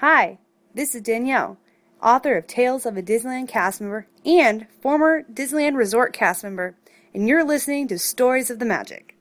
Hi, 0.00 0.36
this 0.74 0.94
is 0.94 1.00
Danielle, 1.00 1.56
author 2.02 2.36
of 2.36 2.46
Tales 2.46 2.84
of 2.84 2.98
a 2.98 3.02
Disneyland 3.02 3.48
cast 3.48 3.80
member 3.80 4.06
and 4.26 4.66
former 4.82 5.22
Disneyland 5.22 5.74
Resort 5.74 6.12
cast 6.12 6.44
member, 6.44 6.76
and 7.14 7.26
you're 7.26 7.42
listening 7.42 7.88
to 7.88 7.98
Stories 7.98 8.50
of 8.50 8.58
the 8.58 8.66
Magic. 8.66 9.16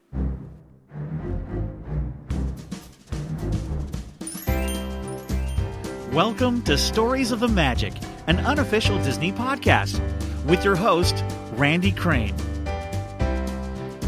Welcome 6.12 6.62
to 6.64 6.78
Stories 6.78 7.32
of 7.32 7.40
the 7.40 7.48
Magic, 7.48 7.94
an 8.28 8.40
unofficial 8.40 9.02
Disney 9.02 9.32
podcast, 9.32 10.02
with 10.44 10.66
your 10.66 10.76
host, 10.76 11.24
Randy 11.54 11.94
Crane. 11.94 12.36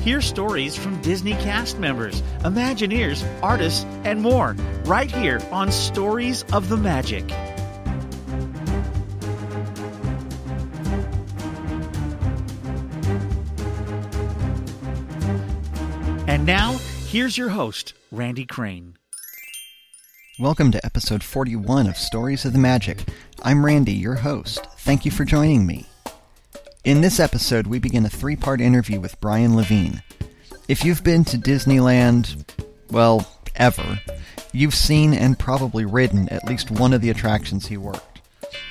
Hear 0.03 0.21
stories 0.21 0.75
from 0.75 1.01
Disney 1.01 1.33
cast 1.33 1.79
members, 1.79 2.21
Imagineers, 2.39 3.25
artists, 3.43 3.83
and 4.05 4.21
more 4.21 4.55
right 4.85 5.11
here 5.11 5.41
on 5.51 5.69
Stories 5.71 6.43
of 6.53 6.69
the 6.69 6.77
Magic. 6.77 7.29
And 16.27 16.45
now, 16.45 16.77
here's 17.07 17.37
your 17.37 17.49
host, 17.49 17.93
Randy 18.11 18.45
Crane. 18.45 18.95
Welcome 20.39 20.71
to 20.71 20.85
episode 20.85 21.23
41 21.23 21.87
of 21.87 21.97
Stories 21.97 22.45
of 22.45 22.53
the 22.53 22.59
Magic. 22.59 22.99
I'm 23.43 23.65
Randy, 23.65 23.93
your 23.93 24.15
host. 24.15 24.65
Thank 24.77 25.03
you 25.03 25.11
for 25.11 25.25
joining 25.25 25.65
me. 25.65 25.87
In 26.87 27.01
this 27.01 27.19
episode, 27.19 27.67
we 27.67 27.79
begin 27.79 28.05
a 28.05 28.09
three 28.09 28.37
part 28.37 28.61
interview 28.61 29.01
with 29.01 29.19
Brian 29.19 29.57
Levine. 29.57 30.01
If 30.69 30.85
you've 30.85 31.03
been 31.03 31.25
to 31.25 31.37
Disneyland, 31.37 32.49
well, 32.91 33.29
ever, 33.57 33.99
you've 34.53 34.73
seen 34.73 35.13
and 35.13 35.37
probably 35.37 35.83
ridden 35.83 36.29
at 36.29 36.45
least 36.45 36.71
one 36.71 36.93
of 36.93 37.01
the 37.01 37.09
attractions 37.09 37.67
he 37.67 37.75
worked 37.75 38.21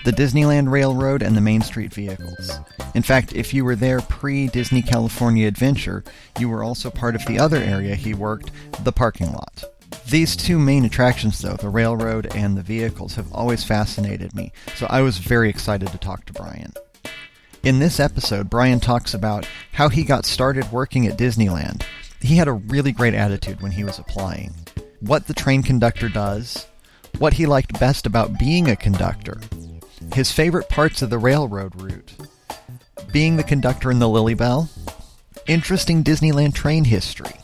the 0.07 0.13
Disneyland 0.13 0.71
Railroad 0.71 1.21
and 1.21 1.37
the 1.37 1.43
Main 1.43 1.61
Street 1.61 1.93
vehicles. 1.93 2.59
In 2.95 3.03
fact, 3.03 3.35
if 3.35 3.53
you 3.53 3.67
were 3.67 3.77
there 3.77 4.01
pre 4.01 4.47
Disney 4.47 4.81
California 4.81 5.47
Adventure, 5.47 6.03
you 6.39 6.49
were 6.49 6.65
also 6.65 6.89
part 6.89 7.17
of 7.17 7.27
the 7.27 7.39
other 7.39 7.59
area 7.59 7.95
he 7.97 8.15
worked, 8.15 8.51
the 8.83 8.93
parking 8.93 9.31
lot. 9.31 9.63
These 10.09 10.37
two 10.37 10.59
main 10.59 10.87
attractions, 10.87 11.41
though, 11.41 11.57
the 11.57 11.69
railroad 11.69 12.35
and 12.35 12.57
the 12.57 12.63
vehicles, 12.63 13.17
have 13.17 13.31
always 13.35 13.63
fascinated 13.63 14.35
me, 14.35 14.53
so 14.75 14.87
I 14.89 15.03
was 15.03 15.19
very 15.19 15.51
excited 15.51 15.89
to 15.89 15.99
talk 15.99 16.25
to 16.25 16.33
Brian. 16.33 16.73
In 17.67 17.81
this 17.81 17.99
episode, 17.99 18.49
Brian 18.49 18.79
talks 18.79 19.13
about 19.13 19.45
how 19.73 19.89
he 19.89 20.05
got 20.05 20.25
started 20.25 20.71
working 20.71 21.09
at 21.09 21.19
Disneyland. 21.19 21.83
He 22.21 22.37
had 22.37 22.47
a 22.47 22.53
really 22.53 22.93
great 22.93 23.13
attitude 23.13 23.61
when 23.61 23.73
he 23.73 23.83
was 23.83 23.99
applying, 23.99 24.55
what 25.01 25.27
the 25.27 25.35
train 25.35 25.65
conductor 25.65 26.09
does, 26.09 26.69
what 27.19 27.33
he 27.33 27.45
liked 27.45 27.81
best 27.81 28.07
about 28.07 28.39
being 28.39 28.69
a 28.69 28.77
conductor, 28.77 29.41
his 30.15 30.31
favorite 30.31 30.69
parts 30.69 31.03
of 31.03 31.11
the 31.11 31.19
railroad 31.19 31.75
route, 31.83 32.15
being 33.11 33.35
the 33.35 33.43
conductor 33.43 33.91
in 33.91 33.99
the 33.99 34.09
Lilly 34.09 34.35
Belle, 34.35 34.71
interesting 35.49 36.05
Disneyland 36.05 36.55
train 36.55 36.85
history, 36.85 37.35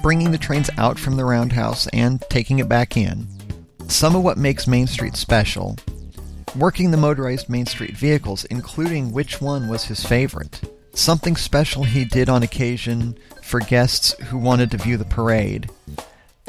bringing 0.00 0.30
the 0.30 0.38
trains 0.38 0.70
out 0.78 0.98
from 0.98 1.18
the 1.18 1.24
roundhouse 1.26 1.86
and 1.88 2.22
taking 2.30 2.60
it 2.60 2.68
back 2.70 2.96
in, 2.96 3.28
some 3.88 4.16
of 4.16 4.22
what 4.22 4.38
makes 4.38 4.66
Main 4.66 4.86
Street 4.86 5.16
special, 5.16 5.76
working 6.58 6.90
the 6.90 6.96
motorized 6.96 7.48
Main 7.48 7.66
Street 7.66 7.96
vehicles, 7.96 8.44
including 8.46 9.12
which 9.12 9.40
one 9.40 9.68
was 9.68 9.84
his 9.84 10.04
favorite, 10.04 10.60
something 10.94 11.36
special 11.36 11.84
he 11.84 12.04
did 12.04 12.28
on 12.28 12.42
occasion 12.42 13.16
for 13.42 13.60
guests 13.60 14.12
who 14.24 14.38
wanted 14.38 14.70
to 14.70 14.78
view 14.78 14.96
the 14.96 15.04
parade, 15.04 15.70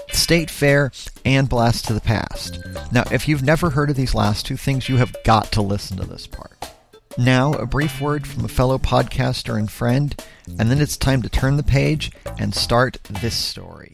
State 0.09 0.49
Fair, 0.49 0.91
and 1.25 1.49
Blast 1.49 1.86
to 1.86 1.94
the 1.94 2.02
Past. 2.02 2.59
Now, 2.91 3.03
if 3.11 3.27
you've 3.27 3.44
never 3.44 3.72
heard 3.72 3.89
of 3.89 3.95
these 3.95 4.16
last 4.16 4.45
two 4.45 4.58
things, 4.58 4.88
you 4.88 4.97
have 4.97 5.16
got 5.23 5.52
to 5.53 5.61
listen 5.61 5.97
to 5.97 6.05
this 6.05 6.27
part. 6.27 6.71
Now, 7.17 7.53
a 7.53 7.66
brief 7.66 7.99
word 7.99 8.27
from 8.27 8.45
a 8.45 8.49
fellow 8.49 8.77
podcaster 8.77 9.58
and 9.58 9.69
friend, 9.69 10.16
and 10.59 10.69
then 10.71 10.80
it's 10.80 10.97
time 10.97 11.21
to 11.23 11.30
turn 11.30 11.58
the 11.58 11.64
page 11.64 12.11
and 12.37 12.53
start 12.53 12.99
this 13.09 13.36
story. 13.36 13.93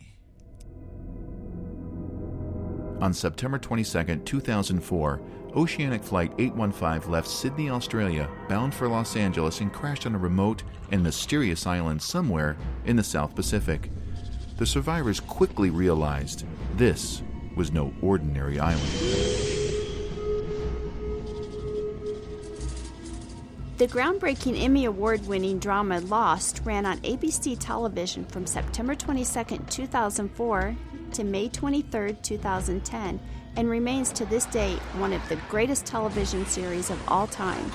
On 3.00 3.14
September 3.14 3.58
22, 3.58 4.18
2004, 4.24 5.22
Oceanic 5.56 6.04
Flight 6.04 6.34
815 6.40 7.12
left 7.12 7.28
Sydney, 7.28 7.70
Australia, 7.70 8.28
bound 8.50 8.74
for 8.74 8.88
Los 8.88 9.16
Angeles, 9.16 9.62
and 9.62 9.72
crashed 9.72 10.08
on 10.08 10.16
a 10.16 10.18
remote 10.18 10.64
and 10.92 11.04
mysterious 11.04 11.68
island 11.68 12.02
somewhere 12.02 12.58
in 12.86 12.96
the 12.96 13.04
South 13.04 13.36
Pacific. 13.36 13.92
The 14.58 14.66
survivors 14.66 15.20
quickly 15.20 15.70
realized 15.70 16.46
this 16.76 17.22
was 17.56 17.72
no 17.72 17.94
ordinary 18.02 18.60
island. 18.60 18.90
The 23.78 23.88
groundbreaking 23.88 24.62
Emmy 24.62 24.86
Award 24.86 25.28
winning 25.28 25.60
drama 25.60 26.00
Lost 26.00 26.62
ran 26.64 26.86
on 26.86 27.00
ABC 27.00 27.58
television 27.60 28.26
from 28.26 28.48
September 28.48 28.96
22, 28.96 29.58
2004 29.70 30.76
to 31.14 31.24
May 31.24 31.50
23, 31.50 32.14
2010, 32.22 33.20
and 33.56 33.70
remains 33.70 34.12
to 34.14 34.26
this 34.26 34.46
day 34.46 34.76
one 34.98 35.14
of 35.14 35.28
the 35.30 35.36
greatest 35.50 35.86
television 35.86 36.46
series 36.46 36.90
of 36.90 37.02
all 37.08 37.28
time. 37.28 37.72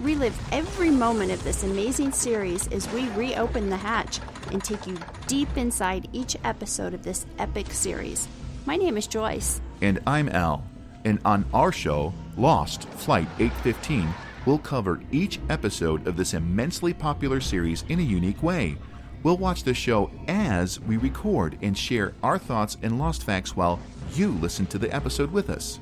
Relive 0.00 0.38
every 0.52 0.90
moment 0.90 1.30
of 1.30 1.42
this 1.44 1.62
amazing 1.62 2.12
series 2.12 2.66
as 2.68 2.92
we 2.92 3.08
reopen 3.10 3.70
the 3.70 3.76
hatch 3.76 4.20
and 4.50 4.62
take 4.62 4.86
you 4.86 4.98
deep 5.26 5.56
inside 5.56 6.08
each 6.12 6.36
episode 6.44 6.94
of 6.94 7.04
this 7.04 7.26
epic 7.38 7.70
series. 7.70 8.26
My 8.66 8.76
name 8.76 8.96
is 8.96 9.06
Joyce. 9.06 9.60
And 9.80 10.00
I'm 10.06 10.28
Al. 10.28 10.64
And 11.04 11.20
on 11.24 11.44
our 11.52 11.72
show, 11.72 12.12
Lost 12.36 12.88
Flight 12.88 13.28
815, 13.38 14.08
we'll 14.46 14.58
cover 14.58 15.00
each 15.10 15.38
episode 15.48 16.06
of 16.06 16.16
this 16.16 16.34
immensely 16.34 16.92
popular 16.92 17.40
series 17.40 17.84
in 17.88 17.98
a 17.98 18.02
unique 18.02 18.42
way. 18.42 18.76
We'll 19.22 19.36
watch 19.36 19.62
the 19.62 19.74
show 19.74 20.10
as 20.26 20.80
we 20.80 20.96
record 20.96 21.56
and 21.62 21.78
share 21.78 22.12
our 22.22 22.38
thoughts 22.38 22.76
and 22.82 22.98
Lost 22.98 23.22
facts 23.22 23.54
while 23.54 23.78
you 24.16 24.32
listen 24.32 24.66
to 24.66 24.78
the 24.78 24.94
episode 24.94 25.32
with 25.32 25.50
us. 25.50 25.80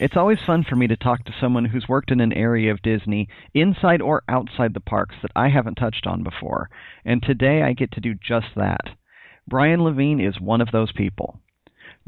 It's 0.00 0.16
always 0.16 0.40
fun 0.44 0.64
for 0.64 0.74
me 0.74 0.88
to 0.88 0.96
talk 0.96 1.24
to 1.24 1.34
someone 1.40 1.66
who's 1.66 1.88
worked 1.88 2.10
in 2.10 2.20
an 2.20 2.32
area 2.32 2.72
of 2.72 2.82
Disney, 2.82 3.28
inside 3.54 4.02
or 4.02 4.24
outside 4.28 4.74
the 4.74 4.80
parks, 4.80 5.14
that 5.22 5.30
I 5.36 5.50
haven't 5.50 5.76
touched 5.76 6.04
on 6.04 6.24
before. 6.24 6.68
And 7.04 7.22
today 7.22 7.62
I 7.62 7.74
get 7.74 7.92
to 7.92 8.00
do 8.00 8.14
just 8.14 8.48
that. 8.56 8.96
Brian 9.46 9.84
Levine 9.84 10.20
is 10.20 10.40
one 10.40 10.60
of 10.60 10.72
those 10.72 10.90
people. 10.90 11.38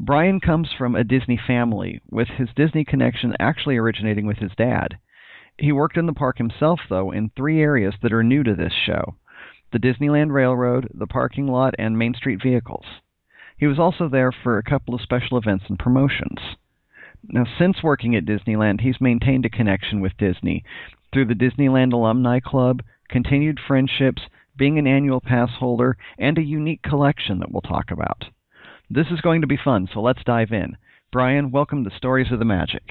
Brian 0.01 0.41
comes 0.41 0.73
from 0.77 0.95
a 0.95 1.05
Disney 1.05 1.37
family, 1.47 2.01
with 2.11 2.27
his 2.27 2.49
Disney 2.57 2.83
connection 2.83 3.37
actually 3.39 3.77
originating 3.77 4.27
with 4.27 4.39
his 4.39 4.51
dad. 4.57 4.97
He 5.57 5.71
worked 5.71 5.95
in 5.95 6.07
the 6.07 6.13
park 6.13 6.39
himself, 6.39 6.81
though, 6.89 7.11
in 7.11 7.29
three 7.29 7.61
areas 7.61 7.95
that 8.01 8.11
are 8.11 8.23
new 8.23 8.43
to 8.43 8.53
this 8.53 8.73
show 8.73 9.15
the 9.71 9.79
Disneyland 9.79 10.33
Railroad, 10.33 10.89
the 10.93 11.07
parking 11.07 11.47
lot, 11.47 11.73
and 11.79 11.97
Main 11.97 12.13
Street 12.13 12.41
vehicles. 12.43 12.85
He 13.57 13.65
was 13.65 13.79
also 13.79 14.09
there 14.09 14.33
for 14.33 14.57
a 14.57 14.63
couple 14.63 14.93
of 14.93 15.01
special 15.01 15.37
events 15.37 15.65
and 15.69 15.79
promotions. 15.79 16.39
Now, 17.29 17.45
since 17.59 17.83
working 17.83 18.15
at 18.15 18.25
Disneyland, 18.25 18.81
he's 18.81 19.01
maintained 19.01 19.45
a 19.45 19.49
connection 19.49 19.99
with 19.99 20.17
Disney 20.17 20.63
through 21.13 21.25
the 21.25 21.33
Disneyland 21.33 21.91
Alumni 21.91 22.39
Club, 22.39 22.81
continued 23.09 23.59
friendships, 23.67 24.21
being 24.57 24.79
an 24.79 24.87
annual 24.87 25.19
pass 25.19 25.49
holder, 25.59 25.97
and 26.17 26.37
a 26.37 26.41
unique 26.41 26.81
collection 26.81 27.39
that 27.39 27.51
we'll 27.51 27.61
talk 27.61 27.91
about. 27.91 28.25
This 28.89 29.07
is 29.11 29.19
going 29.19 29.41
to 29.41 29.47
be 29.47 29.59
fun, 29.61 29.89
so 29.93 30.01
let's 30.01 30.23
dive 30.25 30.51
in. 30.51 30.77
Brian, 31.11 31.51
welcome 31.51 31.83
to 31.83 31.97
Stories 31.97 32.31
of 32.31 32.39
the 32.39 32.45
Magic. 32.45 32.83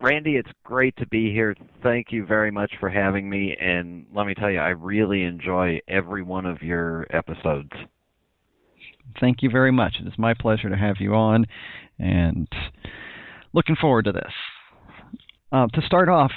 Randy, 0.00 0.36
it's 0.36 0.50
great 0.64 0.96
to 0.96 1.06
be 1.06 1.30
here. 1.30 1.54
Thank 1.82 2.10
you 2.10 2.24
very 2.24 2.50
much 2.50 2.72
for 2.80 2.88
having 2.88 3.28
me. 3.28 3.56
And 3.60 4.06
let 4.14 4.26
me 4.26 4.34
tell 4.34 4.50
you, 4.50 4.58
I 4.58 4.70
really 4.70 5.22
enjoy 5.22 5.80
every 5.86 6.22
one 6.22 6.46
of 6.46 6.62
your 6.62 7.06
episodes. 7.10 7.70
Thank 9.20 9.42
you 9.42 9.50
very 9.50 9.70
much. 9.70 9.96
It 10.00 10.08
is 10.08 10.18
my 10.18 10.34
pleasure 10.34 10.70
to 10.70 10.76
have 10.76 10.96
you 10.98 11.14
on, 11.14 11.46
and 11.98 12.48
looking 13.52 13.76
forward 13.76 14.04
to 14.06 14.12
this. 14.12 14.32
Uh, 15.50 15.66
to 15.74 15.82
start 15.82 16.08
off, 16.08 16.32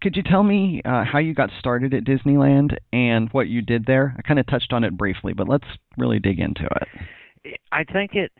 could 0.00 0.16
you 0.16 0.22
tell 0.22 0.42
me 0.42 0.80
uh, 0.84 1.04
how 1.04 1.18
you 1.18 1.34
got 1.34 1.50
started 1.58 1.92
at 1.94 2.04
Disneyland 2.04 2.76
and 2.92 3.28
what 3.32 3.48
you 3.48 3.62
did 3.62 3.86
there? 3.86 4.14
I 4.16 4.22
kind 4.22 4.38
of 4.38 4.46
touched 4.46 4.72
on 4.72 4.84
it 4.84 4.96
briefly, 4.96 5.32
but 5.32 5.48
let's 5.48 5.66
really 5.98 6.20
dig 6.20 6.38
into 6.38 6.64
it. 6.64 7.58
I 7.72 7.84
think 7.84 8.14
it 8.14 8.30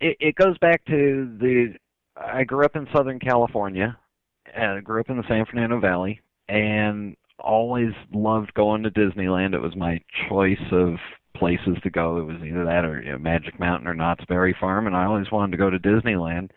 it, 0.00 0.16
it 0.20 0.34
goes 0.36 0.56
back 0.58 0.84
to 0.86 1.36
the 1.38 1.74
I 2.16 2.44
grew 2.44 2.64
up 2.64 2.76
in 2.76 2.86
Southern 2.94 3.18
California, 3.18 3.96
and 4.54 4.72
I 4.72 4.80
grew 4.80 5.00
up 5.00 5.10
in 5.10 5.16
the 5.16 5.28
San 5.28 5.44
Fernando 5.46 5.78
Valley, 5.80 6.20
and 6.48 7.16
always 7.38 7.92
loved 8.12 8.52
going 8.54 8.82
to 8.82 8.90
Disneyland. 8.90 9.54
It 9.54 9.62
was 9.62 9.76
my 9.76 10.00
choice 10.28 10.58
of 10.72 10.96
places 11.36 11.76
to 11.82 11.90
go. 11.90 12.18
It 12.18 12.24
was 12.24 12.36
either 12.44 12.64
that 12.64 12.84
or 12.84 13.02
you 13.02 13.12
know, 13.12 13.18
Magic 13.18 13.58
Mountain 13.58 13.88
or 13.88 13.94
Knott's 13.94 14.24
Berry 14.26 14.56
Farm, 14.58 14.86
and 14.86 14.96
I 14.96 15.04
always 15.04 15.30
wanted 15.30 15.52
to 15.52 15.58
go 15.58 15.70
to 15.70 15.78
Disneyland. 15.78 16.50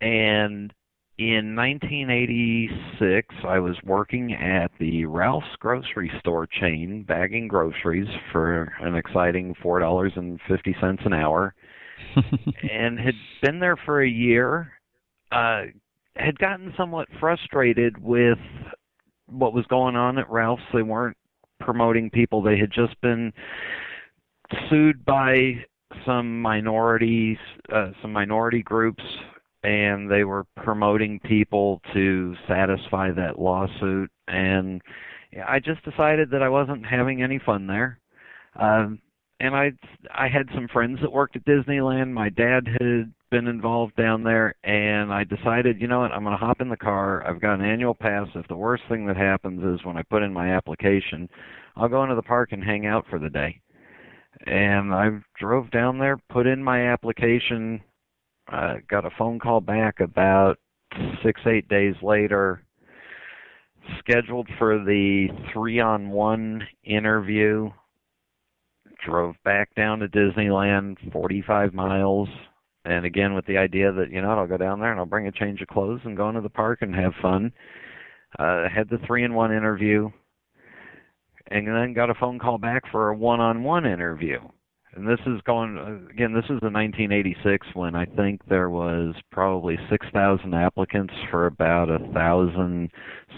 And 0.00 0.72
in 1.20 1.54
1986, 1.54 3.34
I 3.46 3.58
was 3.58 3.76
working 3.84 4.32
at 4.32 4.70
the 4.80 5.04
Ralph's 5.04 5.54
grocery 5.58 6.10
store 6.18 6.46
chain, 6.46 7.04
bagging 7.06 7.46
groceries 7.46 8.08
for 8.32 8.72
an 8.80 8.96
exciting 8.96 9.54
four 9.62 9.80
dollars 9.80 10.12
and 10.16 10.40
fifty 10.48 10.74
cents 10.80 11.02
an 11.04 11.12
hour, 11.12 11.54
and 12.16 12.98
had 12.98 13.14
been 13.42 13.60
there 13.60 13.76
for 13.84 14.02
a 14.02 14.08
year. 14.08 14.72
Uh, 15.30 15.64
had 16.16 16.38
gotten 16.38 16.72
somewhat 16.76 17.06
frustrated 17.20 18.02
with 18.02 18.38
what 19.26 19.52
was 19.52 19.66
going 19.66 19.96
on 19.96 20.18
at 20.18 20.28
Ralph's. 20.30 20.62
They 20.72 20.82
weren't 20.82 21.16
promoting 21.60 22.08
people. 22.08 22.42
They 22.42 22.58
had 22.58 22.72
just 22.72 22.98
been 23.02 23.32
sued 24.70 25.04
by 25.04 25.64
some 26.06 26.40
minorities, 26.40 27.36
uh, 27.72 27.90
some 28.00 28.12
minority 28.12 28.62
groups 28.62 29.04
and 29.62 30.10
they 30.10 30.24
were 30.24 30.44
promoting 30.56 31.20
people 31.20 31.80
to 31.92 32.34
satisfy 32.48 33.10
that 33.12 33.38
lawsuit 33.38 34.10
and 34.28 34.80
I 35.46 35.60
just 35.60 35.84
decided 35.84 36.30
that 36.30 36.42
I 36.42 36.48
wasn't 36.48 36.86
having 36.86 37.22
any 37.22 37.38
fun 37.44 37.66
there. 37.66 37.98
Um 38.58 39.00
and 39.40 39.54
I 39.54 39.72
I 40.14 40.28
had 40.28 40.48
some 40.54 40.68
friends 40.68 40.98
that 41.02 41.12
worked 41.12 41.36
at 41.36 41.44
Disneyland. 41.44 42.12
My 42.12 42.28
dad 42.28 42.66
had 42.66 43.12
been 43.30 43.46
involved 43.46 43.96
down 43.96 44.22
there 44.22 44.54
and 44.64 45.12
I 45.12 45.24
decided, 45.24 45.80
you 45.80 45.86
know 45.88 46.00
what, 46.00 46.12
I'm 46.12 46.24
going 46.24 46.38
to 46.38 46.44
hop 46.44 46.60
in 46.60 46.68
the 46.68 46.76
car. 46.76 47.26
I've 47.26 47.40
got 47.40 47.54
an 47.54 47.64
annual 47.64 47.94
pass. 47.94 48.26
If 48.34 48.48
the 48.48 48.56
worst 48.56 48.82
thing 48.88 49.06
that 49.06 49.16
happens 49.16 49.62
is 49.62 49.84
when 49.84 49.96
I 49.96 50.02
put 50.02 50.22
in 50.22 50.32
my 50.32 50.54
application, 50.54 51.28
I'll 51.76 51.88
go 51.88 52.02
into 52.02 52.16
the 52.16 52.22
park 52.22 52.50
and 52.52 52.62
hang 52.62 52.86
out 52.86 53.06
for 53.08 53.18
the 53.18 53.30
day. 53.30 53.60
And 54.46 54.92
I 54.92 55.10
drove 55.38 55.70
down 55.70 55.98
there, 55.98 56.18
put 56.28 56.46
in 56.46 56.62
my 56.62 56.88
application, 56.92 57.80
uh, 58.52 58.74
got 58.88 59.04
a 59.04 59.10
phone 59.16 59.38
call 59.38 59.60
back 59.60 60.00
about 60.00 60.58
six, 61.24 61.40
eight 61.46 61.68
days 61.68 61.94
later, 62.02 62.62
scheduled 63.98 64.48
for 64.58 64.78
the 64.78 65.28
three 65.52 65.80
on 65.80 66.10
one 66.10 66.62
interview. 66.84 67.70
Drove 69.06 69.34
back 69.44 69.74
down 69.74 70.00
to 70.00 70.08
Disneyland, 70.08 70.96
45 71.12 71.72
miles, 71.72 72.28
and 72.84 73.06
again 73.06 73.34
with 73.34 73.46
the 73.46 73.56
idea 73.56 73.92
that 73.92 74.10
you 74.10 74.20
know 74.20 74.30
I'll 74.30 74.46
go 74.46 74.58
down 74.58 74.80
there 74.80 74.90
and 74.90 75.00
I'll 75.00 75.06
bring 75.06 75.26
a 75.26 75.32
change 75.32 75.62
of 75.62 75.68
clothes 75.68 76.00
and 76.04 76.16
go 76.16 76.28
into 76.28 76.42
the 76.42 76.50
park 76.50 76.82
and 76.82 76.94
have 76.94 77.12
fun. 77.22 77.52
Uh, 78.38 78.64
had 78.68 78.88
the 78.90 78.98
three 79.06 79.24
in 79.24 79.34
one 79.34 79.52
interview, 79.52 80.10
and 81.50 81.66
then 81.66 81.94
got 81.94 82.10
a 82.10 82.14
phone 82.14 82.38
call 82.38 82.58
back 82.58 82.82
for 82.92 83.08
a 83.08 83.16
one 83.16 83.40
on 83.40 83.64
one 83.64 83.86
interview 83.86 84.38
and 84.94 85.06
this 85.06 85.20
is 85.26 85.40
going 85.44 85.78
again 86.10 86.32
this 86.32 86.44
is 86.44 86.58
in 86.62 86.72
1986 86.72 87.66
when 87.74 87.94
i 87.94 88.04
think 88.04 88.40
there 88.48 88.70
was 88.70 89.14
probably 89.30 89.76
6000 89.88 90.54
applicants 90.54 91.14
for 91.30 91.46
about 91.46 91.88
a 91.88 91.98
thousand 92.12 92.90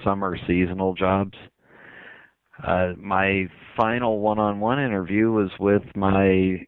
summer 0.05 0.37
seasonal 0.47 0.95
jobs. 0.95 1.35
Uh 2.67 2.93
my 2.97 3.47
final 3.77 4.21
one-on-one 4.21 4.79
interview 4.79 5.31
was 5.31 5.51
with 5.59 5.83
my 5.95 6.65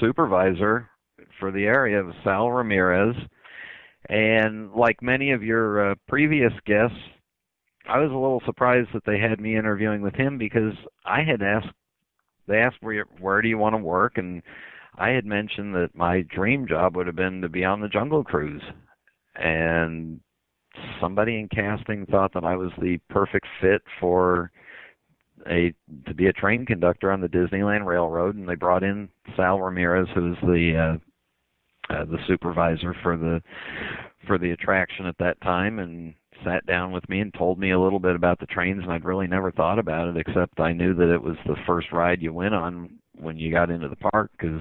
supervisor 0.00 0.88
for 1.38 1.50
the 1.50 1.64
area 1.64 2.00
of 2.00 2.14
sal 2.22 2.50
ramirez. 2.50 3.16
And 4.08 4.70
like 4.72 5.02
many 5.02 5.32
of 5.32 5.42
your 5.42 5.92
uh, 5.92 5.94
previous 6.08 6.52
guests 6.66 6.96
i 7.86 7.98
was 7.98 8.10
a 8.10 8.14
little 8.14 8.42
surprised 8.46 8.88
that 8.94 9.04
they 9.06 9.18
had 9.18 9.40
me 9.40 9.56
interviewing 9.56 10.00
with 10.02 10.14
him 10.14 10.38
because 10.38 10.74
i 11.04 11.22
had 11.22 11.42
asked 11.42 11.68
they 12.46 12.58
asked 12.58 12.76
where 12.80 13.04
where 13.20 13.42
do 13.42 13.48
you 13.48 13.58
want 13.58 13.74
to 13.74 13.78
work? 13.78 14.18
And 14.18 14.42
I 14.96 15.10
had 15.10 15.24
mentioned 15.24 15.74
that 15.74 15.90
my 15.94 16.22
dream 16.22 16.66
job 16.66 16.96
would 16.96 17.06
have 17.06 17.16
been 17.16 17.40
to 17.42 17.48
be 17.48 17.64
on 17.64 17.80
the 17.80 17.88
Jungle 17.88 18.24
Cruise. 18.24 18.62
And 19.36 20.20
somebody 21.00 21.38
in 21.38 21.48
casting 21.48 22.06
thought 22.06 22.32
that 22.34 22.44
I 22.44 22.56
was 22.56 22.70
the 22.80 22.98
perfect 23.10 23.46
fit 23.60 23.82
for 24.00 24.50
a 25.50 25.74
to 26.06 26.14
be 26.14 26.26
a 26.26 26.32
train 26.32 26.64
conductor 26.64 27.10
on 27.10 27.20
the 27.20 27.28
Disneyland 27.28 27.84
Railroad. 27.84 28.36
And 28.36 28.48
they 28.48 28.54
brought 28.54 28.82
in 28.82 29.08
Sal 29.36 29.60
Ramirez 29.60 30.08
who's 30.14 30.36
the 30.42 30.98
uh, 31.90 31.94
uh 31.94 32.04
the 32.04 32.18
supervisor 32.26 32.94
for 33.02 33.16
the 33.16 33.42
for 34.26 34.38
the 34.38 34.50
attraction 34.50 35.06
at 35.06 35.18
that 35.18 35.40
time 35.40 35.78
and 35.78 36.14
sat 36.44 36.66
down 36.66 36.92
with 36.92 37.08
me 37.08 37.20
and 37.20 37.32
told 37.34 37.58
me 37.58 37.70
a 37.70 37.80
little 37.80 37.98
bit 37.98 38.16
about 38.16 38.38
the 38.38 38.46
trains 38.46 38.82
and 38.82 38.92
I'd 38.92 39.04
really 39.04 39.26
never 39.26 39.50
thought 39.50 39.78
about 39.78 40.08
it 40.08 40.16
except 40.16 40.60
I 40.60 40.72
knew 40.72 40.94
that 40.94 41.12
it 41.12 41.22
was 41.22 41.36
the 41.46 41.56
first 41.66 41.92
ride 41.92 42.20
you 42.20 42.32
went 42.32 42.54
on 42.54 42.98
when 43.16 43.38
you 43.38 43.50
got 43.50 43.70
into 43.70 43.88
the 43.88 43.96
park 43.96 44.30
cuz 44.38 44.60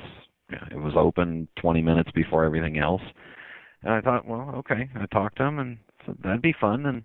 it 0.49 0.77
was 0.77 0.93
open 0.95 1.47
20 1.57 1.81
minutes 1.81 2.11
before 2.11 2.45
everything 2.45 2.77
else. 2.77 3.01
And 3.81 3.93
I 3.93 4.01
thought, 4.01 4.25
well, 4.25 4.53
okay. 4.57 4.89
I 4.95 5.05
talked 5.07 5.37
to 5.37 5.43
him 5.43 5.59
and 5.59 5.77
said 6.05 6.17
that'd 6.23 6.41
be 6.41 6.53
fun 6.53 6.85
and 6.85 7.03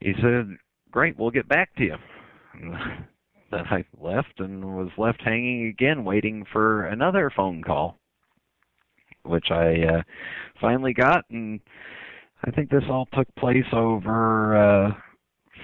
he 0.00 0.12
said, 0.20 0.56
"Great, 0.90 1.16
we'll 1.16 1.30
get 1.30 1.48
back 1.48 1.74
to 1.76 1.84
you." 1.84 1.96
Then 3.50 3.64
I 3.70 3.82
left 3.98 4.40
and 4.40 4.62
was 4.76 4.90
left 4.98 5.22
hanging 5.22 5.68
again 5.68 6.04
waiting 6.04 6.44
for 6.52 6.84
another 6.84 7.30
phone 7.34 7.62
call 7.62 7.98
which 9.24 9.50
I 9.50 9.82
uh 9.82 10.02
finally 10.60 10.92
got 10.92 11.24
and 11.30 11.60
I 12.44 12.50
think 12.50 12.70
this 12.70 12.84
all 12.88 13.06
took 13.14 13.32
place 13.36 13.66
over 13.72 14.56
uh, 14.56 14.92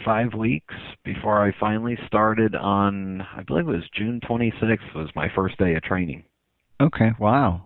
five 0.04 0.34
weeks 0.34 0.74
before 1.04 1.46
I 1.46 1.52
finally 1.58 1.96
started 2.06 2.54
on, 2.54 3.20
I 3.20 3.42
believe 3.42 3.68
it 3.68 3.72
was 3.72 3.88
June 3.94 4.20
26th 4.28 4.94
was 4.94 5.08
my 5.14 5.28
first 5.34 5.56
day 5.58 5.74
of 5.74 5.82
training. 5.82 6.24
Okay, 6.80 7.10
wow. 7.20 7.62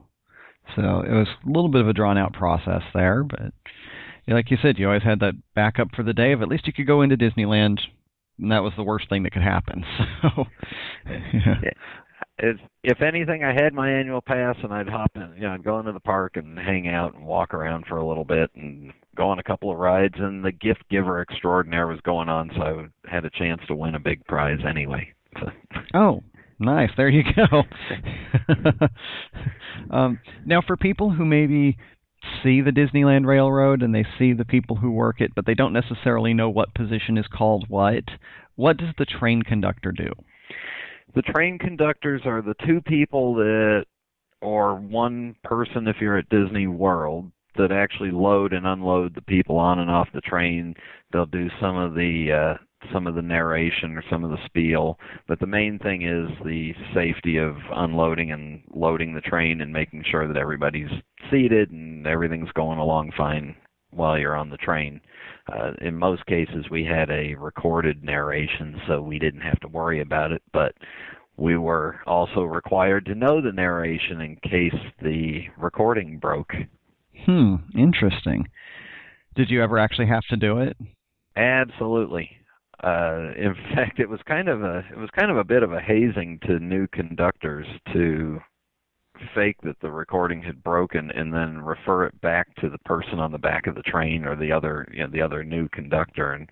So 0.77 0.83
it 0.83 1.13
was 1.13 1.29
a 1.47 1.51
little 1.51 1.71
bit 1.71 1.81
of 1.81 1.89
a 1.89 1.95
drawn 1.95 2.19
out 2.19 2.35
process 2.35 2.83
there, 2.93 3.25
but 3.25 3.53
like 4.27 4.51
you 4.51 4.59
said, 4.61 4.79
you 4.79 4.87
always 4.87 5.03
had 5.03 5.21
that 5.21 5.35
backup 5.55 5.89
for 5.97 6.03
the 6.03 6.13
day 6.13 6.33
of 6.33 6.43
at 6.43 6.49
least 6.49 6.67
you 6.67 6.75
could 6.75 6.87
go 6.87 7.01
into 7.01 7.17
Disneyland 7.17 7.79
and 8.39 8.53
that 8.53 8.63
was 8.63 8.75
the 8.77 8.83
worst 8.83 9.09
thing 9.09 9.23
that 9.23 9.33
could 9.33 9.43
happen. 9.43 9.85
So 10.21 10.45
yeah 11.07 11.71
if 12.39 12.57
if 12.85 13.03
anything, 13.03 13.45
I 13.45 13.53
had 13.53 13.75
my 13.75 13.91
annual 13.91 14.21
pass 14.21 14.57
and 14.63 14.73
I'd 14.73 14.89
hop 14.89 15.13
in, 15.17 15.35
you 15.37 15.43
know, 15.43 15.55
I'd 15.55 15.65
go 15.65 15.79
into 15.79 15.93
the 15.93 16.01
park 16.01 16.37
and 16.37 16.59
hang 16.59 16.89
out 16.89 17.15
and 17.15 17.27
walk 17.27 17.53
around 17.53 17.87
for 17.87 17.97
a 17.97 18.07
little 18.07 18.25
bit 18.25 18.51
and 18.55 18.93
go 19.17 19.29
on 19.29 19.39
a 19.39 19.43
couple 19.43 19.71
of 19.71 19.79
rides. 19.79 20.15
And 20.19 20.45
the 20.45 20.53
gift 20.53 20.85
giver 20.91 21.21
extraordinaire 21.21 21.87
was 21.87 22.01
going 22.03 22.29
on, 22.29 22.51
so 22.57 22.87
I 23.07 23.11
had 23.11 23.25
a 23.25 23.31
chance 23.31 23.61
to 23.67 23.75
win 23.75 23.95
a 23.95 24.01
big 24.01 24.25
prize 24.27 24.61
anyway. 24.69 25.13
Oh, 25.95 26.23
nice! 26.59 26.91
There 26.97 27.09
you 27.09 27.23
go. 27.23 27.63
um, 29.91 30.21
now, 30.45 30.61
for 30.61 30.77
people 30.77 31.11
who 31.11 31.25
maybe 31.25 31.79
see 32.43 32.61
the 32.61 32.71
Disneyland 32.71 33.25
Railroad 33.27 33.83
and 33.83 33.95
they 33.95 34.05
see 34.19 34.35
the 34.35 34.45
people 34.45 34.77
who 34.77 34.91
work 34.91 35.21
it, 35.21 35.35
but 35.35 35.47
they 35.47 35.55
don't 35.55 35.73
necessarily 35.73 36.35
know 36.35 36.51
what 36.51 36.75
position 36.75 37.17
is 37.17 37.27
called 37.27 37.67
what, 37.69 38.05
what 38.57 38.77
does 38.77 38.95
the 38.99 39.07
train 39.07 39.43
conductor 39.43 39.93
do? 39.93 40.13
The 41.15 41.23
train 41.23 41.59
conductors 41.59 42.23
are 42.27 42.43
the 42.43 42.55
two 42.67 42.81
people 42.83 43.35
that, 43.37 43.85
or 44.41 44.77
one 44.77 45.35
person 45.43 45.89
if 45.89 45.97
you're 46.01 46.19
at 46.19 46.29
Disney 46.29 46.67
World, 46.67 47.31
that 47.57 47.73
actually 47.73 48.11
load 48.11 48.53
and 48.53 48.67
unload 48.67 49.15
the 49.15 49.23
people 49.23 49.57
on 49.57 49.81
and 49.81 49.91
off 49.91 50.09
the 50.15 50.21
train. 50.21 50.75
They'll 51.13 51.27
do 51.27 51.49
some 51.61 51.77
of 51.77 51.95
the 51.95 52.57
uh, 52.59 52.65
some 52.93 53.07
of 53.07 53.15
the 53.17 53.23
narration 53.23 53.97
or 53.97 54.05
some 54.09 54.25
of 54.25 54.31
the 54.31 54.45
spiel, 54.47 54.99
but 55.27 55.41
the 55.41 55.47
main 55.47 55.79
thing 55.81 56.03
is 56.03 56.31
the 56.45 56.73
safety 56.95 57.37
of 57.39 57.57
unloading 57.75 58.31
and 58.31 58.63
loading 58.73 59.15
the 59.15 59.21
train 59.21 59.61
and 59.61 59.73
making 59.73 60.05
sure 60.09 60.29
that 60.29 60.37
everybody's 60.37 60.91
seated 61.31 61.71
and 61.71 62.07
everything's 62.07 62.53
going 62.53 62.79
along 62.79 63.11
fine 63.17 63.57
while 63.91 64.19
you're 64.19 64.37
on 64.37 64.51
the 64.51 64.57
train. 64.59 65.01
Uh, 65.51 65.73
in 65.81 65.97
most 65.97 66.25
cases, 66.27 66.67
we 66.71 66.85
had 66.85 67.11
a 67.11 67.35
recorded 67.35 68.05
narration, 68.05 68.81
so 68.87 69.01
we 69.01 69.19
didn't 69.19 69.41
have 69.41 69.59
to 69.61 69.69
worry 69.69 70.01
about 70.01 70.31
it, 70.31 70.43
but 70.53 70.75
we 71.37 71.57
were 71.57 72.01
also 72.07 72.43
required 72.43 73.07
to 73.07 73.15
know 73.15 73.41
the 73.41 73.53
narration 73.53 74.21
in 74.21 74.37
case 74.37 74.75
the 75.01 75.43
recording 75.57 76.19
broke. 76.19 76.53
Hmm, 77.25 77.57
interesting. 77.77 78.49
Did 79.37 79.49
you 79.49 79.63
ever 79.63 79.79
actually 79.79 80.09
have 80.09 80.25
to 80.31 80.37
do 80.37 80.59
it? 80.59 80.77
Absolutely. 81.37 82.31
Uh, 82.83 83.33
in 83.37 83.55
fact, 83.75 84.01
it 84.01 84.09
was 84.09 84.21
kind 84.27 84.49
of 84.49 84.63
a 84.63 84.79
it 84.91 84.99
was 84.99 85.11
kind 85.19 85.31
of 85.31 85.37
a 85.37 85.45
bit 85.45 85.63
of 85.63 85.73
a 85.73 85.81
hazing 85.81 86.41
to 86.47 86.59
new 86.59 86.87
conductors 86.89 87.67
to 87.93 88.41
fake 89.35 89.57
that 89.63 89.81
the 89.81 89.91
recording 89.91 90.43
had 90.43 90.63
broken 90.63 91.11
and 91.11 91.33
then 91.33 91.59
refer 91.59 92.05
it 92.07 92.21
back 92.21 92.55
to 92.57 92.69
the 92.69 92.79
person 92.79 93.19
on 93.19 93.33
the 93.33 93.39
back 93.39 93.67
of 93.67 93.75
the 93.75 93.83
train 93.83 94.25
or 94.25 94.37
the 94.37 94.53
other 94.53 94.87
you 94.93 95.01
know 95.01 95.11
the 95.11 95.23
other 95.23 95.45
new 95.45 95.69
conductor 95.69 96.33
and 96.33 96.49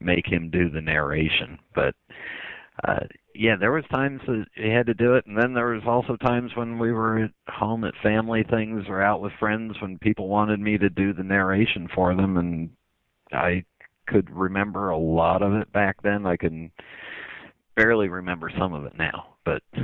make 0.00 0.26
him 0.26 0.50
do 0.50 0.70
the 0.70 0.80
narration. 0.80 1.58
But 1.74 1.94
uh 2.86 3.06
yeah 3.34 3.56
there 3.58 3.72
was 3.72 3.84
times 3.92 4.20
that 4.26 4.46
he 4.54 4.68
had 4.68 4.86
to 4.86 4.94
do 4.94 5.14
it. 5.14 5.26
And 5.26 5.36
then 5.36 5.54
there 5.54 5.66
was 5.66 5.84
also 5.86 6.16
times 6.16 6.50
when 6.54 6.78
we 6.78 6.92
were 6.92 7.24
at 7.24 7.30
home 7.48 7.84
at 7.84 7.94
family 8.02 8.44
things 8.48 8.84
or 8.88 9.02
out 9.02 9.20
with 9.20 9.32
friends 9.38 9.74
when 9.80 9.98
people 9.98 10.28
wanted 10.28 10.60
me 10.60 10.78
to 10.78 10.90
do 10.90 11.12
the 11.12 11.22
narration 11.22 11.88
for 11.94 12.14
them. 12.14 12.36
And 12.36 12.70
i 13.32 13.64
could 14.06 14.30
remember 14.30 14.90
a 14.90 14.98
lot 14.98 15.42
of 15.42 15.54
it 15.54 15.72
back 15.72 16.02
then. 16.02 16.26
I 16.26 16.36
can 16.36 16.70
barely 17.76 18.08
remember 18.08 18.50
some 18.58 18.72
of 18.72 18.84
it 18.84 18.96
now, 18.96 19.36
but 19.44 19.62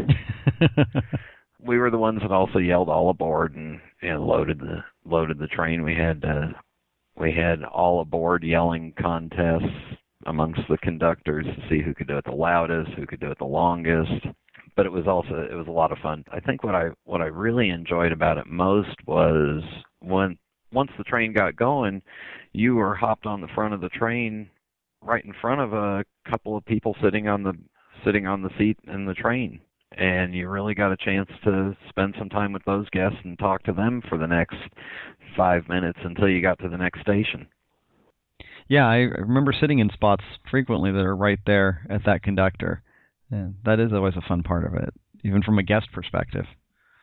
we 1.65 1.79
were 1.79 1.91
the 1.91 1.99
ones 1.99 2.21
that 2.23 2.33
also 2.33 2.59
yelled 2.59 2.89
all 2.89 3.11
aboard 3.11 3.55
and 3.55 3.81
know, 4.03 4.25
loaded 4.25 4.59
the 4.61 4.85
loaded 5.05 5.39
the 5.39 5.47
train. 5.47 5.83
We 5.83 5.95
had 5.95 6.25
uh, 6.25 6.49
we 7.19 7.33
had 7.33 7.63
all 7.65 8.01
aboard 8.01 8.43
yelling 8.43 8.95
contests 9.01 9.99
amongst 10.27 10.61
the 10.69 10.79
conductors 10.79 11.47
to 11.47 11.69
see 11.69 11.83
who 11.83 11.95
could 11.95 12.09
do 12.09 12.19
it 12.19 12.25
the 12.25 12.33
loudest, 12.33 12.93
who 12.93 13.07
could 13.07 13.21
do 13.21 13.31
it 13.31 13.39
the 13.39 13.45
longest. 13.45 14.27
But 14.77 14.87
it 14.87 14.93
was 14.93 15.07
also 15.07 15.47
it 15.51 15.55
was 15.55 15.67
a 15.67 15.73
lot 15.73 15.93
of 15.93 15.99
fun. 15.99 16.25
I 16.33 16.41
think 16.41 16.65
what 16.65 16.75
I 16.75 16.89
what 17.05 17.21
I 17.21 17.27
really 17.27 17.71
enjoyed 17.71 18.13
about 18.13 18.39
it 18.39 18.47
most 18.47 18.97
was 19.07 19.63
when 20.01 20.39
once 20.73 20.91
the 20.97 21.05
train 21.05 21.33
got 21.33 21.57
going, 21.57 22.01
you 22.53 22.77
were 22.77 22.95
hopped 22.95 23.27
on 23.27 23.41
the 23.41 23.49
front 23.55 23.75
of 23.75 23.81
the 23.81 23.89
train 23.89 24.49
right 25.03 25.25
in 25.25 25.35
front 25.41 25.61
of 25.61 25.73
a 25.73 26.05
couple 26.29 26.57
of 26.57 26.65
people 26.65 26.95
sitting 27.03 27.27
on 27.27 27.43
the 27.43 27.55
sitting 28.05 28.27
on 28.27 28.43
the 28.43 28.51
seat 28.59 28.79
in 28.87 29.05
the 29.05 29.15
train 29.15 29.61
and 29.93 30.35
you 30.35 30.49
really 30.49 30.75
got 30.75 30.93
a 30.93 30.97
chance 30.97 31.29
to 31.45 31.77
spend 31.89 32.15
some 32.19 32.29
time 32.29 32.53
with 32.53 32.65
those 32.65 32.89
guests 32.91 33.19
and 33.25 33.39
talk 33.39 33.63
to 33.65 33.73
them 33.73 34.03
for 34.09 34.19
the 34.19 34.27
next 34.27 34.57
five 35.37 35.69
minutes 35.69 35.99
until 36.05 36.29
you 36.29 36.41
got 36.43 36.59
to 36.61 36.69
the 36.69 36.77
next 36.77 37.01
station. 37.01 37.47
Yeah, 38.69 38.87
I 38.87 38.99
remember 38.99 39.53
sitting 39.53 39.81
in 39.81 39.91
spots 39.91 40.25
frequently 40.51 40.93
that 40.93 41.01
are 41.01 41.17
right 41.17 41.41
there 41.45 41.87
at 41.91 42.05
that 42.07 42.23
conductor. 42.23 42.83
And 43.31 43.57
that 43.65 43.81
is 43.81 43.93
always 43.93 44.17
a 44.17 44.29
fun 44.29 44.43
part 44.43 44.65
of 44.65 44.75
it, 44.75 44.93
even 45.25 45.43
from 45.43 45.59
a 45.59 45.63
guest 45.63 45.89
perspective. 45.93 46.47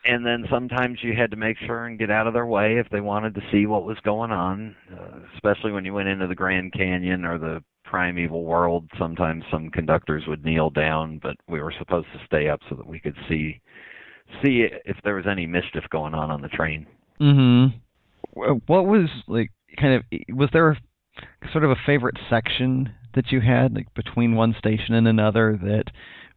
And 0.04 0.24
then 0.24 0.44
sometimes 0.50 0.98
you 1.02 1.14
had 1.14 1.30
to 1.32 1.36
make 1.36 1.58
sure 1.58 1.84
and 1.84 1.98
get 1.98 2.10
out 2.10 2.26
of 2.26 2.32
their 2.32 2.46
way 2.46 2.78
if 2.78 2.88
they 2.90 3.00
wanted 3.00 3.34
to 3.34 3.42
see 3.52 3.66
what 3.66 3.84
was 3.84 3.98
going 4.04 4.30
on, 4.30 4.76
uh, 4.92 5.18
especially 5.34 5.72
when 5.72 5.84
you 5.84 5.92
went 5.92 6.08
into 6.08 6.26
the 6.26 6.34
Grand 6.34 6.72
Canyon 6.72 7.24
or 7.24 7.38
the 7.38 7.62
primeval 7.88 8.44
world, 8.44 8.88
sometimes 8.98 9.44
some 9.50 9.70
conductors 9.70 10.24
would 10.26 10.44
kneel 10.44 10.70
down, 10.70 11.18
but 11.22 11.36
we 11.48 11.60
were 11.60 11.74
supposed 11.78 12.08
to 12.12 12.20
stay 12.26 12.48
up 12.48 12.60
so 12.68 12.76
that 12.76 12.86
we 12.86 13.00
could 13.00 13.16
see 13.28 13.60
see 14.42 14.66
if 14.84 14.96
there 15.04 15.14
was 15.14 15.26
any 15.26 15.46
mischief 15.46 15.84
going 15.90 16.14
on 16.14 16.30
on 16.30 16.42
the 16.42 16.48
train. 16.48 16.86
Mhm. 17.18 17.72
What 18.34 18.86
was 18.86 19.08
like 19.26 19.50
kind 19.78 19.94
of 19.94 20.36
was 20.36 20.50
there 20.52 20.70
a, 20.70 20.76
sort 21.50 21.64
of 21.64 21.70
a 21.70 21.76
favorite 21.86 22.18
section 22.28 22.92
that 23.14 23.32
you 23.32 23.40
had 23.40 23.74
like 23.74 23.92
between 23.94 24.34
one 24.34 24.54
station 24.58 24.94
and 24.94 25.08
another 25.08 25.58
that 25.62 25.84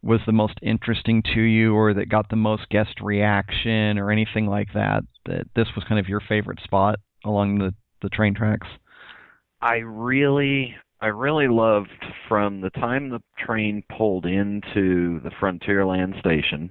was 0.02 0.20
the 0.26 0.32
most 0.32 0.58
interesting 0.62 1.22
to 1.34 1.40
you 1.40 1.74
or 1.74 1.94
that 1.94 2.08
got 2.08 2.28
the 2.28 2.36
most 2.36 2.68
guest 2.70 3.00
reaction 3.00 3.98
or 3.98 4.10
anything 4.10 4.46
like 4.46 4.72
that 4.72 5.02
that 5.26 5.46
this 5.54 5.68
was 5.76 5.84
kind 5.84 6.00
of 6.00 6.08
your 6.08 6.20
favorite 6.20 6.60
spot 6.64 6.98
along 7.24 7.58
the 7.58 7.74
the 8.00 8.08
train 8.08 8.34
tracks? 8.34 8.66
I 9.60 9.76
really 9.76 10.74
I 11.02 11.08
really 11.08 11.48
loved 11.48 11.90
from 12.28 12.60
the 12.60 12.70
time 12.70 13.10
the 13.10 13.20
train 13.36 13.82
pulled 13.98 14.24
into 14.24 15.18
the 15.24 15.32
Frontierland 15.40 16.16
station 16.20 16.70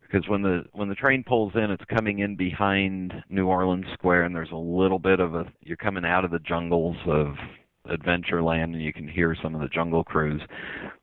because 0.00 0.28
when 0.28 0.42
the 0.42 0.62
when 0.74 0.88
the 0.88 0.94
train 0.94 1.24
pulls 1.26 1.56
in 1.56 1.72
it's 1.72 1.84
coming 1.86 2.20
in 2.20 2.36
behind 2.36 3.12
New 3.28 3.48
Orleans 3.48 3.86
Square 3.94 4.22
and 4.22 4.34
there's 4.34 4.52
a 4.52 4.56
little 4.56 5.00
bit 5.00 5.18
of 5.18 5.34
a 5.34 5.44
you're 5.60 5.76
coming 5.76 6.04
out 6.04 6.24
of 6.24 6.30
the 6.30 6.38
jungles 6.38 6.96
of 7.08 7.34
Adventureland 7.88 8.74
and 8.74 8.80
you 8.80 8.92
can 8.92 9.08
hear 9.08 9.34
some 9.42 9.56
of 9.56 9.60
the 9.60 9.68
Jungle 9.74 10.04
Cruise. 10.04 10.42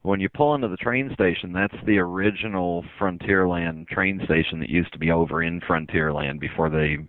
When 0.04 0.22
you 0.22 0.30
pull 0.30 0.56
into 0.56 0.70
the 0.70 0.78
train 0.78 1.12
station, 1.14 1.52
that's 1.52 1.76
the 1.86 1.98
original 1.98 2.86
Frontierland 2.98 3.90
train 3.90 4.22
station 4.24 4.62
that 4.62 4.70
used 4.70 4.94
to 4.94 5.00
be 5.00 5.12
over 5.12 5.44
in 5.44 5.60
Frontierland 5.60 6.40
before 6.40 6.70
they 6.70 7.00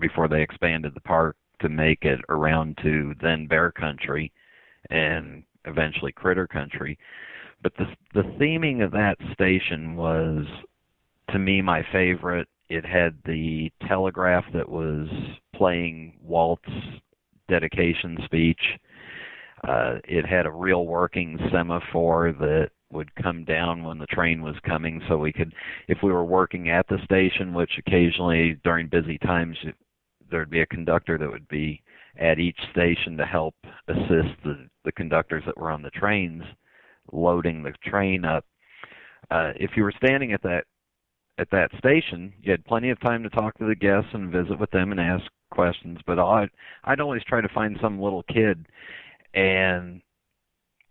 before 0.00 0.26
they 0.26 0.40
expanded 0.40 0.94
the 0.94 1.00
park 1.02 1.36
to 1.60 1.68
make 1.68 2.04
it 2.04 2.20
around 2.30 2.78
to 2.82 3.14
then 3.20 3.46
Bear 3.46 3.70
Country 3.72 4.32
and 4.90 5.42
eventually 5.64 6.12
Critter 6.12 6.46
Country. 6.46 6.98
But 7.62 7.72
the 7.76 7.86
the 8.14 8.28
theming 8.38 8.84
of 8.84 8.92
that 8.92 9.16
station 9.32 9.96
was 9.96 10.44
to 11.30 11.38
me 11.38 11.62
my 11.62 11.82
favorite. 11.92 12.48
It 12.68 12.84
had 12.84 13.16
the 13.24 13.70
telegraph 13.86 14.44
that 14.52 14.68
was 14.68 15.08
playing 15.54 16.18
Walt's 16.22 16.68
dedication 17.48 18.18
speech. 18.24 18.60
Uh, 19.66 19.96
it 20.04 20.26
had 20.26 20.46
a 20.46 20.50
real 20.50 20.86
working 20.86 21.38
semaphore 21.50 22.32
that 22.32 22.70
would 22.92 23.14
come 23.16 23.44
down 23.44 23.82
when 23.82 23.98
the 23.98 24.06
train 24.06 24.42
was 24.42 24.54
coming 24.64 25.00
so 25.08 25.18
we 25.18 25.32
could 25.32 25.52
if 25.88 25.98
we 26.02 26.12
were 26.12 26.24
working 26.24 26.70
at 26.70 26.86
the 26.88 26.98
station 27.04 27.52
which 27.52 27.72
occasionally 27.78 28.60
during 28.62 28.86
busy 28.88 29.18
times 29.18 29.56
there'd 30.30 30.50
be 30.50 30.60
a 30.60 30.66
conductor 30.66 31.18
that 31.18 31.30
would 31.30 31.48
be 31.48 31.82
at 32.18 32.38
each 32.38 32.58
station 32.70 33.16
to 33.16 33.24
help 33.24 33.54
assist 33.88 34.34
the, 34.44 34.68
the 34.86 34.92
conductors 34.92 35.42
that 35.44 35.58
were 35.58 35.70
on 35.70 35.82
the 35.82 35.90
trains 35.90 36.42
loading 37.12 37.62
the 37.62 37.72
train 37.84 38.24
up. 38.24 38.44
Uh, 39.30 39.52
if 39.56 39.72
you 39.76 39.82
were 39.82 39.92
standing 39.96 40.32
at 40.32 40.42
that 40.42 40.64
at 41.38 41.50
that 41.50 41.70
station, 41.78 42.32
you 42.40 42.50
had 42.50 42.64
plenty 42.64 42.88
of 42.88 42.98
time 43.00 43.22
to 43.22 43.28
talk 43.28 43.58
to 43.58 43.66
the 43.66 43.74
guests 43.74 44.08
and 44.14 44.32
visit 44.32 44.58
with 44.58 44.70
them 44.70 44.90
and 44.90 45.00
ask 45.00 45.24
questions. 45.50 45.98
But 46.06 46.18
I'd 46.18 46.48
I'd 46.84 47.00
always 47.00 47.22
try 47.24 47.40
to 47.40 47.48
find 47.48 47.76
some 47.82 48.00
little 48.00 48.22
kid, 48.22 48.66
and 49.34 50.00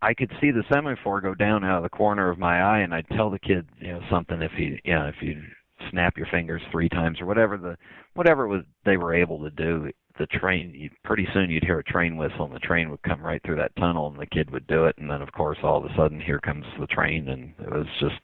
I 0.02 0.14
could 0.14 0.30
see 0.40 0.50
the 0.50 0.64
semaphore 0.72 1.20
go 1.20 1.34
down 1.34 1.64
out 1.64 1.78
of 1.78 1.82
the 1.82 1.96
corner 1.96 2.30
of 2.30 2.38
my 2.38 2.62
eye, 2.62 2.80
and 2.80 2.94
I'd 2.94 3.08
tell 3.08 3.30
the 3.30 3.38
kid, 3.38 3.66
you 3.80 3.88
know, 3.88 4.00
something 4.10 4.40
if 4.42 4.52
he, 4.52 4.78
you 4.84 4.94
know, 4.94 5.06
if 5.06 5.16
you 5.20 5.42
snap 5.90 6.16
your 6.16 6.26
fingers 6.30 6.62
three 6.70 6.88
times 6.88 7.20
or 7.20 7.26
whatever 7.26 7.56
the 7.56 7.76
whatever 8.14 8.46
was 8.46 8.62
they 8.84 8.96
were 8.96 9.14
able 9.14 9.38
to 9.40 9.50
do 9.50 9.90
the 10.18 10.26
train 10.26 10.72
you, 10.74 10.90
pretty 11.04 11.26
soon 11.32 11.50
you'd 11.50 11.64
hear 11.64 11.78
a 11.78 11.84
train 11.84 12.16
whistle 12.16 12.44
and 12.44 12.54
the 12.54 12.60
train 12.60 12.90
would 12.90 13.02
come 13.02 13.20
right 13.22 13.42
through 13.44 13.56
that 13.56 13.74
tunnel 13.76 14.08
and 14.08 14.18
the 14.18 14.26
kid 14.26 14.50
would 14.50 14.66
do 14.66 14.86
it. 14.86 14.96
And 14.98 15.10
then 15.10 15.22
of 15.22 15.32
course 15.32 15.58
all 15.62 15.78
of 15.78 15.84
a 15.84 15.94
sudden 15.96 16.20
here 16.20 16.38
comes 16.38 16.64
the 16.78 16.86
train 16.86 17.28
and 17.28 17.52
it 17.60 17.70
was 17.70 17.86
just 18.00 18.14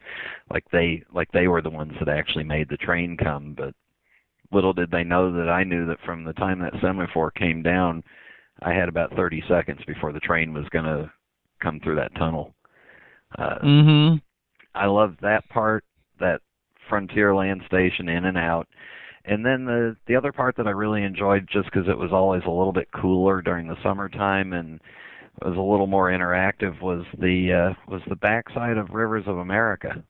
like 0.51 0.65
they 0.71 1.03
like 1.13 1.31
they 1.33 1.49
were 1.49 1.63
the 1.63 1.71
ones 1.71 1.93
that 1.99 2.09
actually 2.09 2.45
made 2.45 2.69
the 2.69 2.77
train 2.77 3.17
come. 3.17 3.55
But 3.57 3.75
little 4.53 4.73
did 4.73 4.91
they 4.91 5.05
know 5.05 5.33
that 5.33 5.49
I 5.49 5.65
knew 5.65 5.87
that 5.87 6.01
from 6.05 6.25
the 6.25 6.35
time 6.35 6.61
that 6.61 6.75
semaphore 6.81 7.31
came 7.31 7.63
down 7.63 8.03
I 8.63 8.73
had 8.73 8.89
about 8.89 9.15
30 9.17 9.43
seconds 9.49 9.81
before 9.87 10.13
the 10.13 10.21
train 10.21 10.53
was 10.53 10.69
going 10.71 10.85
to 10.85 11.11
come 11.61 11.81
through 11.81 11.97
that 11.97 12.15
tunnel. 12.17 12.55
Uh 13.39 13.59
mhm 13.63 14.23
I 14.75 14.87
loved 14.87 15.21
that 15.21 15.49
part 15.49 15.85
that 16.21 16.41
Frontierland 16.91 17.65
station 17.67 18.09
in 18.09 18.25
and 18.25 18.39
out 18.39 18.67
and 19.25 19.45
then 19.45 19.64
the 19.64 19.97
the 20.07 20.17
other 20.17 20.33
part 20.33 20.57
that 20.57 20.67
I 20.67 20.71
really 20.71 21.02
enjoyed, 21.02 21.49
just 21.50 21.67
because 21.67 21.88
it 21.88 21.99
was 21.99 22.12
always 22.12 22.43
a 22.47 22.50
little 22.50 22.73
bit 22.73 22.88
cooler 22.93 23.43
during 23.43 23.69
the 23.69 23.76
summertime 23.83 24.52
and 24.52 24.81
was 25.41 25.57
a 25.57 25.61
little 25.61 25.87
more 25.87 26.11
interactive, 26.11 26.81
was 26.83 27.05
the 27.19 27.52
uh, 27.71 27.91
was 27.91 28.02
the 28.09 28.17
backside 28.17 28.76
of 28.76 28.91
Rivers 28.91 29.25
of 29.26 29.38
America. 29.38 30.02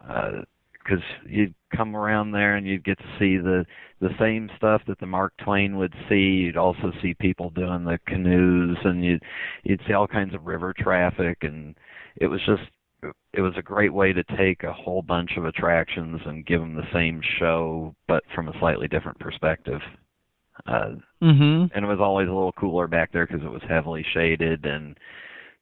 Because 0.00 1.02
uh, 1.02 1.28
you'd 1.28 1.54
come 1.74 1.94
around 1.94 2.32
there 2.32 2.56
and 2.56 2.66
you'd 2.66 2.84
get 2.84 2.98
to 2.98 3.16
see 3.18 3.36
the 3.36 3.64
the 4.00 4.14
same 4.18 4.48
stuff 4.56 4.82
that 4.86 4.98
the 5.00 5.06
Mark 5.06 5.34
Twain 5.44 5.76
would 5.76 5.94
see. 6.08 6.14
You'd 6.14 6.56
also 6.56 6.92
see 7.02 7.14
people 7.14 7.50
doing 7.50 7.84
the 7.84 7.98
canoes, 8.06 8.76
and 8.84 9.04
you'd 9.04 9.22
you'd 9.64 9.82
see 9.86 9.92
all 9.92 10.06
kinds 10.06 10.34
of 10.34 10.46
river 10.46 10.74
traffic, 10.76 11.38
and 11.42 11.74
it 12.16 12.26
was 12.26 12.40
just 12.46 12.62
it 13.38 13.40
was 13.40 13.54
a 13.56 13.62
great 13.62 13.94
way 13.94 14.12
to 14.12 14.24
take 14.36 14.64
a 14.64 14.72
whole 14.72 15.00
bunch 15.00 15.36
of 15.36 15.44
attractions 15.44 16.20
and 16.26 16.44
give 16.44 16.58
them 16.58 16.74
the 16.74 16.92
same 16.92 17.20
show, 17.38 17.94
but 18.08 18.24
from 18.34 18.48
a 18.48 18.58
slightly 18.58 18.88
different 18.88 19.16
perspective. 19.20 19.80
Uh, 20.66 20.96
mm-hmm. 21.22 21.66
And 21.72 21.84
it 21.84 21.86
was 21.86 22.00
always 22.00 22.26
a 22.26 22.32
little 22.32 22.50
cooler 22.50 22.88
back 22.88 23.12
there 23.12 23.28
because 23.28 23.44
it 23.44 23.48
was 23.48 23.62
heavily 23.68 24.04
shaded 24.12 24.66
and 24.66 24.98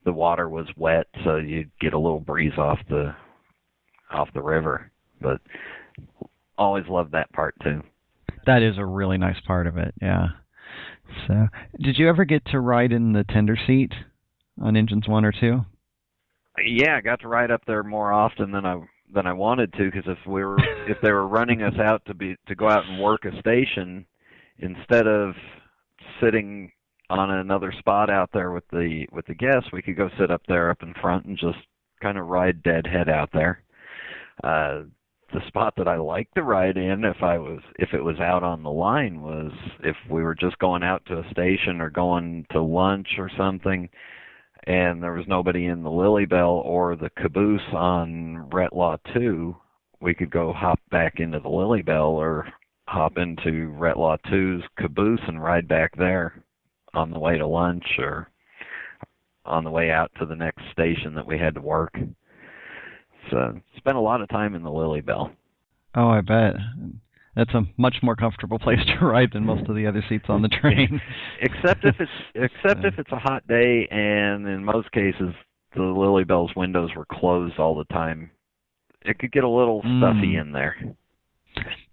the 0.05 0.11
water 0.11 0.49
was 0.49 0.65
wet, 0.75 1.05
so 1.23 1.35
you'd 1.35 1.69
get 1.79 1.93
a 1.93 1.99
little 1.99 2.19
breeze 2.19 2.57
off 2.57 2.79
the 2.89 3.13
off 4.09 4.29
the 4.33 4.41
river. 4.41 4.89
But 5.21 5.39
always 6.57 6.85
loved 6.89 7.11
that 7.11 7.31
part 7.31 7.53
too. 7.61 7.83
That 8.47 8.63
is 8.63 8.79
a 8.79 8.85
really 8.85 9.19
nice 9.19 9.39
part 9.45 9.67
of 9.67 9.77
it. 9.77 9.93
Yeah. 10.01 10.29
So, 11.27 11.45
did 11.79 11.99
you 11.99 12.09
ever 12.09 12.25
get 12.25 12.43
to 12.47 12.59
ride 12.59 12.91
in 12.91 13.13
the 13.13 13.23
tender 13.23 13.57
seat 13.67 13.93
on 14.59 14.75
engines 14.75 15.07
one 15.07 15.25
or 15.25 15.31
two? 15.31 15.63
Yeah, 16.65 16.97
I 16.97 17.01
got 17.01 17.21
to 17.21 17.27
ride 17.27 17.51
up 17.51 17.61
there 17.65 17.83
more 17.83 18.11
often 18.11 18.51
than 18.51 18.65
I 18.65 18.81
than 19.13 19.25
I 19.25 19.33
wanted 19.33 19.71
to 19.73 19.89
because 19.89 20.07
if 20.07 20.17
we 20.27 20.43
were 20.43 20.57
if 20.87 20.97
they 21.01 21.11
were 21.11 21.27
running 21.27 21.61
us 21.61 21.77
out 21.79 22.03
to 22.05 22.13
be 22.13 22.35
to 22.47 22.55
go 22.55 22.67
out 22.69 22.85
and 22.85 23.01
work 23.01 23.25
a 23.25 23.39
station 23.39 24.05
instead 24.59 25.07
of 25.07 25.33
sitting 26.21 26.71
on 27.09 27.31
another 27.31 27.73
spot 27.79 28.09
out 28.09 28.29
there 28.33 28.51
with 28.51 28.67
the 28.71 29.05
with 29.11 29.25
the 29.27 29.35
guests, 29.35 29.69
we 29.71 29.81
could 29.81 29.97
go 29.97 30.09
sit 30.19 30.31
up 30.31 30.41
there 30.47 30.69
up 30.69 30.83
in 30.83 30.93
front 31.01 31.25
and 31.25 31.37
just 31.37 31.59
kind 32.01 32.17
of 32.17 32.27
ride 32.27 32.61
deadhead 32.63 33.09
out 33.09 33.29
there. 33.33 33.63
Uh 34.43 34.83
the 35.33 35.45
spot 35.47 35.73
that 35.75 35.89
I 35.89 35.97
liked 35.97 36.35
to 36.35 36.43
ride 36.43 36.77
in 36.77 37.03
if 37.03 37.21
I 37.21 37.37
was 37.37 37.59
if 37.79 37.89
it 37.93 38.01
was 38.01 38.19
out 38.19 38.43
on 38.43 38.63
the 38.63 38.71
line 38.71 39.21
was 39.21 39.51
if 39.83 39.95
we 40.09 40.23
were 40.23 40.35
just 40.35 40.57
going 40.59 40.83
out 40.83 41.05
to 41.07 41.19
a 41.19 41.29
station 41.31 41.81
or 41.81 41.89
going 41.89 42.45
to 42.51 42.61
lunch 42.61 43.07
or 43.17 43.29
something 43.37 43.89
and 44.67 45.01
there 45.01 45.13
was 45.13 45.25
nobody 45.27 45.67
in 45.67 45.81
the 45.81 45.89
Lilly 45.89 46.25
Belle 46.25 46.61
or 46.65 46.97
the 46.97 47.09
caboose 47.21 47.61
on 47.73 48.49
Retlaw 48.51 48.99
2, 49.13 49.55
we 50.01 50.13
could 50.13 50.29
go 50.29 50.51
hop 50.51 50.79
back 50.91 51.19
into 51.19 51.39
the 51.39 51.47
Lilly 51.47 51.81
Belle 51.81 52.17
or 52.17 52.47
hop 52.85 53.17
into 53.17 53.73
Retlaw 53.79 54.17
2's 54.29 54.63
caboose 54.77 55.21
and 55.25 55.41
ride 55.41 55.69
back 55.69 55.95
there 55.95 56.43
on 56.93 57.11
the 57.11 57.19
way 57.19 57.37
to 57.37 57.47
lunch 57.47 57.85
or 57.97 58.29
on 59.45 59.63
the 59.63 59.71
way 59.71 59.89
out 59.89 60.11
to 60.19 60.25
the 60.25 60.35
next 60.35 60.61
station 60.73 61.15
that 61.15 61.25
we 61.25 61.39
had 61.39 61.55
to 61.55 61.61
work. 61.61 61.95
So 63.31 63.59
spent 63.77 63.95
a 63.95 64.01
lot 64.01 64.21
of 64.21 64.27
time 64.27 64.53
in 64.53 64.63
the 64.63 64.71
Lilly 64.71 65.01
Belle. 65.01 65.31
Oh, 65.95 66.09
I 66.09 66.19
bet. 66.19 66.55
That's 67.37 67.53
a 67.53 67.61
much 67.77 67.97
more 68.01 68.15
comfortable 68.15 68.57
place 68.67 68.79
to 68.99 69.05
ride 69.05 69.29
than 69.31 69.45
most 69.45 69.69
of 69.69 69.75
the 69.75 69.85
other 69.87 70.03
seats 70.09 70.25
on 70.27 70.41
the 70.41 70.49
train. 70.49 70.99
except 71.41 71.85
if 71.85 71.95
it's 71.99 72.11
except 72.35 72.83
if 72.83 72.97
it's 72.97 73.11
a 73.11 73.19
hot 73.19 73.47
day, 73.47 73.87
and 73.91 74.47
in 74.47 74.65
most 74.65 74.91
cases 74.91 75.33
the 75.75 75.83
Lilly 75.83 76.23
Belle's 76.23 76.51
windows 76.55 76.89
were 76.95 77.05
closed 77.05 77.59
all 77.59 77.75
the 77.75 77.85
time. 77.93 78.31
It 79.05 79.19
could 79.19 79.31
get 79.31 79.43
a 79.43 79.49
little 79.49 79.81
stuffy 79.81 80.33
Mm. 80.33 80.41
in 80.41 80.51
there. 80.51 80.75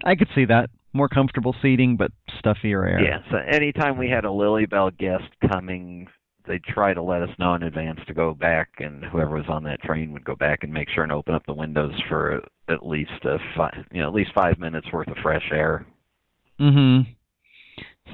I 0.05 0.15
could 0.15 0.29
see 0.35 0.47
that. 0.47 0.71
More 0.95 1.09
comfortable 1.09 1.55
seating, 1.61 1.97
but 1.97 2.11
stuffier 2.39 2.87
air. 2.87 3.01
Yeah. 3.01 3.19
So 3.31 3.37
anytime 3.37 3.99
we 3.99 4.09
had 4.09 4.25
a 4.25 4.33
Lilly 4.33 4.65
Belle 4.67 4.91
guest 4.91 5.25
coming, 5.53 6.07
they'd 6.47 6.65
try 6.65 6.95
to 6.95 7.03
let 7.03 7.21
us 7.23 7.31
know 7.39 7.55
in 7.55 7.63
advance 7.65 8.01
to 8.07 8.15
go 8.15 8.33
back, 8.33 8.71
and 8.79 9.05
whoever 9.05 9.37
was 9.37 9.49
on 9.49 9.65
that 9.65 9.83
train 9.83 10.13
would 10.13 10.25
go 10.25 10.37
back 10.37 10.63
and 10.63 10.73
make 10.73 10.89
sure 10.89 11.03
and 11.03 11.13
open 11.13 11.35
up 11.35 11.45
the 11.47 11.53
windows 11.55 11.93
for 12.09 12.43
at 12.69 12.87
least 12.87 13.25
a 13.25 13.39
five, 13.57 13.85
you 13.93 14.01
know, 14.01 14.09
at 14.09 14.15
least 14.15 14.33
five 14.35 14.59
minutes 14.59 14.87
worth 14.93 15.09
of 15.09 15.17
fresh 15.19 15.51
air. 15.53 15.87
Mm-hmm. 16.61 17.11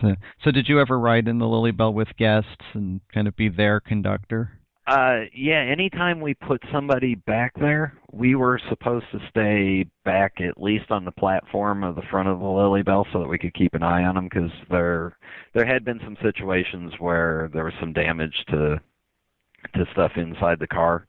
So, 0.00 0.14
so 0.44 0.50
did 0.50 0.68
you 0.68 0.80
ever 0.80 0.98
ride 0.98 1.28
in 1.28 1.38
the 1.38 1.46
Lilly 1.48 1.72
Belle 1.72 1.92
with 1.92 2.16
guests 2.16 2.64
and 2.74 3.00
kind 3.12 3.28
of 3.28 3.36
be 3.36 3.48
their 3.48 3.80
conductor? 3.80 4.52
Uh, 4.86 5.20
yeah. 5.34 5.60
Anytime 5.60 6.20
we 6.20 6.34
put 6.34 6.62
somebody 6.72 7.14
back 7.14 7.52
there, 7.60 7.94
we 8.12 8.34
were 8.34 8.60
supposed 8.68 9.06
to 9.12 9.20
stay 9.28 9.86
back 10.04 10.40
at 10.40 10.60
least 10.60 10.90
on 10.90 11.04
the 11.04 11.12
platform 11.12 11.84
of 11.84 11.94
the 11.94 12.02
front 12.10 12.28
of 12.28 12.40
the 12.40 12.46
Lilly 12.46 12.82
Belle 12.82 13.06
so 13.12 13.20
that 13.20 13.28
we 13.28 13.38
could 13.38 13.54
keep 13.54 13.74
an 13.74 13.82
eye 13.82 14.04
on 14.04 14.14
them 14.16 14.24
because 14.24 14.50
there 14.68 15.16
there 15.54 15.66
had 15.66 15.84
been 15.84 16.00
some 16.02 16.16
situations 16.22 16.94
where 16.98 17.50
there 17.52 17.64
was 17.64 17.74
some 17.78 17.92
damage 17.92 18.44
to 18.48 18.80
to 19.74 19.86
stuff 19.92 20.12
inside 20.16 20.58
the 20.58 20.66
car, 20.66 21.06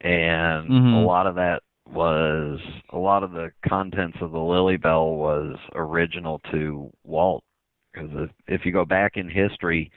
and 0.00 0.68
Mhm. 0.68 1.02
a 1.02 1.06
lot 1.06 1.26
of 1.26 1.34
that 1.36 1.62
was 1.92 2.58
a 2.90 2.98
lot 2.98 3.22
of 3.22 3.32
the 3.32 3.50
contents 3.68 4.16
of 4.20 4.32
the 4.32 4.38
Lilly 4.38 4.76
Belle 4.76 5.14
was 5.14 5.56
original 5.74 6.40
to 6.50 6.90
Walt 7.04 7.44
because 7.92 8.10
if, 8.14 8.30
if 8.46 8.60
you 8.64 8.72
go 8.72 8.84
back 8.84 9.16
in 9.16 9.28
history, 9.28 9.90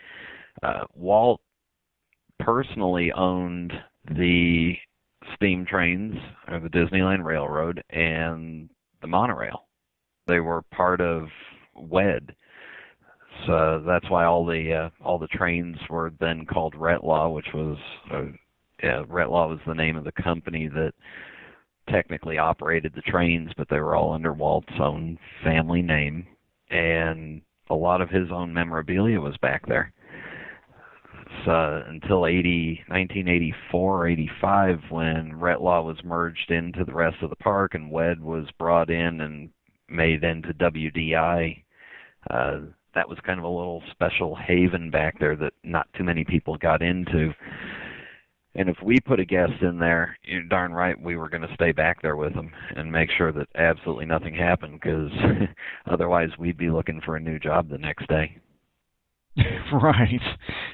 uh, 0.64 0.84
Walt 0.94 1.40
personally 2.40 3.12
owned 3.14 3.74
the 4.10 4.74
steam 5.36 5.66
trains 5.66 6.16
or 6.48 6.60
the 6.60 6.70
Disneyland 6.70 7.24
Railroad 7.24 7.84
and 7.90 8.70
the 9.02 9.08
monorail. 9.08 9.68
They 10.28 10.40
were 10.40 10.64
part 10.74 11.02
of 11.02 11.28
WED. 11.76 12.36
So 13.48 13.84
that's 13.86 14.10
why 14.10 14.26
all 14.26 14.46
the 14.46 14.74
uh, 14.74 15.04
all 15.06 15.20
the 15.20 15.28
trains 15.28 15.78
were 15.90 16.14
then 16.20 16.46
called 16.46 16.74
Retlaw, 16.74 17.34
which 17.34 17.48
was 17.54 17.78
uh, 18.14 18.24
yeah, 18.82 19.04
Retlaw 19.04 19.50
was 19.50 19.60
the 19.68 19.74
name 19.74 19.98
of 19.98 20.06
the 20.06 20.12
company 20.14 20.68
that 20.70 20.94
technically 21.90 22.38
operated 22.38 22.94
the 22.96 23.02
trains, 23.02 23.52
but 23.58 23.68
they 23.70 23.80
were 23.80 23.96
all 23.96 24.14
under 24.14 24.34
Walt's 24.34 24.74
own 24.80 25.18
family 25.44 25.82
name, 25.82 26.28
and 26.70 27.42
a 27.70 27.76
lot 27.76 28.02
of 28.02 28.10
his 28.10 28.32
own 28.32 28.54
memorabilia 28.54 29.20
was 29.20 29.38
back 29.38 29.68
there. 29.68 29.92
So 31.44 31.84
until 31.88 32.26
80, 32.26 32.84
1984, 32.88 34.08
85, 34.08 34.80
when 34.90 35.32
Retlaw 35.34 35.86
was 35.86 35.98
merged 36.04 36.52
into 36.52 36.84
the 36.86 36.94
rest 36.94 37.18
of 37.22 37.30
the 37.30 37.36
park 37.36 37.74
and 37.74 37.92
WED 37.92 38.22
was 38.22 38.46
brought 38.58 38.90
in 38.90 39.22
and 39.22 39.50
made 39.90 40.24
into 40.24 40.54
WDI, 40.54 41.64
uh, 42.30 42.60
that 42.96 43.10
was 43.10 43.18
kind 43.26 43.40
of 43.40 43.46
a 43.46 43.50
little 43.50 43.84
special 43.92 44.36
haven 44.36 44.90
back 44.90 45.20
there 45.20 45.36
that 45.36 45.54
not 45.64 45.88
too 45.98 46.04
many 46.04 46.24
people 46.24 46.58
got 46.58 46.82
into. 46.82 47.34
And 48.56 48.70
if 48.70 48.78
we 48.82 49.00
put 49.00 49.20
a 49.20 49.26
guest 49.26 49.62
in 49.62 49.80
there, 49.80 50.18
you're 50.24 50.44
darn 50.44 50.72
right 50.72 51.00
we 51.00 51.18
were 51.18 51.30
going 51.30 51.42
to 51.42 51.54
stay 51.56 51.74
back 51.74 52.02
there 52.02 52.16
with 52.16 52.34
them 52.34 52.52
and 52.76 52.92
make 52.92 53.10
sure 53.18 53.32
that 53.34 53.48
absolutely 53.56 54.06
nothing 54.06 54.34
happened 54.34 54.80
because 54.82 55.12
otherwise 55.92 56.30
we'd 56.40 56.58
be 56.58 56.70
looking 56.70 57.02
for 57.02 57.18
a 57.18 57.20
new 57.20 57.38
job 57.38 57.70
the 57.70 57.78
next 57.78 58.08
day. 58.08 58.38
right. 59.74 60.22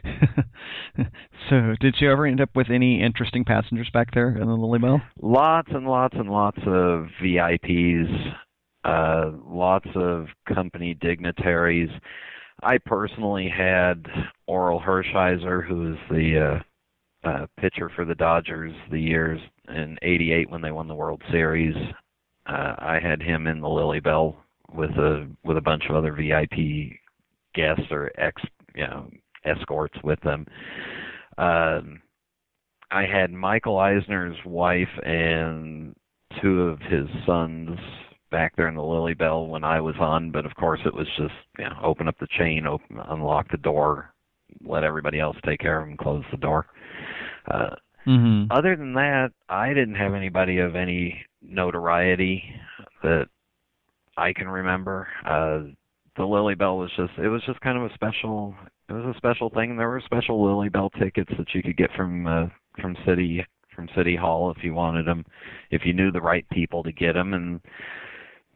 so, 1.49 1.73
did 1.79 1.95
you 1.99 2.11
ever 2.11 2.27
end 2.27 2.39
up 2.39 2.49
with 2.55 2.69
any 2.69 3.01
interesting 3.01 3.43
passengers 3.43 3.89
back 3.91 4.13
there 4.13 4.37
in 4.37 4.47
the 4.47 4.53
Lilly 4.53 4.77
Belle? 4.77 5.01
Lots 5.19 5.69
and 5.71 5.87
lots 5.87 6.15
and 6.15 6.29
lots 6.29 6.59
of 6.67 7.07
VIPs, 7.23 8.33
uh, 8.83 9.31
lots 9.47 9.87
of 9.95 10.27
company 10.47 10.93
dignitaries. 10.93 11.89
I 12.61 12.77
personally 12.77 13.49
had 13.49 14.05
Orel 14.47 14.83
Hershiser, 14.83 15.67
who 15.67 15.89
was 15.89 15.97
the 16.11 16.57
uh, 16.59 16.63
uh, 17.23 17.45
pitcher 17.59 17.89
for 17.95 18.05
the 18.05 18.15
Dodgers 18.15 18.73
the 18.91 18.99
years 18.99 19.39
in 19.69 19.97
'88 20.01 20.49
when 20.49 20.61
they 20.61 20.71
won 20.71 20.87
the 20.87 20.95
World 20.95 21.21
Series. 21.31 21.75
Uh, 22.47 22.75
I 22.79 22.99
had 23.01 23.21
him 23.21 23.47
in 23.47 23.61
the 23.61 23.69
Lilly 23.69 23.99
Belle 23.99 24.35
with 24.73 24.91
a 24.91 25.27
with 25.43 25.57
a 25.57 25.61
bunch 25.61 25.83
of 25.89 25.95
other 25.95 26.13
VIP 26.13 26.97
guests 27.53 27.91
or 27.91 28.11
ex 28.17 28.41
you 28.75 28.87
know 28.87 29.09
escorts 29.45 29.97
with 30.03 30.19
them. 30.21 30.45
Um, 31.37 32.01
I 32.91 33.05
had 33.05 33.31
Michael 33.31 33.79
Eisner's 33.79 34.37
wife 34.45 34.89
and 35.03 35.95
two 36.41 36.63
of 36.63 36.79
his 36.81 37.07
sons 37.25 37.77
back 38.31 38.55
there 38.55 38.67
in 38.67 38.75
the 38.75 38.83
Lily 38.83 39.13
Bell 39.13 39.47
when 39.47 39.63
I 39.63 39.79
was 39.81 39.95
on, 39.99 40.31
but 40.31 40.45
of 40.45 40.55
course 40.55 40.79
it 40.85 40.93
was 40.93 41.07
just 41.17 41.33
you 41.57 41.65
know 41.65 41.77
open 41.83 42.07
up 42.07 42.15
the 42.19 42.27
chain, 42.37 42.65
open 42.65 42.99
unlock 43.07 43.49
the 43.51 43.57
door, 43.57 44.10
let 44.65 44.83
everybody 44.83 45.19
else 45.19 45.37
take 45.45 45.59
care 45.59 45.81
of 45.81 45.87
them, 45.87 45.97
close 45.97 46.23
the 46.31 46.37
door. 46.37 46.67
Uh, 47.49 47.75
Mm-hmm. 48.07 48.51
other 48.51 48.75
than 48.75 48.93
that, 48.93 49.29
I 49.47 49.75
didn't 49.75 49.93
have 49.93 50.15
anybody 50.15 50.57
of 50.57 50.75
any 50.75 51.23
notoriety 51.43 52.43
that 53.03 53.27
I 54.17 54.33
can 54.33 54.47
remember. 54.47 55.07
Uh 55.23 55.71
the 56.17 56.25
Lilly 56.25 56.55
Belle 56.55 56.77
was 56.77 56.89
just 56.97 57.11
it 57.19 57.29
was 57.29 57.43
just 57.45 57.61
kind 57.61 57.77
of 57.77 57.83
a 57.83 57.93
special 57.93 58.55
it 58.89 58.93
was 58.93 59.05
a 59.05 59.17
special 59.17 59.49
thing. 59.51 59.77
There 59.77 59.87
were 59.87 60.01
special 60.03 60.43
Lilly 60.43 60.69
Belle 60.69 60.89
tickets 60.99 61.31
that 61.37 61.53
you 61.53 61.61
could 61.61 61.77
get 61.77 61.91
from 61.95 62.25
uh, 62.25 62.47
from 62.81 62.97
city 63.05 63.45
from 63.75 63.87
city 63.95 64.15
hall 64.15 64.51
if 64.51 64.63
you 64.63 64.73
wanted 64.73 65.05
them, 65.05 65.23
if 65.69 65.83
you 65.85 65.93
knew 65.93 66.11
the 66.11 66.21
right 66.21 66.49
people 66.49 66.81
to 66.83 66.91
get 66.91 67.13
them 67.13 67.33
and 67.35 67.61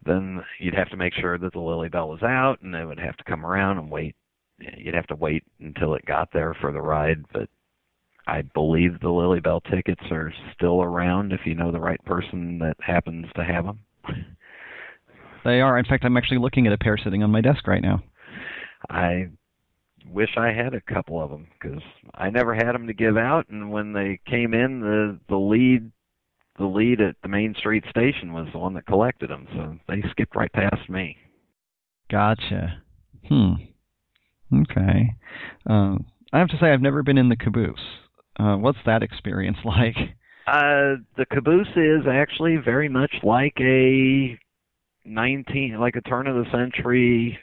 then 0.05 0.43
you'd 0.59 0.73
have 0.73 0.89
to 0.89 0.97
make 0.97 1.13
sure 1.13 1.37
that 1.37 1.53
the 1.53 1.59
Lilly 1.59 1.89
Belle 1.89 2.09
was 2.09 2.23
out 2.23 2.61
and 2.61 2.73
they 2.73 2.83
would 2.83 2.99
have 2.99 3.15
to 3.17 3.23
come 3.23 3.45
around 3.45 3.77
and 3.77 3.89
wait 3.89 4.15
you'd 4.59 4.95
have 4.95 5.07
to 5.07 5.15
wait 5.15 5.43
until 5.59 5.95
it 5.95 6.05
got 6.05 6.29
there 6.33 6.55
for 6.59 6.71
the 6.71 6.81
ride, 6.81 7.25
but 7.33 7.49
I 8.27 8.41
believe 8.41 8.99
the 8.99 9.09
Lilly 9.09 9.39
Belle 9.39 9.61
tickets 9.61 10.01
are 10.11 10.33
still 10.53 10.81
around 10.81 11.31
if 11.31 11.41
you 11.45 11.55
know 11.55 11.71
the 11.71 11.79
right 11.79 12.03
person 12.05 12.59
that 12.59 12.77
happens 12.79 13.27
to 13.35 13.43
have 13.43 13.65
them. 13.65 13.79
They 15.43 15.61
are. 15.61 15.77
In 15.77 15.85
fact, 15.85 16.03
I'm 16.03 16.17
actually 16.17 16.39
looking 16.39 16.65
at 16.65 16.73
a 16.73 16.77
pair 16.77 16.97
sitting 16.97 17.21
on 17.21 17.29
my 17.29 17.39
desk 17.39 17.67
right 17.67 17.83
now. 17.83 18.01
I 18.89 19.29
wish 20.11 20.31
I 20.37 20.47
had 20.47 20.73
a 20.73 20.81
couple 20.81 21.21
of 21.21 21.29
them 21.29 21.47
because 21.59 21.83
I 22.15 22.31
never 22.31 22.55
had 22.55 22.73
them 22.73 22.87
to 22.87 22.93
give 22.93 23.15
out, 23.15 23.47
and 23.49 23.71
when 23.71 23.93
they 23.93 24.19
came 24.27 24.55
in, 24.55 24.79
the 24.79 25.19
the 25.29 25.37
lead 25.37 25.91
the 26.57 26.65
lead 26.65 26.99
at 27.01 27.15
the 27.21 27.27
Main 27.27 27.53
Street 27.59 27.83
station 27.89 28.33
was 28.33 28.47
the 28.53 28.59
one 28.59 28.73
that 28.73 28.87
collected 28.87 29.29
them, 29.29 29.47
so 29.53 29.77
they 29.87 30.01
skipped 30.09 30.35
right 30.35 30.51
past 30.51 30.89
me. 30.89 31.17
Gotcha. 32.09 32.81
Hmm. 33.27 33.53
Okay. 34.61 35.13
Um, 35.67 36.05
I 36.31 36.39
have 36.39 36.49
to 36.49 36.57
say, 36.59 36.67
I've 36.67 36.81
never 36.81 37.03
been 37.03 37.17
in 37.17 37.29
the 37.29 37.35
caboose. 37.35 37.79
Uh, 38.37 38.55
what's 38.55 38.77
that 38.85 39.03
experience 39.03 39.57
like? 39.65 39.95
Uh, 40.47 41.01
the 41.17 41.25
caboose 41.31 41.67
is 41.75 42.05
actually 42.09 42.57
very 42.57 42.89
much 42.89 43.11
like 43.23 43.55
a 43.59 44.37
19, 45.05 45.77
like 45.79 45.95
a 45.95 46.01
turn 46.01 46.27
of 46.27 46.35
the 46.35 46.51
century 46.51 47.39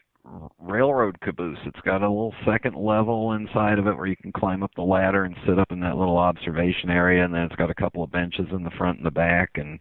railroad 0.58 1.20
caboose. 1.20 1.58
It's 1.66 1.80
got 1.80 2.02
a 2.02 2.08
little 2.08 2.34
second 2.46 2.76
level 2.76 3.32
inside 3.32 3.78
of 3.78 3.86
it 3.86 3.96
where 3.96 4.06
you 4.06 4.16
can 4.16 4.32
climb 4.32 4.62
up 4.62 4.70
the 4.76 4.82
ladder 4.82 5.24
and 5.24 5.34
sit 5.46 5.58
up 5.58 5.72
in 5.72 5.80
that 5.80 5.96
little 5.96 6.16
observation 6.16 6.90
area, 6.90 7.24
and 7.24 7.34
then 7.34 7.42
it's 7.42 7.56
got 7.56 7.70
a 7.70 7.74
couple 7.74 8.02
of 8.02 8.12
benches 8.12 8.46
in 8.52 8.62
the 8.62 8.70
front 8.78 8.98
and 8.98 9.06
the 9.06 9.10
back, 9.10 9.50
and 9.56 9.80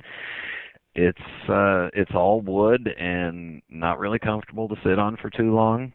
it's 0.96 1.50
uh, 1.50 1.89
it's 1.94 2.12
all 2.15 2.41
wood 2.41 2.88
and 3.00 3.62
not 3.70 4.00
really 4.00 4.20
comfortable 4.20 4.67
to 4.67 4.76
sit 4.84 5.00
on 5.00 5.17
for 5.17 5.30
too 5.30 5.54
long. 5.54 5.94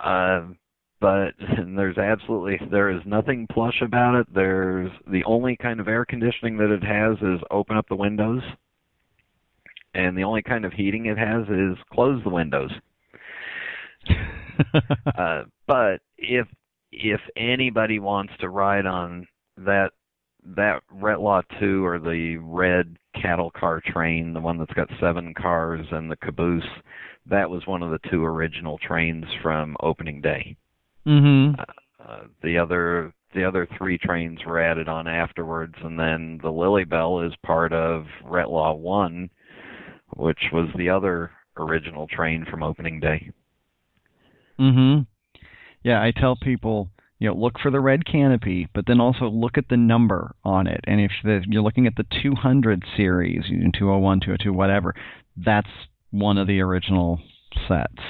Uh, 0.00 0.48
but 1.00 1.32
there's 1.76 1.98
absolutely 1.98 2.58
there 2.70 2.90
is 2.90 3.02
nothing 3.04 3.46
plush 3.50 3.82
about 3.82 4.14
it. 4.14 4.26
There's 4.34 4.90
the 5.10 5.24
only 5.24 5.56
kind 5.56 5.80
of 5.80 5.88
air 5.88 6.04
conditioning 6.04 6.56
that 6.58 6.70
it 6.72 6.82
has 6.82 7.16
is 7.18 7.44
open 7.50 7.76
up 7.76 7.88
the 7.88 7.96
windows, 7.96 8.42
and 9.94 10.16
the 10.16 10.24
only 10.24 10.42
kind 10.42 10.64
of 10.64 10.72
heating 10.72 11.06
it 11.06 11.18
has 11.18 11.42
is 11.48 11.76
close 11.92 12.22
the 12.24 12.30
windows. 12.30 12.70
uh, 15.18 15.42
but 15.66 16.00
if 16.18 16.46
if 16.92 17.20
anybody 17.36 17.98
wants 17.98 18.32
to 18.40 18.48
ride 18.48 18.86
on 18.86 19.26
that 19.58 19.90
that 20.54 20.82
Retlaw 20.94 21.42
two 21.58 21.84
or 21.84 21.98
the 21.98 22.36
red 22.36 22.96
cattle 23.20 23.50
car 23.50 23.82
train, 23.84 24.32
the 24.32 24.40
one 24.40 24.58
that's 24.58 24.72
got 24.74 24.88
seven 25.00 25.34
cars 25.34 25.86
and 25.90 26.10
the 26.10 26.16
caboose, 26.16 26.62
that 27.28 27.50
was 27.50 27.66
one 27.66 27.82
of 27.82 27.90
the 27.90 28.08
two 28.10 28.24
original 28.24 28.78
trains 28.78 29.24
from 29.42 29.76
opening 29.80 30.20
day. 30.20 30.56
mm-hmm. 31.06 31.60
Uh, 32.08 32.24
the 32.42 32.56
other 32.56 33.12
the 33.34 33.44
other 33.44 33.68
three 33.76 33.98
trains 33.98 34.38
were 34.46 34.60
added 34.60 34.88
on 34.88 35.06
afterwards, 35.06 35.74
and 35.82 35.98
then 35.98 36.38
the 36.42 36.50
Lilly 36.50 36.84
Belle 36.84 37.20
is 37.20 37.32
part 37.44 37.72
of 37.72 38.06
Retlaw 38.24 38.78
One, 38.78 39.28
which 40.16 40.38
was 40.52 40.68
the 40.76 40.88
other 40.88 41.32
original 41.56 42.06
train 42.06 42.46
from 42.50 42.62
opening 42.62 43.00
day. 43.00 43.30
Mm-hmm. 44.58 45.02
Yeah, 45.82 46.02
I 46.02 46.12
tell 46.12 46.36
people, 46.36 46.88
you 47.18 47.28
know, 47.28 47.34
look 47.34 47.58
for 47.60 47.70
the 47.70 47.80
red 47.80 48.04
canopy, 48.04 48.68
but 48.74 48.86
then 48.86 49.00
also 49.00 49.28
look 49.28 49.56
at 49.56 49.68
the 49.68 49.76
number 49.76 50.34
on 50.44 50.66
it. 50.66 50.80
And 50.84 51.00
if 51.00 51.12
the, 51.24 51.42
you're 51.48 51.62
looking 51.62 51.86
at 51.86 51.96
the 51.96 52.06
200 52.22 52.84
series, 52.96 53.44
201, 53.48 54.20
202, 54.20 54.52
whatever, 54.52 54.94
that's 55.36 55.70
one 56.10 56.38
of 56.38 56.46
the 56.46 56.60
original 56.60 57.20
sets. 57.68 58.02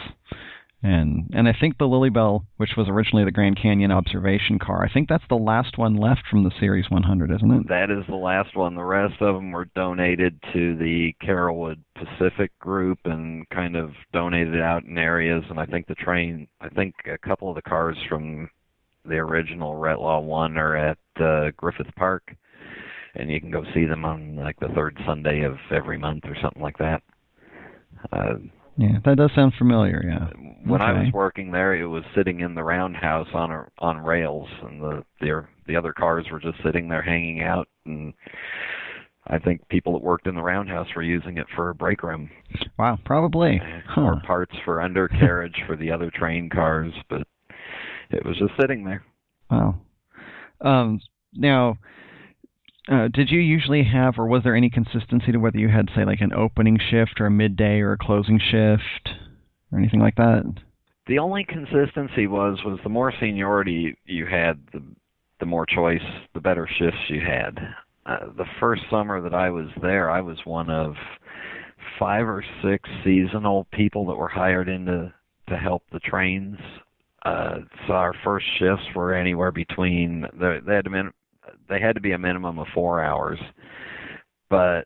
And 0.82 1.30
and 1.32 1.48
I 1.48 1.54
think 1.58 1.78
the 1.78 1.86
Lilly 1.86 2.10
Belle, 2.10 2.46
which 2.58 2.76
was 2.76 2.86
originally 2.88 3.24
the 3.24 3.32
Grand 3.32 3.60
Canyon 3.60 3.90
observation 3.90 4.58
car, 4.58 4.84
I 4.84 4.92
think 4.92 5.08
that's 5.08 5.24
the 5.28 5.34
last 5.34 5.78
one 5.78 5.96
left 5.96 6.22
from 6.30 6.44
the 6.44 6.52
Series 6.60 6.90
100, 6.90 7.30
isn't 7.32 7.50
it? 7.50 7.68
That 7.68 7.90
is 7.90 8.04
the 8.06 8.14
last 8.14 8.54
one. 8.54 8.74
The 8.74 8.84
rest 8.84 9.20
of 9.20 9.34
them 9.34 9.52
were 9.52 9.68
donated 9.74 10.38
to 10.52 10.76
the 10.76 11.14
Carolwood 11.22 11.78
Pacific 11.94 12.56
group 12.60 12.98
and 13.04 13.48
kind 13.48 13.74
of 13.74 13.92
donated 14.12 14.60
out 14.60 14.84
in 14.84 14.98
areas. 14.98 15.44
And 15.48 15.58
I 15.58 15.64
think 15.66 15.86
the 15.86 15.94
train, 15.94 16.46
I 16.60 16.68
think 16.68 16.94
a 17.06 17.18
couple 17.18 17.48
of 17.48 17.56
the 17.56 17.62
cars 17.62 17.96
from 18.08 18.50
the 19.08 19.16
original 19.16 19.74
Retlaw 19.74 20.22
one 20.22 20.56
are 20.56 20.76
at 20.76 20.98
uh, 21.20 21.50
Griffith 21.56 21.94
Park, 21.96 22.34
and 23.14 23.30
you 23.30 23.40
can 23.40 23.50
go 23.50 23.64
see 23.74 23.84
them 23.84 24.04
on 24.04 24.36
like 24.36 24.58
the 24.60 24.68
third 24.74 24.98
Sunday 25.06 25.42
of 25.42 25.56
every 25.70 25.98
month 25.98 26.24
or 26.24 26.36
something 26.42 26.62
like 26.62 26.78
that. 26.78 27.02
Uh, 28.12 28.34
yeah, 28.78 28.98
that 29.04 29.16
does 29.16 29.30
sound 29.34 29.54
familiar. 29.56 30.02
Yeah. 30.06 30.28
When 30.64 30.82
okay. 30.82 30.90
I 30.90 31.04
was 31.04 31.12
working 31.12 31.50
there, 31.50 31.74
it 31.74 31.86
was 31.86 32.04
sitting 32.14 32.40
in 32.40 32.54
the 32.54 32.62
roundhouse 32.62 33.28
on 33.32 33.50
a, 33.50 33.66
on 33.78 33.98
rails, 33.98 34.48
and 34.62 34.82
the 34.82 35.04
the 35.20 35.46
the 35.66 35.76
other 35.76 35.92
cars 35.92 36.26
were 36.30 36.40
just 36.40 36.62
sitting 36.62 36.88
there 36.88 37.02
hanging 37.02 37.42
out, 37.42 37.68
and 37.86 38.12
I 39.28 39.38
think 39.38 39.66
people 39.68 39.94
that 39.94 40.02
worked 40.02 40.26
in 40.26 40.34
the 40.34 40.42
roundhouse 40.42 40.88
were 40.94 41.02
using 41.02 41.38
it 41.38 41.46
for 41.54 41.70
a 41.70 41.74
break 41.74 42.02
room. 42.02 42.30
Wow, 42.78 42.98
probably. 43.04 43.60
Huh. 43.88 44.02
Or 44.02 44.22
parts 44.26 44.54
for 44.64 44.82
undercarriage 44.82 45.56
for 45.66 45.76
the 45.76 45.90
other 45.90 46.10
train 46.14 46.50
cars, 46.50 46.92
but 47.08 47.26
it 48.10 48.24
was 48.24 48.36
just 48.38 48.52
sitting 48.60 48.84
there. 48.84 49.04
Wow. 49.50 49.80
Um, 50.60 51.00
now, 51.34 51.78
uh, 52.90 53.08
did 53.12 53.30
you 53.30 53.40
usually 53.40 53.84
have, 53.84 54.14
or 54.18 54.26
was 54.26 54.42
there 54.44 54.54
any 54.54 54.70
consistency 54.70 55.32
to 55.32 55.38
whether 55.38 55.58
you 55.58 55.68
had, 55.68 55.88
say, 55.94 56.04
like 56.04 56.20
an 56.20 56.32
opening 56.32 56.78
shift 56.90 57.20
or 57.20 57.26
a 57.26 57.30
midday 57.30 57.80
or 57.80 57.92
a 57.92 57.98
closing 57.98 58.38
shift 58.38 59.10
or 59.72 59.78
anything 59.78 60.00
like 60.00 60.16
that? 60.16 60.44
The 61.06 61.18
only 61.18 61.44
consistency 61.44 62.26
was 62.26 62.58
was 62.64 62.80
the 62.82 62.88
more 62.88 63.12
seniority 63.20 63.96
you 64.06 64.26
had, 64.26 64.60
the 64.72 64.82
the 65.38 65.46
more 65.46 65.66
choice, 65.66 66.00
the 66.34 66.40
better 66.40 66.68
shifts 66.78 66.98
you 67.08 67.20
had. 67.20 67.58
Uh, 68.06 68.32
the 68.36 68.46
first 68.58 68.82
summer 68.90 69.20
that 69.20 69.34
I 69.34 69.50
was 69.50 69.68
there, 69.82 70.10
I 70.10 70.20
was 70.20 70.38
one 70.44 70.70
of 70.70 70.94
five 71.98 72.26
or 72.26 72.44
six 72.62 72.88
seasonal 73.04 73.66
people 73.72 74.06
that 74.06 74.16
were 74.16 74.28
hired 74.28 74.68
in 74.68 74.86
to 74.86 75.12
to 75.48 75.56
help 75.56 75.82
the 75.92 76.00
trains. 76.00 76.58
Uh, 77.26 77.58
so 77.86 77.92
our 77.92 78.14
first 78.22 78.46
shifts 78.60 78.84
were 78.94 79.12
anywhere 79.12 79.50
between 79.50 80.24
they, 80.38 80.58
they 80.64 80.74
had 80.76 80.84
to 80.84 80.90
min, 80.90 81.10
they 81.68 81.80
had 81.80 81.96
to 81.96 82.00
be 82.00 82.12
a 82.12 82.18
minimum 82.18 82.60
of 82.60 82.68
four 82.72 83.02
hours, 83.02 83.38
but 84.48 84.82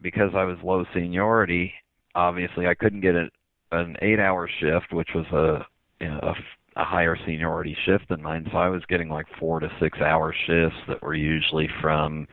because 0.00 0.30
I 0.36 0.44
was 0.44 0.56
low 0.62 0.84
seniority, 0.94 1.72
obviously 2.14 2.68
I 2.68 2.74
couldn't 2.74 3.00
get 3.00 3.16
a, 3.16 3.26
an 3.72 3.96
eight-hour 4.02 4.48
shift, 4.60 4.92
which 4.92 5.08
was 5.16 5.26
a 5.32 5.66
you 6.04 6.10
know, 6.10 6.20
a, 6.22 6.80
a 6.80 6.84
higher 6.84 7.16
seniority 7.26 7.76
shift 7.84 8.08
than 8.08 8.22
mine. 8.22 8.46
So 8.52 8.58
I 8.58 8.68
was 8.68 8.82
getting 8.88 9.08
like 9.08 9.26
four 9.40 9.58
to 9.58 9.68
six-hour 9.80 10.32
shifts 10.46 10.78
that 10.86 11.02
were 11.02 11.16
usually 11.16 11.68
from 11.80 12.28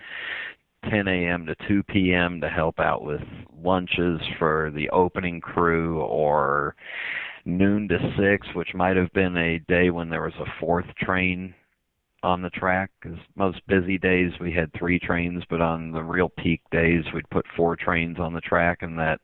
10 0.88 1.08
a.m. 1.08 1.48
to 1.48 1.56
2 1.68 1.82
p.m. 1.90 2.42
to 2.42 2.50
help 2.50 2.80
out 2.80 3.04
with 3.04 3.22
lunches 3.60 4.22
for 4.38 4.72
the 4.76 4.88
opening 4.92 5.42
crew 5.42 6.00
or 6.02 6.76
noon 7.46 7.88
to 7.88 7.98
6, 8.18 8.48
which 8.56 8.74
might 8.74 8.98
have 8.98 9.12
been 9.14 9.38
a 9.38 9.60
day 9.60 9.90
when 9.90 10.10
there 10.10 10.22
was 10.22 10.34
a 10.40 10.60
fourth 10.60 10.86
train 11.00 11.54
on 12.24 12.42
the 12.42 12.50
track 12.52 12.92
because 13.02 13.18
most 13.36 13.66
busy 13.68 13.98
days 13.98 14.32
we 14.40 14.54
had 14.54 14.72
three 14.74 15.00
trains, 15.00 15.44
but 15.50 15.62
on 15.62 15.92
the 15.92 16.04
real 16.04 16.30
peak 16.30 16.62
days 16.72 17.04
we'd 17.14 17.30
put 17.30 17.46
four 17.56 17.76
trains 17.76 18.20
on 18.20 18.34
the 18.34 18.42
track, 18.42 18.80
and 18.82 18.98
that 19.00 19.20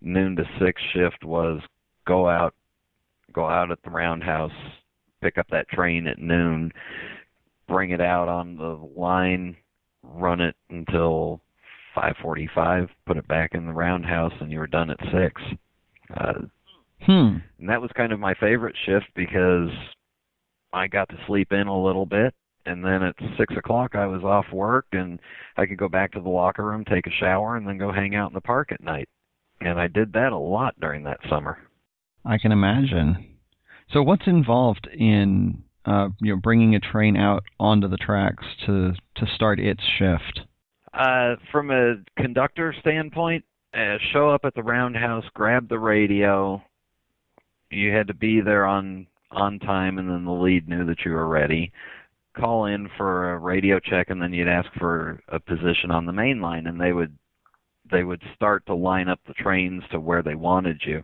noon 0.00 0.36
to 0.36 0.44
six 0.60 0.80
shift 0.92 1.24
was 1.24 1.60
go 2.06 2.28
out, 2.28 2.54
go 3.32 3.46
out 3.46 3.70
at 3.70 3.82
the 3.84 3.90
roundhouse, 3.90 4.52
pick 5.22 5.38
up 5.38 5.46
that 5.50 5.68
train 5.68 6.06
at 6.06 6.18
noon, 6.18 6.70
bring 7.68 7.90
it 7.90 8.00
out 8.00 8.28
on 8.28 8.56
the 8.56 8.78
line, 8.96 9.56
run 10.02 10.40
it 10.40 10.56
until 10.68 11.40
5:45, 11.94 12.88
put 13.06 13.16
it 13.16 13.26
back 13.28 13.54
in 13.54 13.66
the 13.66 13.72
roundhouse, 13.72 14.32
and 14.40 14.50
you 14.50 14.58
were 14.58 14.66
done 14.66 14.90
at 14.90 14.98
six. 15.10 15.40
Uh, 16.14 16.42
hmm. 17.04 17.36
And 17.58 17.68
that 17.68 17.80
was 17.80 17.90
kind 17.96 18.12
of 18.12 18.20
my 18.20 18.34
favorite 18.34 18.76
shift 18.86 19.06
because 19.14 19.70
I 20.72 20.86
got 20.86 21.08
to 21.10 21.16
sleep 21.26 21.52
in 21.52 21.66
a 21.66 21.82
little 21.82 22.06
bit 22.06 22.34
and 22.66 22.84
then 22.84 23.02
at 23.02 23.14
six 23.38 23.54
o'clock 23.56 23.94
I 23.94 24.06
was 24.06 24.22
off 24.22 24.46
work 24.52 24.86
and 24.92 25.18
I 25.56 25.66
could 25.66 25.78
go 25.78 25.88
back 25.88 26.12
to 26.12 26.20
the 26.20 26.28
locker 26.28 26.64
room, 26.64 26.84
take 26.84 27.06
a 27.06 27.10
shower, 27.10 27.56
and 27.56 27.66
then 27.66 27.78
go 27.78 27.92
hang 27.92 28.14
out 28.14 28.30
in 28.30 28.34
the 28.34 28.40
park 28.40 28.72
at 28.72 28.82
night. 28.82 29.08
And 29.60 29.80
I 29.80 29.88
did 29.88 30.12
that 30.14 30.32
a 30.32 30.38
lot 30.38 30.78
during 30.80 31.04
that 31.04 31.20
summer. 31.28 31.58
I 32.24 32.38
can 32.38 32.52
imagine. 32.52 33.36
So, 33.92 34.02
what's 34.02 34.26
involved 34.26 34.88
in 34.92 35.62
uh, 35.84 36.08
you 36.20 36.34
know 36.34 36.40
bringing 36.40 36.74
a 36.74 36.80
train 36.80 37.16
out 37.16 37.44
onto 37.58 37.88
the 37.88 37.96
tracks 37.96 38.44
to 38.66 38.92
to 39.16 39.26
start 39.34 39.60
its 39.60 39.82
shift? 39.98 40.40
Uh, 40.92 41.36
from 41.50 41.70
a 41.70 41.96
conductor 42.16 42.74
standpoint, 42.80 43.44
uh, 43.74 43.96
show 44.12 44.30
up 44.30 44.42
at 44.44 44.54
the 44.54 44.62
roundhouse, 44.62 45.24
grab 45.34 45.68
the 45.68 45.78
radio. 45.78 46.62
You 47.72 47.92
had 47.92 48.06
to 48.08 48.14
be 48.14 48.40
there 48.40 48.66
on 48.66 49.06
on 49.30 49.58
time, 49.58 49.98
and 49.98 50.10
then 50.10 50.24
the 50.24 50.32
lead 50.32 50.68
knew 50.68 50.84
that 50.84 51.04
you 51.04 51.12
were 51.12 51.26
ready. 51.26 51.72
Call 52.36 52.66
in 52.66 52.88
for 52.96 53.32
a 53.32 53.38
radio 53.38 53.78
check 53.80 54.08
and 54.08 54.20
then 54.20 54.32
you'd 54.32 54.48
ask 54.48 54.68
for 54.78 55.20
a 55.28 55.38
position 55.38 55.90
on 55.90 56.06
the 56.06 56.12
main 56.12 56.40
line 56.40 56.66
and 56.66 56.80
they 56.80 56.92
would 56.92 57.16
they 57.90 58.04
would 58.04 58.22
start 58.34 58.64
to 58.66 58.74
line 58.74 59.08
up 59.08 59.20
the 59.26 59.34
trains 59.34 59.82
to 59.90 60.00
where 60.00 60.22
they 60.22 60.34
wanted 60.34 60.80
you. 60.86 61.02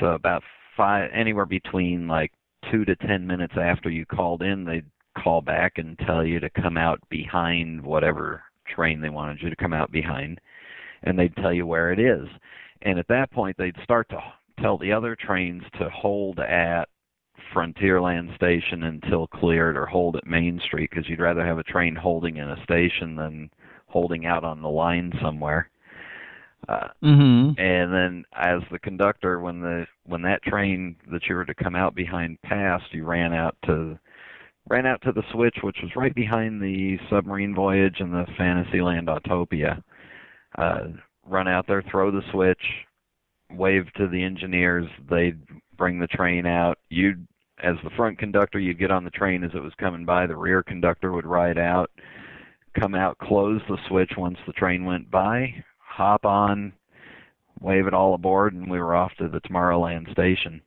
So 0.00 0.08
about 0.08 0.42
five 0.76 1.10
anywhere 1.14 1.46
between 1.46 2.08
like 2.08 2.30
two 2.70 2.84
to 2.84 2.96
ten 2.96 3.26
minutes 3.26 3.54
after 3.56 3.88
you 3.88 4.04
called 4.04 4.42
in 4.42 4.64
they'd 4.64 4.84
call 5.22 5.40
back 5.40 5.78
and 5.78 5.98
tell 6.00 6.24
you 6.24 6.40
to 6.40 6.50
come 6.50 6.76
out 6.76 7.00
behind 7.08 7.82
whatever 7.82 8.42
train 8.66 9.00
they 9.00 9.10
wanted 9.10 9.40
you 9.40 9.48
to 9.48 9.56
come 9.56 9.72
out 9.72 9.90
behind 9.90 10.40
and 11.04 11.18
they'd 11.18 11.36
tell 11.36 11.54
you 11.54 11.66
where 11.66 11.90
it 11.90 11.98
is. 11.98 12.28
And 12.82 12.98
at 12.98 13.08
that 13.08 13.30
point 13.30 13.56
they'd 13.56 13.76
start 13.82 14.10
to 14.10 14.20
tell 14.60 14.78
the 14.78 14.92
other 14.92 15.16
trains 15.16 15.62
to 15.78 15.88
hold 15.90 16.38
at 16.40 16.88
Frontierland 17.54 18.34
station 18.36 18.82
until 18.82 19.26
cleared 19.26 19.76
or 19.76 19.86
hold 19.86 20.16
at 20.16 20.26
Main 20.26 20.60
Street 20.64 20.90
because 20.90 21.08
you'd 21.08 21.20
rather 21.20 21.44
have 21.44 21.58
a 21.58 21.64
train 21.64 21.94
holding 21.94 22.36
in 22.36 22.48
a 22.48 22.62
station 22.64 23.16
than 23.16 23.50
holding 23.86 24.26
out 24.26 24.44
on 24.44 24.62
the 24.62 24.68
line 24.68 25.12
somewhere. 25.22 25.70
Uh, 26.68 26.88
mm-hmm. 27.02 27.60
And 27.60 27.92
then, 27.92 28.24
as 28.34 28.62
the 28.70 28.78
conductor, 28.78 29.40
when 29.40 29.60
the 29.60 29.86
when 30.06 30.22
that 30.22 30.42
train 30.42 30.96
that 31.12 31.26
you 31.28 31.34
were 31.34 31.44
to 31.44 31.54
come 31.54 31.74
out 31.74 31.94
behind 31.94 32.40
passed, 32.42 32.92
you 32.92 33.04
ran 33.04 33.34
out 33.34 33.54
to 33.66 33.98
ran 34.70 34.86
out 34.86 35.02
to 35.02 35.12
the 35.12 35.22
switch, 35.32 35.56
which 35.62 35.76
was 35.82 35.92
right 35.94 36.14
behind 36.14 36.62
the 36.62 36.98
submarine 37.10 37.54
voyage 37.54 37.96
and 38.00 38.12
the 38.12 38.26
Fantasyland 38.38 39.08
Autopia. 39.08 39.82
Uh, 40.56 40.84
run 41.26 41.48
out 41.48 41.66
there, 41.66 41.82
throw 41.90 42.10
the 42.10 42.22
switch, 42.32 42.62
wave 43.50 43.92
to 43.96 44.08
the 44.08 44.22
engineers. 44.22 44.86
They'd 45.10 45.40
bring 45.76 45.98
the 45.98 46.06
train 46.06 46.46
out. 46.46 46.78
You'd 46.88 47.26
as 47.62 47.76
the 47.84 47.90
front 47.90 48.18
conductor, 48.18 48.58
you'd 48.58 48.78
get 48.78 48.90
on 48.90 49.04
the 49.04 49.10
train 49.10 49.44
as 49.44 49.52
it 49.54 49.62
was 49.62 49.72
coming 49.78 50.04
by. 50.04 50.26
The 50.26 50.36
rear 50.36 50.62
conductor 50.62 51.12
would 51.12 51.26
ride 51.26 51.58
out, 51.58 51.90
come 52.78 52.94
out, 52.94 53.16
close 53.18 53.60
the 53.68 53.78
switch 53.88 54.12
once 54.16 54.38
the 54.46 54.52
train 54.52 54.84
went 54.84 55.10
by, 55.10 55.64
hop 55.78 56.24
on, 56.24 56.72
wave 57.60 57.86
it 57.86 57.94
all 57.94 58.14
aboard, 58.14 58.54
and 58.54 58.70
we 58.70 58.78
were 58.78 58.94
off 58.94 59.12
to 59.18 59.28
the 59.28 59.40
Tomorrowland 59.40 60.10
station. 60.10 60.60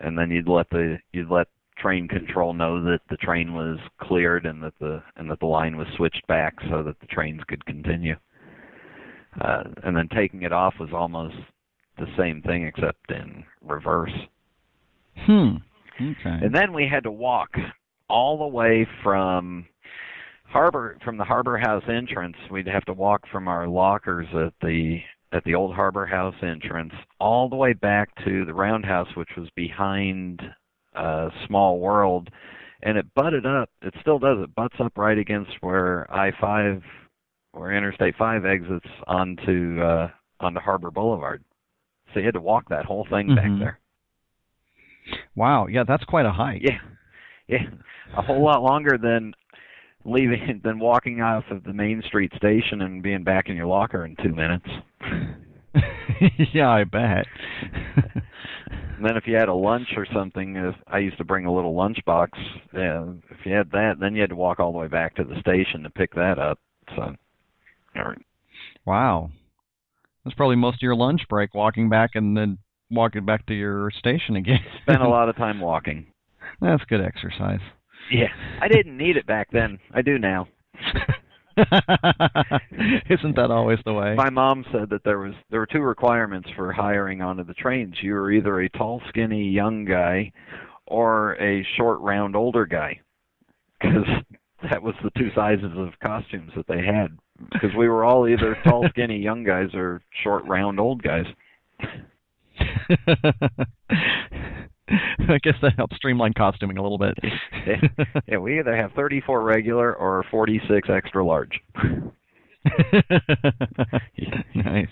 And 0.00 0.18
then 0.18 0.30
you'd 0.30 0.48
let 0.48 0.68
the 0.70 0.98
you'd 1.12 1.30
let 1.30 1.46
train 1.78 2.08
control 2.08 2.52
know 2.52 2.82
that 2.82 3.00
the 3.08 3.16
train 3.16 3.54
was 3.54 3.78
cleared 4.00 4.46
and 4.46 4.62
that 4.62 4.74
the 4.80 5.02
and 5.16 5.30
that 5.30 5.38
the 5.40 5.46
line 5.46 5.76
was 5.76 5.86
switched 5.96 6.26
back 6.26 6.54
so 6.68 6.82
that 6.82 6.98
the 7.00 7.06
trains 7.06 7.40
could 7.46 7.64
continue. 7.66 8.16
Uh, 9.40 9.62
and 9.84 9.96
then 9.96 10.08
taking 10.08 10.42
it 10.42 10.52
off 10.52 10.74
was 10.78 10.90
almost 10.92 11.36
the 11.98 12.06
same 12.16 12.42
thing 12.42 12.64
except 12.64 13.10
in 13.10 13.44
reverse. 13.62 14.12
Hmm. 15.26 15.56
Okay. 15.96 16.14
And 16.24 16.54
then 16.54 16.72
we 16.72 16.88
had 16.88 17.04
to 17.04 17.10
walk 17.10 17.50
all 18.08 18.38
the 18.38 18.46
way 18.46 18.86
from 19.02 19.66
harbor 20.44 20.98
from 21.04 21.16
the 21.16 21.24
harbor 21.24 21.58
house 21.58 21.84
entrance. 21.88 22.36
We'd 22.50 22.66
have 22.66 22.84
to 22.86 22.92
walk 22.92 23.22
from 23.30 23.48
our 23.48 23.66
lockers 23.66 24.26
at 24.34 24.52
the 24.60 25.00
at 25.32 25.44
the 25.44 25.54
old 25.54 25.74
harbor 25.74 26.06
house 26.06 26.34
entrance 26.42 26.92
all 27.18 27.48
the 27.48 27.56
way 27.56 27.72
back 27.72 28.10
to 28.24 28.44
the 28.44 28.54
roundhouse, 28.54 29.08
which 29.16 29.30
was 29.36 29.48
behind 29.56 30.42
uh, 30.94 31.30
Small 31.46 31.78
World, 31.78 32.28
and 32.82 32.98
it 32.98 33.06
butted 33.14 33.46
up. 33.46 33.70
It 33.80 33.94
still 34.00 34.18
does. 34.18 34.38
It 34.42 34.54
butts 34.54 34.76
up 34.78 34.92
right 34.96 35.16
against 35.16 35.52
where 35.60 36.10
I 36.12 36.32
five, 36.38 36.82
or 37.54 37.72
Interstate 37.72 38.14
five 38.16 38.44
exits 38.44 38.86
onto 39.06 39.80
uh, 39.80 40.08
onto 40.40 40.60
Harbor 40.60 40.90
Boulevard. 40.90 41.42
So 42.12 42.20
you 42.20 42.26
had 42.26 42.34
to 42.34 42.40
walk 42.40 42.68
that 42.68 42.84
whole 42.84 43.04
thing 43.06 43.28
Mhm. 43.28 43.36
back 43.36 43.58
there. 43.58 43.78
Wow, 45.34 45.66
yeah, 45.66 45.84
that's 45.84 46.04
quite 46.04 46.26
a 46.26 46.32
hike. 46.32 46.62
Yeah, 46.62 46.78
yeah, 47.48 47.66
a 48.16 48.22
whole 48.22 48.42
lot 48.42 48.62
longer 48.62 48.96
than 48.98 49.34
leaving 50.04 50.60
than 50.62 50.78
walking 50.78 51.20
off 51.20 51.44
of 51.50 51.64
the 51.64 51.72
Main 51.72 52.02
Street 52.02 52.32
station 52.36 52.82
and 52.82 53.02
being 53.02 53.24
back 53.24 53.48
in 53.48 53.56
your 53.56 53.66
locker 53.66 54.04
in 54.04 54.16
two 54.16 54.34
minutes. 54.34 54.66
yeah, 56.52 56.70
I 56.70 56.84
bet. 56.84 57.26
And 58.96 59.08
then 59.08 59.16
if 59.16 59.26
you 59.26 59.34
had 59.34 59.48
a 59.48 59.54
lunch 59.54 59.88
or 59.96 60.06
something, 60.14 60.54
if 60.54 60.76
I 60.86 60.98
used 60.98 61.18
to 61.18 61.24
bring 61.24 61.44
a 61.44 61.52
little 61.52 61.74
lunch 61.74 61.98
box. 62.04 62.38
Yeah, 62.72 63.04
if 63.30 63.44
you 63.44 63.52
had 63.52 63.68
that, 63.72 63.96
then 63.98 64.14
you 64.14 64.20
had 64.20 64.30
to 64.30 64.36
walk 64.36 64.60
all 64.60 64.70
the 64.70 64.78
way 64.78 64.86
back 64.86 65.16
to 65.16 65.24
the 65.24 65.40
station 65.40 65.82
to 65.82 65.90
pick 65.90 66.14
that 66.14 66.38
up. 66.38 66.60
So, 66.94 67.16
or- 67.96 68.16
wow. 68.84 69.32
That's 70.24 70.36
probably 70.36 70.56
most 70.56 70.76
of 70.76 70.82
your 70.82 70.94
lunch 70.94 71.22
break 71.28 71.54
walking 71.54 71.88
back 71.88 72.10
and 72.14 72.36
then 72.36 72.58
walking 72.90 73.24
back 73.24 73.46
to 73.46 73.54
your 73.54 73.90
station 73.90 74.36
again. 74.36 74.60
spent 74.82 75.02
a 75.02 75.08
lot 75.08 75.28
of 75.28 75.36
time 75.36 75.60
walking. 75.60 76.06
That's 76.60 76.84
good 76.84 77.00
exercise. 77.00 77.60
Yeah, 78.10 78.28
I 78.60 78.68
didn't 78.68 78.96
need 78.96 79.16
it 79.16 79.26
back 79.26 79.48
then. 79.52 79.78
I 79.92 80.02
do 80.02 80.18
now. 80.18 80.48
Isn't 81.56 83.36
that 83.36 83.50
always 83.50 83.78
the 83.84 83.92
way? 83.92 84.14
My 84.14 84.30
mom 84.30 84.64
said 84.72 84.88
that 84.90 85.04
there 85.04 85.18
was 85.18 85.34
there 85.50 85.60
were 85.60 85.66
two 85.66 85.80
requirements 85.80 86.48
for 86.56 86.72
hiring 86.72 87.20
onto 87.20 87.44
the 87.44 87.54
trains. 87.54 87.94
You 88.02 88.14
were 88.14 88.32
either 88.32 88.60
a 88.60 88.68
tall, 88.70 89.02
skinny 89.08 89.50
young 89.50 89.84
guy, 89.84 90.32
or 90.86 91.34
a 91.40 91.64
short, 91.76 92.00
round, 92.00 92.36
older 92.36 92.64
guy, 92.66 93.00
because 93.80 94.06
that 94.70 94.82
was 94.82 94.94
the 95.02 95.10
two 95.16 95.30
sizes 95.34 95.72
of 95.76 95.98
costumes 96.02 96.52
that 96.56 96.66
they 96.68 96.84
had. 96.84 97.16
Because 97.52 97.70
we 97.76 97.88
were 97.88 98.04
all 98.04 98.28
either 98.28 98.56
tall, 98.64 98.86
skinny 98.90 99.18
young 99.18 99.44
guys 99.44 99.68
or 99.74 100.02
short, 100.22 100.44
round, 100.46 100.78
old 100.78 101.02
guys. 101.02 101.24
I 105.28 105.38
guess 105.42 105.54
that 105.62 105.72
helps 105.76 105.96
streamline 105.96 106.34
costuming 106.34 106.76
a 106.76 106.82
little 106.82 106.98
bit. 106.98 107.16
Yeah, 107.66 107.76
yeah, 108.28 108.38
we 108.38 108.58
either 108.58 108.76
have 108.76 108.92
34 108.92 109.42
regular 109.42 109.94
or 109.94 110.24
46 110.30 110.88
extra 110.90 111.24
large. 111.24 111.60
nice. 114.54 114.86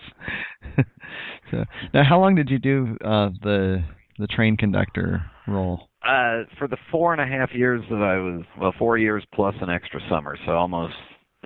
so, 1.50 1.64
now, 1.92 2.04
how 2.04 2.18
long 2.20 2.34
did 2.34 2.48
you 2.50 2.58
do 2.58 2.96
uh, 3.04 3.30
the 3.42 3.84
the 4.18 4.26
train 4.26 4.56
conductor 4.56 5.22
role? 5.46 5.88
Uh, 6.02 6.44
for 6.58 6.66
the 6.68 6.76
four 6.90 7.12
and 7.12 7.20
a 7.20 7.26
half 7.26 7.50
years 7.52 7.82
that 7.90 8.02
I 8.02 8.16
was, 8.16 8.42
well, 8.58 8.74
four 8.78 8.96
years 8.98 9.22
plus 9.34 9.54
an 9.60 9.68
extra 9.68 10.00
summer, 10.08 10.36
so 10.46 10.52
almost, 10.52 10.94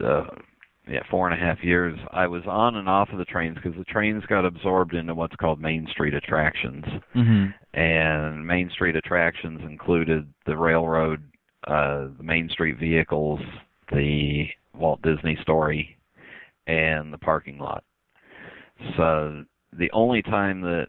uh, 0.05 0.25
yeah, 0.88 1.01
four 1.11 1.29
and 1.29 1.40
a 1.40 1.44
half 1.44 1.62
years. 1.64 1.99
I 2.12 2.27
was 2.27 2.42
on 2.47 2.77
and 2.77 2.88
off 2.88 3.09
of 3.11 3.18
the 3.18 3.25
trains 3.25 3.57
because 3.57 3.77
the 3.79 3.85
trains 3.85 4.25
got 4.27 4.44
absorbed 4.44 4.94
into 4.94 5.14
what's 5.14 5.37
called 5.37 5.61
Main 5.61 5.87
Street 5.90 6.14
attractions, 6.14 6.85
Mm-hmm. 7.14 7.79
and 7.79 8.47
Main 8.47 8.70
Street 8.70 8.97
attractions 8.97 9.61
included 9.62 10.33
the 10.47 10.57
railroad, 10.57 11.23
uh, 11.66 12.09
the 12.16 12.23
Main 12.23 12.49
Street 12.51 12.79
vehicles, 12.79 13.40
the 13.90 14.47
Walt 14.75 15.01
Disney 15.03 15.38
Story, 15.42 15.97
and 16.66 17.12
the 17.12 17.18
parking 17.18 17.59
lot. 17.59 17.85
So 18.97 19.44
the 19.73 19.90
only 19.92 20.23
time 20.23 20.61
that 20.62 20.88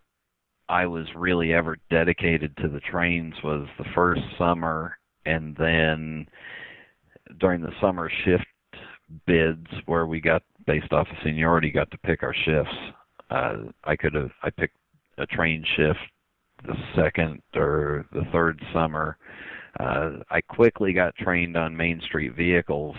I 0.67 0.87
was 0.87 1.05
really 1.15 1.53
ever 1.53 1.77
dedicated 1.89 2.55
to 2.57 2.67
the 2.67 2.79
trains 2.79 3.35
was 3.43 3.67
the 3.77 3.85
first 3.93 4.21
summer, 4.37 4.97
and 5.25 5.55
then 5.57 6.27
during 7.39 7.61
the 7.61 7.71
summer 7.81 8.09
shift 8.23 8.45
bids 9.25 9.67
where 9.85 10.05
we 10.05 10.19
got 10.19 10.43
based 10.65 10.91
off 10.91 11.07
of 11.09 11.17
seniority 11.23 11.71
got 11.71 11.89
to 11.91 11.97
pick 11.99 12.23
our 12.23 12.33
shifts. 12.45 12.75
Uh, 13.29 13.55
I 13.83 13.95
could 13.95 14.13
have 14.13 14.31
I 14.43 14.49
picked 14.49 14.77
a 15.17 15.25
train 15.25 15.63
shift 15.75 15.99
the 16.65 16.75
second 16.95 17.41
or 17.55 18.05
the 18.11 18.25
third 18.31 18.61
summer. 18.73 19.17
Uh, 19.79 20.17
I 20.29 20.41
quickly 20.41 20.93
got 20.93 21.15
trained 21.15 21.57
on 21.57 21.75
Main 21.75 22.01
Street 22.01 22.35
vehicles, 22.35 22.95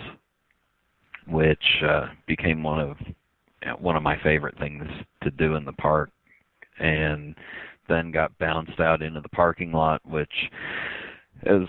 which 1.27 1.63
uh, 1.83 2.07
became 2.27 2.63
one 2.63 2.79
of 2.79 2.97
one 3.79 3.95
of 3.95 4.03
my 4.03 4.21
favorite 4.23 4.57
things 4.59 4.83
to 5.23 5.31
do 5.31 5.55
in 5.55 5.65
the 5.65 5.73
park 5.73 6.11
and 6.79 7.35
then 7.89 8.11
got 8.11 8.37
bounced 8.37 8.79
out 8.79 9.01
into 9.01 9.21
the 9.21 9.29
parking 9.29 9.71
lot, 9.71 10.01
which 10.05 10.31
as 11.45 11.61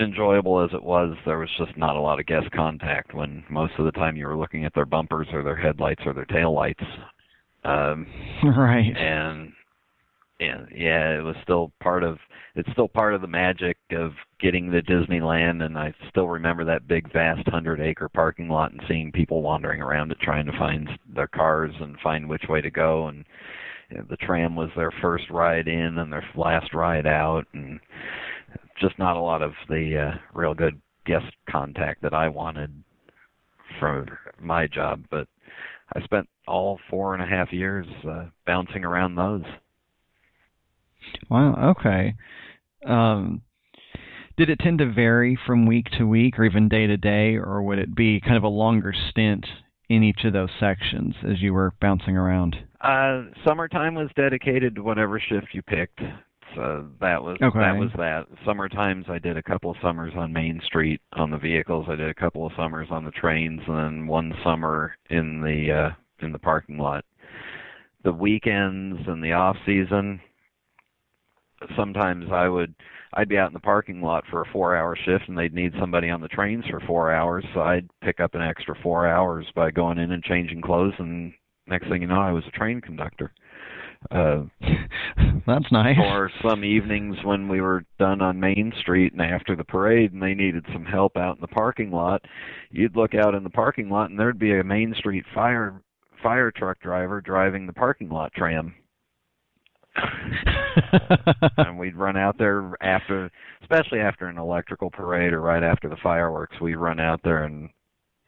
enjoyable 0.00 0.60
as 0.64 0.70
it 0.72 0.82
was, 0.82 1.16
there 1.26 1.38
was 1.38 1.50
just 1.58 1.76
not 1.76 1.96
a 1.96 2.00
lot 2.00 2.20
of 2.20 2.26
guest 2.26 2.50
contact 2.52 3.14
when 3.14 3.44
most 3.50 3.72
of 3.78 3.84
the 3.84 3.92
time 3.92 4.16
you 4.16 4.26
were 4.26 4.36
looking 4.36 4.64
at 4.64 4.74
their 4.74 4.86
bumpers 4.86 5.28
or 5.32 5.42
their 5.42 5.56
headlights 5.56 6.02
or 6.06 6.12
their 6.14 6.26
taillights. 6.26 6.84
Um 7.64 8.06
Right. 8.44 8.96
and 8.96 9.52
and 10.40 10.68
yeah, 10.74 11.18
it 11.18 11.22
was 11.22 11.34
still 11.42 11.72
part 11.80 12.04
of 12.04 12.18
it's 12.54 12.70
still 12.72 12.88
part 12.88 13.14
of 13.14 13.20
the 13.20 13.26
magic 13.26 13.76
of 13.92 14.12
getting 14.40 14.70
to 14.70 14.82
Disneyland 14.82 15.62
and 15.62 15.76
I 15.76 15.92
still 16.10 16.28
remember 16.28 16.64
that 16.64 16.88
big 16.88 17.12
vast 17.12 17.44
100 17.46 17.80
acre 17.80 18.08
parking 18.08 18.48
lot 18.48 18.72
and 18.72 18.80
seeing 18.88 19.12
people 19.12 19.42
wandering 19.42 19.82
around 19.82 20.12
it 20.12 20.18
trying 20.20 20.46
to 20.46 20.58
find 20.58 20.88
their 21.14 21.28
cars 21.28 21.72
and 21.80 21.98
find 22.00 22.28
which 22.28 22.44
way 22.48 22.60
to 22.60 22.70
go 22.70 23.08
and 23.08 23.24
you 23.90 23.96
know, 23.98 24.04
the 24.08 24.16
tram 24.16 24.54
was 24.54 24.70
their 24.76 24.92
first 25.02 25.28
ride 25.30 25.66
in 25.66 25.98
and 25.98 26.12
their 26.12 26.24
last 26.36 26.72
ride 26.74 27.06
out 27.06 27.44
and 27.54 27.80
just 28.80 28.98
not 28.98 29.16
a 29.16 29.20
lot 29.20 29.42
of 29.42 29.52
the 29.68 30.12
uh, 30.12 30.18
real 30.34 30.54
good 30.54 30.80
guest 31.06 31.26
contact 31.48 32.02
that 32.02 32.14
I 32.14 32.28
wanted 32.28 32.72
for 33.78 34.06
my 34.40 34.66
job 34.66 35.04
but 35.10 35.26
I 35.94 36.02
spent 36.02 36.28
all 36.46 36.78
four 36.90 37.14
and 37.14 37.22
a 37.22 37.26
half 37.26 37.52
years 37.52 37.86
uh, 38.08 38.26
bouncing 38.46 38.84
around 38.84 39.14
those. 39.14 39.42
Wow. 41.30 41.74
Okay. 41.78 42.14
Um, 42.86 43.42
did 44.36 44.50
it 44.50 44.60
tend 44.60 44.78
to 44.78 44.92
vary 44.92 45.38
from 45.46 45.66
week 45.66 45.86
to 45.98 46.06
week, 46.06 46.38
or 46.38 46.44
even 46.44 46.68
day 46.68 46.86
to 46.86 46.96
day, 46.96 47.36
or 47.36 47.62
would 47.62 47.78
it 47.78 47.94
be 47.94 48.20
kind 48.20 48.36
of 48.36 48.44
a 48.44 48.48
longer 48.48 48.94
stint 49.10 49.46
in 49.88 50.02
each 50.02 50.24
of 50.24 50.32
those 50.32 50.50
sections 50.60 51.14
as 51.26 51.40
you 51.40 51.54
were 51.54 51.72
bouncing 51.80 52.16
around? 52.16 52.56
Uh, 52.80 53.22
summertime 53.44 53.94
was 53.94 54.10
dedicated 54.14 54.76
to 54.76 54.82
whatever 54.82 55.18
shift 55.18 55.48
you 55.52 55.62
picked. 55.62 56.00
So 56.54 56.88
that 57.00 57.22
was 57.22 57.38
Okay. 57.42 57.58
that 57.58 57.76
was 57.76 57.90
that. 57.96 58.26
Summer 58.44 58.68
times 58.68 59.06
I 59.08 59.18
did 59.18 59.36
a 59.36 59.42
couple 59.42 59.70
of 59.70 59.76
summers 59.82 60.12
on 60.16 60.32
Main 60.32 60.60
Street 60.64 61.00
on 61.12 61.30
the 61.30 61.38
vehicles. 61.38 61.86
I 61.88 61.96
did 61.96 62.08
a 62.08 62.14
couple 62.14 62.46
of 62.46 62.52
summers 62.56 62.88
on 62.90 63.04
the 63.04 63.10
trains, 63.10 63.60
and 63.66 63.76
then 63.76 64.06
one 64.06 64.34
summer 64.42 64.96
in 65.10 65.40
the 65.40 65.72
uh, 65.72 65.90
in 66.24 66.32
the 66.32 66.38
parking 66.38 66.78
lot. 66.78 67.04
The 68.04 68.12
weekends 68.12 69.00
and 69.06 69.22
the 69.22 69.32
off 69.32 69.56
season, 69.66 70.20
sometimes 71.76 72.26
I 72.32 72.48
would 72.48 72.74
I'd 73.14 73.28
be 73.28 73.38
out 73.38 73.48
in 73.48 73.54
the 73.54 73.60
parking 73.60 74.02
lot 74.02 74.24
for 74.30 74.42
a 74.42 74.48
four 74.52 74.76
hour 74.76 74.96
shift 74.96 75.28
and 75.28 75.36
they'd 75.36 75.54
need 75.54 75.72
somebody 75.80 76.10
on 76.10 76.20
the 76.20 76.28
trains 76.28 76.64
for 76.70 76.80
four 76.80 77.12
hours, 77.12 77.44
so 77.54 77.60
I'd 77.60 77.88
pick 78.02 78.20
up 78.20 78.34
an 78.34 78.42
extra 78.42 78.74
four 78.82 79.06
hours 79.06 79.46
by 79.54 79.70
going 79.70 79.98
in 79.98 80.12
and 80.12 80.22
changing 80.22 80.60
clothes 80.60 80.94
and 80.98 81.32
next 81.66 81.88
thing 81.88 82.02
you 82.02 82.08
know 82.08 82.20
I 82.20 82.32
was 82.32 82.44
a 82.46 82.50
train 82.56 82.80
conductor. 82.80 83.32
Uh 84.10 84.42
That's 85.46 85.70
nice. 85.72 85.96
or 85.98 86.30
some 86.46 86.64
evenings 86.64 87.16
when 87.24 87.48
we 87.48 87.60
were 87.60 87.84
done 87.98 88.20
on 88.20 88.38
Main 88.38 88.72
Street 88.80 89.12
and 89.12 89.22
after 89.22 89.56
the 89.56 89.64
parade 89.64 90.12
and 90.12 90.22
they 90.22 90.34
needed 90.34 90.64
some 90.72 90.84
help 90.84 91.16
out 91.16 91.36
in 91.36 91.40
the 91.40 91.48
parking 91.48 91.90
lot, 91.90 92.22
you'd 92.70 92.96
look 92.96 93.14
out 93.14 93.34
in 93.34 93.44
the 93.44 93.50
parking 93.50 93.88
lot 93.88 94.10
and 94.10 94.18
there'd 94.18 94.38
be 94.38 94.58
a 94.58 94.64
Main 94.64 94.94
Street 94.98 95.24
fire 95.34 95.80
fire 96.22 96.50
truck 96.50 96.78
driver 96.80 97.20
driving 97.20 97.66
the 97.66 97.72
parking 97.72 98.08
lot 98.08 98.32
tram. 98.34 98.74
and 101.56 101.78
we'd 101.78 101.96
run 101.96 102.16
out 102.16 102.36
there 102.38 102.72
after 102.82 103.30
especially 103.62 104.00
after 104.00 104.26
an 104.26 104.38
electrical 104.38 104.90
parade 104.90 105.32
or 105.32 105.40
right 105.40 105.62
after 105.62 105.88
the 105.88 105.96
fireworks, 106.02 106.60
we'd 106.60 106.76
run 106.76 107.00
out 107.00 107.20
there 107.24 107.44
and 107.44 107.68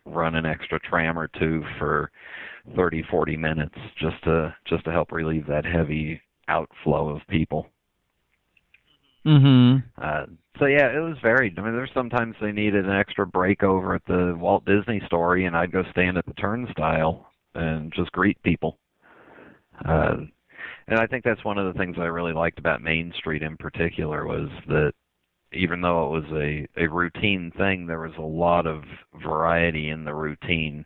run 0.07 0.35
an 0.35 0.47
extra 0.47 0.81
tram 0.81 1.19
or 1.19 1.29
two 1.39 1.63
for 1.79 2.11
30 2.77 3.03
40 3.11 3.37
minutes 3.37 3.75
just 3.99 4.23
to 4.25 4.55
just 4.67 4.85
to 4.85 4.93
help 4.93 5.13
relieve 5.13 5.47
that 5.47 5.65
heavy 5.65 6.21
outflow 6.49 7.09
of 7.09 7.21
people. 7.29 7.67
mhm. 9.27 9.83
Uh, 10.01 10.27
so 10.59 10.67
yeah, 10.67 10.89
it 10.95 11.01
was 11.01 11.17
varied. 11.23 11.59
I 11.59 11.63
mean, 11.63 11.73
there's 11.73 11.91
sometimes 11.95 12.37
they 12.41 12.53
needed 12.53 12.85
an 12.87 12.95
extra 12.95 13.27
break 13.27 13.63
over 13.63 13.95
at 13.95 14.05
the 14.07 14.37
Walt 14.39 14.65
Disney 14.65 15.01
Story, 15.07 15.47
and 15.47 15.57
I'd 15.57 15.73
go 15.73 15.83
stand 15.91 16.19
at 16.19 16.27
the 16.27 16.35
turnstile 16.35 17.31
and 17.55 17.93
just 17.95 18.13
greet 18.13 18.41
people. 18.43 18.79
Uh, 19.85 20.17
and 20.89 20.99
I 20.99 21.07
think 21.07 21.25
that's 21.25 21.45
one 21.45 21.59
of 21.59 21.73
the 21.73 21.79
things 21.79 21.97
I 21.99 22.05
really 22.05 22.33
liked 22.33 22.59
about 22.59 22.83
Main 22.83 23.13
Street 23.17 23.43
in 23.43 23.57
particular 23.57 24.27
was 24.27 24.51
that 24.69 24.93
even 25.53 25.81
though 25.81 26.07
it 26.07 26.21
was 26.21 26.33
a 26.33 26.83
a 26.85 26.89
routine 26.89 27.53
thing, 27.57 27.87
there 27.87 28.01
was 28.01 28.17
a 28.19 28.23
lot 28.23 28.67
of 28.67 28.83
variety 29.23 29.91
in 29.91 30.05
the 30.05 30.15
routine. 30.15 30.85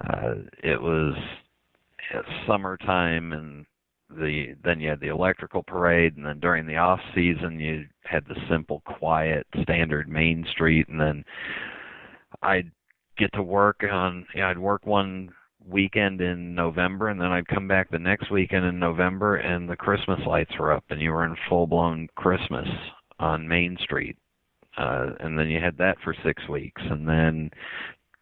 Uh, 0.00 0.34
it 0.62 0.80
was 0.80 1.14
summertime 2.46 3.32
and 3.32 3.66
the 4.16 4.56
then 4.64 4.80
you 4.80 4.88
had 4.88 5.00
the 5.00 5.08
electrical 5.08 5.62
parade, 5.62 6.16
and 6.16 6.26
then 6.26 6.40
during 6.40 6.66
the 6.66 6.76
off 6.76 7.00
season 7.14 7.60
you 7.60 7.86
had 8.02 8.24
the 8.26 8.34
simple, 8.48 8.82
quiet, 8.84 9.46
standard 9.62 10.08
Main 10.08 10.44
Street, 10.50 10.88
and 10.88 11.00
then 11.00 11.24
I'd 12.42 12.70
get 13.16 13.32
to 13.34 13.42
work 13.42 13.82
on. 13.90 14.26
You 14.34 14.40
know, 14.40 14.48
I'd 14.48 14.58
work 14.58 14.86
one 14.86 15.30
weekend 15.68 16.20
in 16.20 16.54
November, 16.54 17.08
and 17.08 17.20
then 17.20 17.30
I'd 17.30 17.48
come 17.48 17.68
back 17.68 17.90
the 17.90 17.98
next 17.98 18.30
weekend 18.30 18.64
in 18.64 18.78
November, 18.78 19.36
and 19.36 19.68
the 19.68 19.76
Christmas 19.76 20.20
lights 20.26 20.52
were 20.58 20.72
up, 20.72 20.84
and 20.90 21.00
you 21.00 21.10
were 21.10 21.24
in 21.24 21.36
full 21.48 21.66
blown 21.66 22.08
Christmas 22.16 22.68
on 23.18 23.46
Main 23.46 23.76
Street. 23.82 24.16
Uh, 24.76 25.10
and 25.20 25.38
then 25.38 25.48
you 25.48 25.60
had 25.60 25.76
that 25.78 25.98
for 26.02 26.14
six 26.24 26.48
weeks, 26.48 26.82
and 26.90 27.06
then 27.06 27.50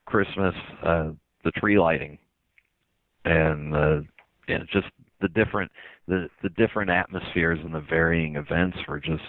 Christmas, 0.07 0.55
uh, 0.85 1.11
the 1.49 1.61
tree 1.61 1.79
lighting, 1.79 2.19
and 3.25 3.75
uh, 3.75 4.01
yeah, 4.49 4.59
just 4.73 4.87
the 5.21 5.29
different 5.29 5.71
the 6.07 6.29
the 6.43 6.51
different 6.51 6.91
atmospheres 6.91 7.59
and 7.65 7.75
the 7.75 7.81
varying 7.81 8.37
events 8.37 8.77
were 8.87 9.01
just. 9.01 9.23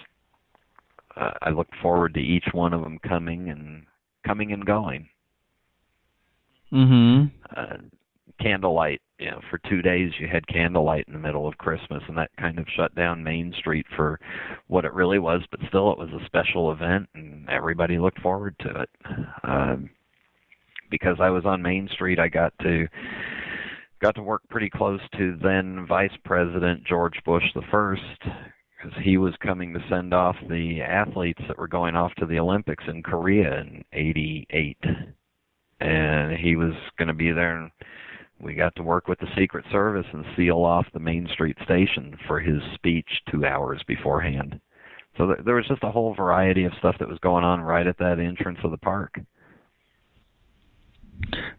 Uh, 1.15 1.31
I 1.41 1.49
look 1.49 1.67
forward 1.81 2.13
to 2.13 2.19
each 2.19 2.45
one 2.53 2.73
of 2.73 2.81
them 2.81 2.99
coming 3.07 3.49
and 3.49 3.83
coming 4.25 4.51
and 4.53 4.65
going. 4.65 5.09
Mm-hmm. 6.71 7.25
Uh, 7.55 7.77
candlelight, 8.39 9.01
you 9.17 9.29
know, 9.29 9.41
for 9.49 9.59
two 9.69 9.81
days 9.81 10.11
you 10.19 10.27
had 10.27 10.47
candlelight 10.47 11.05
in 11.07 11.13
the 11.13 11.19
middle 11.19 11.47
of 11.47 11.57
Christmas, 11.57 12.03
and 12.07 12.17
that 12.17 12.29
kind 12.39 12.59
of 12.59 12.65
shut 12.75 12.93
down 12.95 13.23
Main 13.23 13.53
Street 13.57 13.85
for 13.95 14.19
what 14.67 14.85
it 14.85 14.93
really 14.93 15.19
was. 15.19 15.41
But 15.51 15.61
still, 15.67 15.91
it 15.91 15.97
was 15.97 16.09
a 16.09 16.25
special 16.25 16.71
event, 16.71 17.09
and 17.15 17.49
everybody 17.49 17.97
looked 17.97 18.21
forward 18.21 18.55
to 18.59 18.81
it. 18.81 18.89
Um, 19.43 19.89
because 20.89 21.17
I 21.19 21.29
was 21.29 21.45
on 21.45 21.61
Main 21.61 21.87
Street, 21.93 22.19
I 22.19 22.27
got 22.27 22.53
to 22.61 22.87
got 24.01 24.15
to 24.15 24.23
work 24.23 24.41
pretty 24.49 24.69
close 24.69 25.01
to 25.17 25.37
then 25.43 25.85
Vice 25.87 26.15
President 26.23 26.85
George 26.85 27.19
Bush 27.25 27.43
the 27.53 27.61
first, 27.69 28.01
because 28.21 28.97
he 29.03 29.17
was 29.17 29.33
coming 29.43 29.73
to 29.73 29.83
send 29.89 30.13
off 30.13 30.37
the 30.49 30.81
athletes 30.81 31.41
that 31.47 31.57
were 31.57 31.67
going 31.67 31.95
off 31.95 32.13
to 32.15 32.25
the 32.25 32.39
Olympics 32.39 32.83
in 32.87 33.03
Korea 33.03 33.59
in 33.59 33.83
'88, 33.91 34.77
and 35.81 36.37
he 36.37 36.55
was 36.55 36.73
going 36.97 37.09
to 37.09 37.13
be 37.13 37.31
there. 37.31 37.57
And 37.57 37.71
we 38.41 38.53
got 38.53 38.73
to 38.77 38.83
work 38.83 39.07
with 39.07 39.19
the 39.19 39.27
Secret 39.37 39.65
Service 39.71 40.05
and 40.13 40.23
seal 40.37 40.59
off 40.59 40.85
the 40.93 40.99
Main 40.99 41.27
Street 41.33 41.57
station 41.65 42.17
for 42.25 42.39
his 42.39 42.61
speech 42.75 43.09
two 43.29 43.45
hours 43.45 43.81
beforehand. 43.85 44.61
So 45.17 45.35
there 45.43 45.55
was 45.55 45.67
just 45.67 45.83
a 45.83 45.91
whole 45.91 46.15
variety 46.15 46.63
of 46.63 46.71
stuff 46.79 46.95
that 46.99 47.09
was 47.09 47.19
going 47.19 47.43
on 47.43 47.59
right 47.59 47.85
at 47.85 47.97
that 47.97 48.19
entrance 48.19 48.59
of 48.63 48.71
the 48.71 48.77
park. 48.77 49.19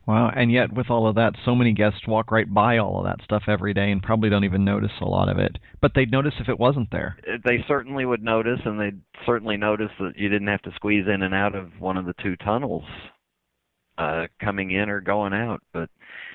Wow, 0.07 0.33
and 0.35 0.51
yet 0.51 0.73
with 0.73 0.90
all 0.90 1.07
of 1.07 1.14
that, 1.16 1.35
so 1.44 1.55
many 1.55 1.73
guests 1.73 2.07
walk 2.07 2.31
right 2.31 2.53
by 2.53 2.79
all 2.79 2.99
of 2.99 3.05
that 3.05 3.23
stuff 3.25 3.44
every 3.46 3.75
day 3.75 3.90
and 3.90 4.03
probably 4.03 4.31
don't 4.31 4.44
even 4.44 4.64
notice 4.64 4.90
a 5.01 5.05
lot 5.05 5.29
of 5.29 5.38
it. 5.38 5.57
But 5.81 5.92
they'd 5.94 6.11
notice 6.11 6.35
if 6.40 6.49
it 6.49 6.59
wasn't 6.59 6.90
there. 6.90 7.16
They 7.44 7.64
certainly 7.68 8.05
would 8.05 8.23
notice, 8.23 8.61
and 8.64 8.81
they'd 8.81 9.01
certainly 9.27 9.57
notice 9.57 9.90
that 10.01 10.16
you 10.16 10.29
didn't 10.29 10.49
have 10.49 10.62
to 10.62 10.73
squeeze 10.75 11.07
in 11.07 11.23
and 11.23 11.35
out 11.35 11.55
of 11.55 11.68
one 11.79 11.96
of 11.96 12.07
the 12.07 12.14
two 12.23 12.37
tunnels 12.37 12.85
uh, 13.99 14.27
coming 14.42 14.70
in 14.70 14.88
or 14.88 15.01
going 15.01 15.35
out. 15.35 15.62
But 15.73 15.90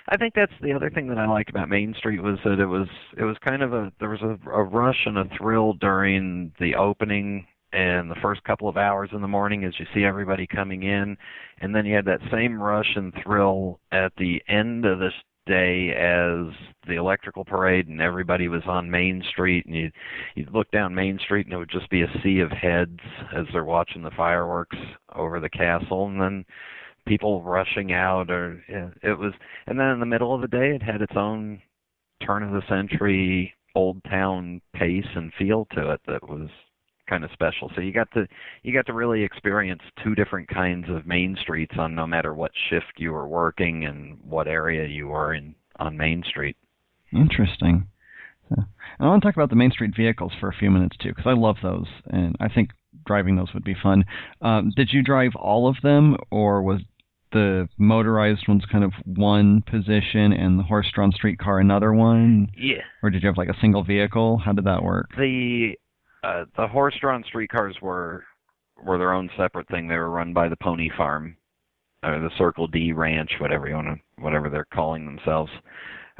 I 0.08 0.18
think 0.18 0.34
that's 0.36 0.54
the 0.62 0.74
other 0.74 0.90
thing 0.90 1.08
that 1.08 1.18
I 1.18 1.28
liked 1.28 1.50
about 1.50 1.68
Main 1.68 1.96
Street 1.98 2.22
was 2.22 2.38
that 2.46 2.60
it 2.60 2.68
was 2.68 2.88
it 3.18 3.24
was 3.24 3.38
kind 3.44 3.64
of 3.64 3.74
a 3.74 3.92
there 4.00 4.10
was 4.10 4.22
a, 4.22 4.38
a 4.50 4.64
rush 4.64 5.06
and 5.06 5.18
a 5.18 5.26
thrill 5.38 5.74
during 5.74 6.54
the 6.60 6.76
opening 6.76 7.48
and 7.74 8.10
the 8.10 8.16
first 8.22 8.44
couple 8.44 8.70
of 8.70 8.78
hours 8.78 9.10
in 9.12 9.22
the 9.22 9.28
morning 9.28 9.64
as 9.66 9.74
you 9.80 9.86
see 9.94 10.04
everybody 10.04 10.48
coming 10.48 10.84
in. 10.84 11.18
And 11.60 11.76
then 11.76 11.86
you 11.86 11.96
had 11.96 12.06
that 12.06 12.22
same 12.32 12.62
rush 12.62 12.90
and 12.96 13.14
thrill 13.24 13.80
at 13.92 14.14
the 14.18 14.42
end 14.48 14.86
of 14.86 15.00
this 15.00 15.14
day 15.46 15.90
as 15.92 16.54
the 16.88 16.96
electrical 16.96 17.46
parade 17.46 17.88
and 17.88 18.02
everybody 18.02 18.48
was 18.48 18.64
on 18.68 18.90
Main 18.90 19.24
Street. 19.30 19.66
And 19.66 19.76
you 19.76 19.92
you'd 20.36 20.54
look 20.54 20.70
down 20.72 20.96
Main 20.96 21.20
Street 21.20 21.46
and 21.46 21.54
it 21.54 21.58
would 21.58 21.70
just 21.70 21.90
be 21.90 22.02
a 22.02 22.20
sea 22.24 22.40
of 22.40 22.52
heads 22.52 23.00
as 23.36 23.46
they're 23.52 23.66
watching 23.66 24.04
the 24.04 24.12
fireworks 24.12 24.78
over 25.14 25.40
the 25.40 25.50
castle. 25.50 26.08
And 26.08 26.20
then 26.20 26.46
people 27.08 27.44
rushing 27.44 27.94
out 27.94 28.32
or 28.32 28.64
yeah, 28.70 28.90
it 29.04 29.18
was 29.18 29.34
and 29.68 29.80
then 29.80 29.90
in 29.90 30.00
the 30.00 30.06
middle 30.06 30.34
of 30.34 30.42
the 30.42 30.48
day 30.48 30.76
it 30.76 30.82
had 30.82 31.02
its 31.02 31.16
own 31.16 31.62
turn 32.26 32.44
of 32.44 32.52
the 32.52 32.68
century 32.68 33.54
old 33.76 34.04
town 34.06 34.62
pace 34.74 35.06
and 35.16 35.32
feel 35.38 35.68
to 35.72 35.92
it 35.92 36.02
that 36.08 36.28
was 36.28 36.50
kind 37.08 37.24
of 37.24 37.32
special. 37.32 37.72
So 37.76 37.82
you 37.82 37.92
got 37.92 38.12
to 38.12 38.28
you 38.64 38.74
got 38.74 38.86
to 38.88 38.94
really 38.94 39.24
experience 39.24 39.82
two 40.04 40.16
different 40.16 40.48
kinds 40.50 40.86
of 40.90 41.06
main 41.06 41.38
streets 41.42 41.76
on 41.78 41.96
no 41.96 42.08
matter 42.08 42.34
what 42.34 42.52
shift 42.70 42.94
you 42.98 43.12
were 43.12 43.28
working 43.28 43.86
and 43.86 44.18
what 44.24 44.48
area 44.48 44.88
you 44.88 45.08
were 45.08 45.34
in 45.34 45.56
on 45.80 45.98
Main 45.98 46.24
Street. 46.28 46.58
Interesting. 47.14 47.88
So, 48.50 48.64
I 49.00 49.06
want 49.06 49.22
to 49.22 49.28
talk 49.28 49.36
about 49.36 49.50
the 49.50 49.56
Main 49.56 49.72
Street 49.72 49.96
vehicles 49.96 50.32
for 50.40 50.50
a 50.50 50.56
few 50.56 50.70
minutes 50.70 50.98
too, 50.98 51.10
because 51.10 51.26
I 51.26 51.34
love 51.34 51.58
those, 51.64 51.88
and 52.06 52.36
I 52.40 52.48
think 52.48 52.70
driving 53.06 53.36
those 53.36 53.54
would 53.54 53.64
be 53.64 53.76
fun. 53.82 54.06
Um, 54.42 54.72
did 54.76 54.90
you 54.92 55.02
drive 55.02 55.32
all 55.36 55.68
of 55.68 55.78
them, 55.82 56.18
or 56.32 56.62
was 56.62 56.82
the 57.32 57.68
motorized 57.78 58.48
ones 58.48 58.64
kind 58.72 58.84
of 58.84 58.94
one 59.04 59.62
position 59.62 60.32
and 60.32 60.60
the 60.60 60.64
horse-drawn 60.64 61.12
streetcar 61.12 61.60
another 61.60 61.92
one? 61.92 62.50
Yeah. 62.58 62.82
Or 63.04 63.10
did 63.10 63.24
you 63.24 63.28
have 63.28 63.38
like 63.38 63.50
a 63.50 63.60
single 63.60 63.84
vehicle? 63.84 64.38
How 64.38 64.54
did 64.54 64.66
that 64.66 64.84
work? 64.84 65.10
The 65.18 65.76
uh, 66.26 66.46
the 66.58 66.68
horse-drawn 66.68 67.24
streetcars 67.28 67.76
were 67.82 68.24
were 68.84 68.98
their 68.98 69.14
own 69.14 69.30
separate 69.38 69.68
thing. 69.70 69.88
They 69.88 69.96
were 69.96 70.10
run 70.10 70.34
by 70.34 70.50
the 70.50 70.58
Pony 70.58 70.90
Farm, 70.98 71.38
or 72.04 72.20
the 72.20 72.32
Circle 72.38 72.68
D 72.68 72.92
Ranch, 72.92 73.32
whatever 73.40 73.68
you 73.68 73.76
want 73.76 73.88
to, 73.88 74.22
whatever 74.22 74.50
they're 74.50 74.68
calling 74.74 75.06
themselves. 75.06 75.52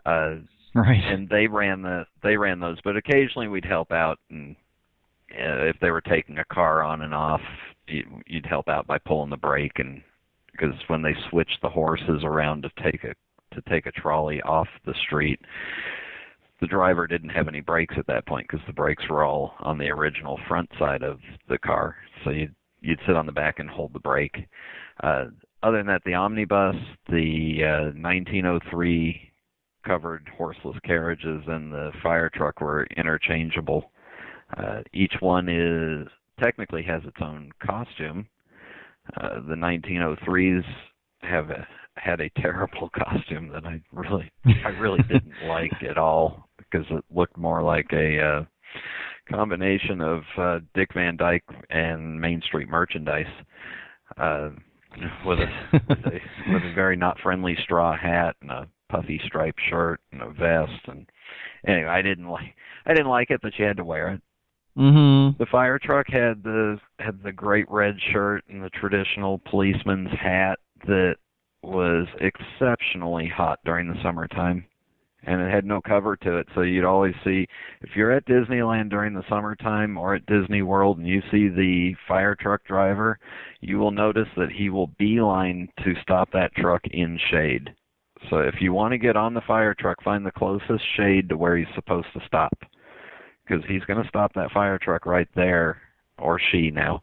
Uh, 0.06 0.36
right. 0.74 1.04
And 1.04 1.28
they 1.30 1.48
ran 1.48 1.82
the 1.82 2.06
they 2.24 2.38
ran 2.38 2.60
those, 2.60 2.78
but 2.84 2.96
occasionally 2.96 3.48
we'd 3.48 3.66
help 3.66 3.92
out, 3.92 4.20
and 4.30 4.56
uh, 5.32 5.66
if 5.66 5.76
they 5.82 5.92
were 5.92 6.02
taking 6.02 6.38
a 6.38 6.46
car 6.46 6.84
on 6.84 7.02
and 7.02 7.14
off, 7.14 7.42
you, 7.88 8.04
you'd 8.28 8.46
help 8.46 8.68
out 8.68 8.88
by 8.88 8.98
pulling 9.00 9.30
the 9.30 9.38
brake, 9.38 9.80
and 9.80 10.02
because 10.52 10.76
when 10.88 11.02
they 11.02 11.16
switched 11.30 11.60
the 11.62 11.70
horses 11.70 12.24
around 12.24 12.64
to 12.64 12.84
take 12.84 13.04
a 13.04 13.14
to 13.54 13.62
take 13.70 13.86
a 13.86 13.92
trolley 13.92 14.42
off 14.42 14.68
the 14.86 14.94
street, 15.06 15.40
the 16.62 16.68
driver 16.68 17.08
didn't 17.08 17.30
have 17.30 17.48
any 17.48 17.62
brakes 17.62 17.96
at 17.98 18.08
that 18.08 18.26
point 18.26 18.48
because 18.50 18.66
the 18.66 18.74
brakes 18.74 19.04
were 19.10 19.24
all 19.24 19.54
on 19.60 19.78
the 19.78 19.90
original 19.90 20.40
front 20.48 20.70
side 20.80 21.04
of 21.04 21.20
the 21.50 21.58
car. 21.58 21.96
So 22.24 22.30
you'd 22.32 22.56
you'd 22.82 23.00
sit 23.08 23.16
on 23.16 23.26
the 23.26 23.32
back 23.32 23.60
and 23.60 23.70
hold 23.70 23.94
the 23.94 24.00
brake. 24.00 24.38
Uh, 25.04 25.26
other 25.64 25.78
than 25.78 25.88
that, 25.88 26.04
the 26.06 26.14
omnibus, 26.14 26.76
the 27.10 27.64
uh, 27.64 28.00
1903 28.00 29.32
covered 29.86 30.30
horseless 30.38 30.78
carriages, 30.86 31.42
and 31.48 31.72
the 31.72 31.92
fire 32.04 32.30
truck 32.34 32.62
were 32.62 32.88
interchangeable. 32.96 33.92
Uh, 34.58 34.82
each 34.94 35.14
one 35.20 35.50
is 35.50 36.08
technically 36.42 36.84
has 36.84 37.02
its 37.06 37.18
own 37.22 37.52
costume. 37.66 38.28
Uh, 39.18 39.36
the 39.48 39.56
1903s 39.56 40.64
have 41.22 41.50
a, 41.50 41.68
had 41.96 42.22
a 42.22 42.30
terrible 42.42 42.90
costume 42.96 43.50
that 43.50 43.66
I 43.66 43.82
really 43.92 44.32
I 44.46 44.70
really 44.70 45.02
didn't 45.08 45.48
like 45.48 45.72
at 45.88 45.98
all 45.98 46.50
because 46.58 46.86
it 46.90 47.04
looked 47.14 47.38
more 47.38 47.64
like 47.64 47.88
a 47.94 48.20
uh, 48.20 48.46
combination 49.30 50.02
of 50.02 50.22
uh, 50.38 50.60
Dick 50.74 50.90
Van 50.94 51.18
Dyke 51.18 51.44
and 51.70 52.20
Main 52.20 52.42
Street 52.42 52.70
merchandise. 52.70 53.26
Uh, 54.18 54.50
with 55.26 55.40
a 55.40 55.82
with 55.90 56.06
a 56.06 56.20
with 56.54 56.64
a 56.64 56.74
very 56.74 56.96
not 56.96 57.20
friendly 57.22 57.58
straw 57.64 57.96
hat 57.98 58.36
and 58.42 58.52
a 58.52 58.68
puffy 58.90 59.20
striped 59.26 59.60
shirt 59.70 60.00
and 60.12 60.22
a 60.22 60.30
vest 60.30 60.88
and 60.88 61.06
anyway 61.68 61.90
I 61.90 62.02
didn't 62.02 62.30
like 62.30 62.56
I 62.86 62.94
didn't 62.94 63.10
like 63.10 63.30
it 63.30 63.42
but 63.42 63.54
you 63.58 63.66
had 63.66 63.78
to 63.78 63.84
wear 63.84 64.10
it. 64.14 64.22
Mm-hmm. 64.78 65.38
The 65.38 65.50
fire 65.50 65.80
truck 65.80 66.08
had 66.10 66.44
the 66.44 66.80
had 67.00 67.24
the 67.24 67.32
great 67.32 67.70
red 67.70 67.96
shirt 68.12 68.44
and 68.50 68.64
the 68.64 68.70
traditional 68.70 69.42
policeman's 69.50 70.12
hat 70.12 70.60
that 70.88 71.16
was 71.64 72.08
exceptionally 72.20 73.28
hot 73.28 73.60
during 73.66 73.88
the 73.88 74.02
summertime 74.04 74.66
and 75.26 75.42
it 75.42 75.52
had 75.52 75.66
no 75.66 75.82
cover 75.82 76.16
to 76.18 76.38
it. 76.38 76.48
So 76.54 76.62
you'd 76.62 76.86
always 76.86 77.16
see 77.24 77.48
if 77.82 77.96
you're 77.96 78.12
at 78.12 78.28
Disneyland 78.28 78.90
during 78.90 79.14
the 79.14 79.28
summertime 79.28 79.98
or 79.98 80.16
at 80.16 80.26
Disney 80.26 80.62
World 80.62 81.00
and 81.00 81.08
you 81.08 81.22
see 81.32 81.48
the 81.50 81.96
fire 82.08 82.36
truck 82.36 82.64
driver 82.66 83.20
you 83.62 83.78
will 83.78 83.92
notice 83.92 84.28
that 84.38 84.52
he 84.52 84.70
will 84.70 84.88
beeline 85.00 85.68
to 85.84 85.94
stop 86.02 86.32
that 86.32 86.54
truck 86.56 86.82
in 86.92 87.20
shade. 87.32 87.74
So 88.30 88.38
if 88.38 88.56
you 88.60 88.74
want 88.74 88.92
to 88.92 88.98
get 88.98 89.18
on 89.18 89.34
the 89.34 89.42
fire 89.42 89.74
truck 89.74 90.02
find 90.04 90.26
the 90.26 90.32
closest 90.32 90.84
shade 90.96 91.30
to 91.30 91.38
where 91.38 91.58
he's 91.58 91.68
supposed 91.76 92.08
to 92.14 92.22
stop 92.28 92.58
because 93.46 93.64
he's 93.68 93.84
going 93.86 94.02
to 94.02 94.10
stop 94.10 94.34
that 94.34 94.52
fire 94.52 94.78
truck 94.78 95.06
right 95.06 95.28
there 95.36 95.82
or 96.20 96.40
she 96.52 96.72
now 96.72 97.02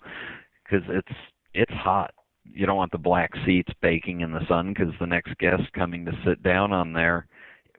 because 0.65 0.87
it's 0.89 1.19
it's 1.55 1.73
hot 1.73 2.13
you 2.45 2.67
don't 2.67 2.77
want 2.77 2.93
the 2.93 2.99
black 2.99 3.31
seats 3.47 3.73
baking 3.81 4.21
in 4.21 4.33
the 4.33 4.47
sun 4.49 4.73
because 4.73 4.93
the 5.01 5.07
next 5.07 5.37
guest 5.39 5.63
coming 5.75 6.05
to 6.05 6.13
sit 6.25 6.43
down 6.43 6.73
on 6.73 6.93
there 6.93 7.27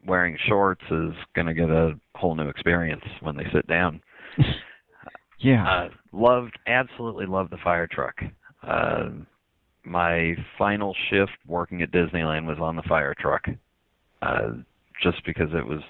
wearing 0.06 0.38
shorts 0.48 0.84
is 0.92 1.14
going 1.36 1.48
to 1.48 1.54
get 1.54 1.70
a 1.70 1.94
whole 2.16 2.36
new 2.36 2.50
experience 2.50 3.04
when 3.22 3.36
they 3.36 3.46
sit 3.54 3.66
down. 3.68 4.02
yeah. 5.40 5.68
Uh, 5.68 5.90
loved, 6.12 6.58
absolutely 6.68 7.26
loved 7.26 7.52
the 7.52 7.58
fire 7.64 7.88
truck. 7.88 8.16
Uh, 8.66 9.10
my 9.84 10.34
final 10.58 10.96
shift 11.10 11.32
working 11.48 11.82
at 11.82 11.92
Disneyland 11.92 12.46
was 12.46 12.58
on 12.60 12.76
the 12.76 12.84
fire 12.84 13.14
truck, 13.20 13.44
uh, 14.22 14.52
just 15.02 15.24
because 15.26 15.50
it 15.54 15.66
was 15.66 15.82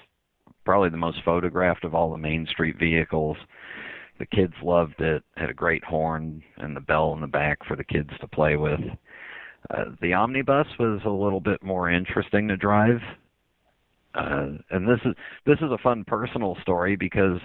probably 0.64 0.88
the 0.88 0.96
most 0.96 1.18
photographed 1.24 1.84
of 1.84 1.94
all 1.94 2.10
the 2.10 2.18
Main 2.18 2.46
Street 2.50 2.76
vehicles. 2.78 3.36
The 4.18 4.26
kids 4.26 4.54
loved 4.62 5.00
it. 5.00 5.22
Had 5.36 5.50
a 5.50 5.54
great 5.54 5.84
horn 5.84 6.42
and 6.58 6.76
the 6.76 6.80
bell 6.80 7.12
in 7.14 7.20
the 7.20 7.26
back 7.26 7.58
for 7.66 7.76
the 7.76 7.84
kids 7.84 8.10
to 8.20 8.28
play 8.28 8.56
with. 8.56 8.80
Uh, 9.70 9.84
the 10.00 10.12
omnibus 10.12 10.66
was 10.78 11.00
a 11.04 11.10
little 11.10 11.40
bit 11.40 11.62
more 11.62 11.90
interesting 11.90 12.48
to 12.48 12.56
drive. 12.56 13.00
Uh, 14.14 14.58
and 14.70 14.88
this 14.88 15.00
is 15.04 15.14
this 15.44 15.58
is 15.58 15.72
a 15.72 15.82
fun 15.82 16.04
personal 16.06 16.56
story 16.62 16.94
because 16.94 17.40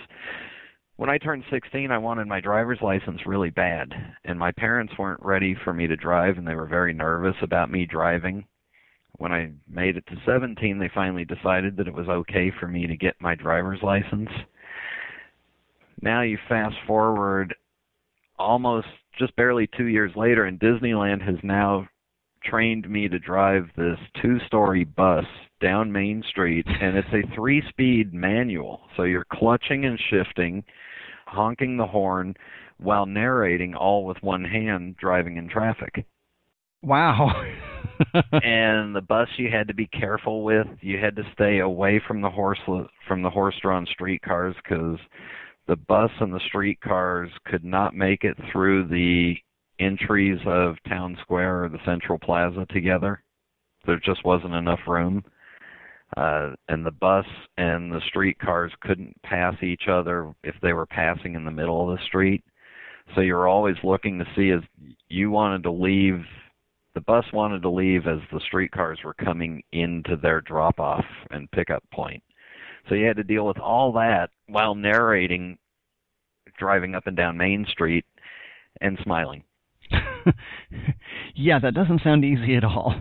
when 0.98 1.10
I 1.10 1.18
turned 1.18 1.46
16, 1.50 1.92
I 1.92 1.98
wanted 1.98 2.28
my 2.28 2.42
driver's 2.42 2.82
license 2.82 3.22
really 3.26 3.50
bad, 3.50 3.94
and 4.26 4.38
my 4.38 4.52
parents 4.52 4.92
weren't 5.00 5.24
ready 5.24 5.56
for 5.64 5.74
me 5.74 5.88
to 5.88 5.96
drive, 5.96 6.38
and 6.38 6.46
they 6.46 6.56
were 6.56 6.68
very 6.68 6.94
nervous 6.94 7.36
about 7.42 7.72
me 7.72 7.86
driving. 7.86 8.46
When 9.14 9.32
I 9.32 9.52
made 9.70 9.96
it 9.96 10.06
to 10.08 10.18
17, 10.26 10.78
they 10.78 10.92
finally 10.94 11.24
decided 11.24 11.78
that 11.78 11.88
it 11.88 11.94
was 11.94 12.10
okay 12.10 12.52
for 12.60 12.68
me 12.68 12.86
to 12.86 12.98
get 12.98 13.16
my 13.22 13.34
driver's 13.34 13.82
license. 13.82 14.30
Now 16.02 16.22
you 16.22 16.38
fast 16.48 16.76
forward 16.88 17.56
almost 18.38 18.88
just 19.18 19.36
barely 19.36 19.68
two 19.78 19.88
years 19.88 20.12
later, 20.16 20.46
and 20.46 20.60
Disneyland 20.60 21.22
has 21.26 21.36
now 21.44 21.88
trained 22.44 22.90
me 22.90 23.08
to 23.10 23.20
drive 23.20 23.66
this 23.76 24.00
two 24.22 24.40
story 24.48 24.84
bus 24.84 25.26
down 25.62 25.92
Main 25.92 26.24
Street 26.30 26.66
and 26.68 26.98
it's 26.98 27.08
a 27.14 27.36
three 27.36 27.62
speed 27.70 28.14
manual. 28.14 28.82
So 28.96 29.04
you're 29.04 29.26
clutching 29.32 29.86
and 29.86 30.00
shifting, 30.10 30.64
honking 31.28 31.78
the 31.78 31.86
horn 31.86 32.36
while 32.78 33.06
narrating 33.06 33.76
all 33.76 34.06
with 34.06 34.18
one 34.22 34.44
hand 34.44 34.96
driving 34.98 35.38
in 35.38 35.50
traffic. 35.50 36.06
Wow. 36.82 37.30
and 38.32 38.96
the 38.96 39.04
bus 39.06 39.28
you 39.38 39.50
had 39.52 39.68
to 39.68 39.74
be 39.74 39.88
careful 39.88 40.44
with. 40.44 40.68
You 40.80 40.98
had 40.98 41.18
to 41.18 41.24
stay 41.34 41.60
away 41.60 42.02
from 42.08 42.22
the 42.22 42.30
horse 42.30 42.60
from 43.08 43.22
the 43.22 43.30
horse-drawn 43.30 43.86
streetcars 43.92 44.56
cuz 44.66 44.98
the 45.70 45.76
bus 45.76 46.10
and 46.20 46.34
the 46.34 46.42
streetcars 46.48 47.30
could 47.46 47.64
not 47.64 47.96
make 47.96 48.24
it 48.24 48.36
through 48.52 48.88
the 48.88 49.36
entries 49.80 50.40
of 50.48 50.76
Town 50.88 51.16
Square 51.22 51.66
or 51.66 51.70
the 51.70 51.78
Central 51.86 52.18
Plaza 52.18 52.66
together. 52.72 53.24
There 53.86 54.00
just 54.04 54.26
wasn't 54.26 54.56
enough 54.56 54.80
room. 54.88 55.24
Uh, 56.18 56.54
and 56.70 56.84
the 56.84 56.92
bus 56.92 57.26
and 57.58 57.92
the 57.92 58.02
streetcars 58.08 58.72
couldn't 58.82 59.16
pass 59.22 59.54
each 59.62 59.84
other 59.88 60.34
if 60.44 60.56
they 60.64 60.74
were 60.74 60.88
passing 60.88 61.36
in 61.36 61.46
the 61.46 61.52
middle 61.52 61.88
of 61.88 61.96
the 61.96 62.04
street. 62.06 62.44
So 63.14 63.22
you're 63.22 63.48
always 63.48 63.76
looking 63.84 64.18
to 64.18 64.26
see 64.36 64.50
as 64.50 64.62
you 65.08 65.30
wanted 65.30 65.62
to 65.64 65.72
leave, 65.72 66.24
the 66.96 67.02
bus 67.02 67.26
wanted 67.32 67.62
to 67.62 67.70
leave 67.70 68.08
as 68.08 68.20
the 68.32 68.42
streetcars 68.48 69.00
were 69.06 69.14
coming 69.14 69.62
into 69.72 70.16
their 70.16 70.42
drop 70.42 70.80
off 70.80 71.06
and 71.30 71.50
pickup 71.52 71.84
point. 71.94 72.24
So 72.88 72.96
you 72.96 73.06
had 73.06 73.18
to 73.18 73.24
deal 73.24 73.46
with 73.46 73.60
all 73.60 73.92
that 73.94 74.30
while 74.48 74.76
narrating 74.76 75.58
driving 76.58 76.94
up 76.94 77.08
and 77.08 77.16
down 77.18 77.38
Main 77.38 77.66
Street 77.70 78.06
and 78.82 78.98
smiling. 79.04 79.44
yeah, 81.36 81.60
that 81.60 81.74
doesn't 81.74 82.04
sound 82.04 82.24
easy 82.24 82.56
at 82.56 82.64
all. 82.64 82.94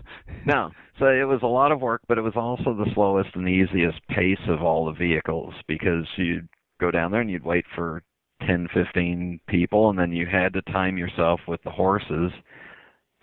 No. 0.45 0.71
So 0.97 1.05
it 1.05 1.27
was 1.27 1.41
a 1.43 1.47
lot 1.47 1.71
of 1.71 1.81
work, 1.81 2.01
but 2.07 2.17
it 2.17 2.21
was 2.21 2.33
also 2.35 2.73
the 2.73 2.91
slowest 2.93 3.29
and 3.35 3.45
the 3.45 3.51
easiest 3.51 4.05
pace 4.07 4.39
of 4.47 4.61
all 4.61 4.85
the 4.85 4.91
vehicles 4.91 5.53
because 5.67 6.05
you'd 6.17 6.47
go 6.79 6.91
down 6.91 7.11
there 7.11 7.21
and 7.21 7.29
you'd 7.29 7.45
wait 7.45 7.65
for 7.75 8.03
10, 8.45 8.67
15 8.73 9.39
people, 9.47 9.89
and 9.89 9.99
then 9.99 10.11
you 10.11 10.25
had 10.25 10.53
to 10.53 10.61
time 10.63 10.97
yourself 10.97 11.41
with 11.47 11.61
the 11.63 11.71
horses. 11.71 12.31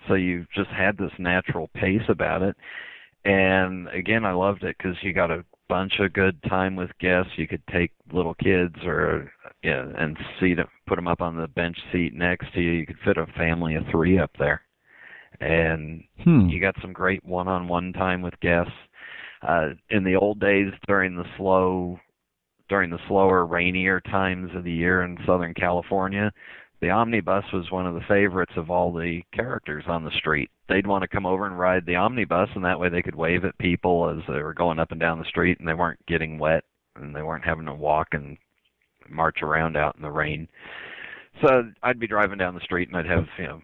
So 0.08 0.14
you 0.14 0.46
just 0.54 0.70
had 0.70 0.96
this 0.96 1.12
natural 1.18 1.68
pace 1.74 2.08
about 2.08 2.42
it. 2.42 2.56
And 3.24 3.88
again, 3.88 4.24
I 4.24 4.32
loved 4.32 4.62
it 4.62 4.76
because 4.78 4.96
you 5.02 5.12
got 5.12 5.30
a 5.30 5.44
bunch 5.68 5.98
of 5.98 6.12
good 6.12 6.42
time 6.44 6.76
with 6.76 6.90
guests. 7.00 7.32
You 7.36 7.48
could 7.48 7.62
take 7.72 7.92
little 8.12 8.34
kids 8.34 8.76
or 8.84 9.32
yeah, 9.62 9.86
and 9.96 10.16
seat 10.40 10.54
them, 10.54 10.68
put 10.86 10.96
them 10.96 11.08
up 11.08 11.20
on 11.20 11.36
the 11.36 11.48
bench 11.48 11.76
seat 11.92 12.14
next 12.14 12.52
to 12.54 12.60
you. 12.60 12.72
You 12.72 12.86
could 12.86 12.98
fit 13.04 13.16
a 13.16 13.26
family 13.38 13.74
of 13.74 13.84
three 13.90 14.18
up 14.18 14.30
there, 14.38 14.62
and 15.40 16.04
hmm. 16.22 16.48
you 16.48 16.60
got 16.60 16.76
some 16.80 16.92
great 16.92 17.24
one-on-one 17.24 17.92
time 17.92 18.22
with 18.22 18.38
guests. 18.40 18.72
Uh, 19.42 19.70
in 19.90 20.04
the 20.04 20.16
old 20.16 20.40
days, 20.40 20.72
during 20.86 21.16
the 21.16 21.24
slow, 21.36 21.98
during 22.68 22.90
the 22.90 22.98
slower, 23.08 23.44
rainier 23.44 24.00
times 24.00 24.50
of 24.54 24.64
the 24.64 24.72
year 24.72 25.02
in 25.02 25.18
Southern 25.26 25.54
California, 25.54 26.32
the 26.80 26.90
omnibus 26.90 27.44
was 27.52 27.70
one 27.70 27.86
of 27.86 27.94
the 27.94 28.04
favorites 28.08 28.52
of 28.56 28.70
all 28.70 28.92
the 28.92 29.22
characters 29.32 29.84
on 29.86 30.04
the 30.04 30.10
street. 30.18 30.50
They'd 30.68 30.86
want 30.86 31.02
to 31.02 31.08
come 31.08 31.26
over 31.26 31.46
and 31.46 31.58
ride 31.58 31.86
the 31.86 31.96
omnibus, 31.96 32.48
and 32.54 32.64
that 32.64 32.80
way 32.80 32.88
they 32.88 33.02
could 33.02 33.14
wave 33.14 33.44
at 33.44 33.56
people 33.58 34.10
as 34.10 34.22
they 34.26 34.42
were 34.42 34.54
going 34.54 34.78
up 34.78 34.90
and 34.90 35.00
down 35.00 35.18
the 35.18 35.24
street, 35.24 35.58
and 35.58 35.68
they 35.68 35.74
weren't 35.74 36.04
getting 36.06 36.38
wet, 36.38 36.64
and 36.96 37.14
they 37.14 37.22
weren't 37.22 37.44
having 37.44 37.66
to 37.66 37.74
walk 37.74 38.08
and 38.12 38.36
march 39.08 39.42
around 39.42 39.76
out 39.76 39.94
in 39.96 40.02
the 40.02 40.10
rain. 40.10 40.48
So 41.42 41.70
I'd 41.82 42.00
be 42.00 42.08
driving 42.08 42.38
down 42.38 42.54
the 42.54 42.60
street, 42.60 42.88
and 42.88 42.96
I'd 42.96 43.06
have 43.06 43.26
you 43.38 43.44
know 43.44 43.60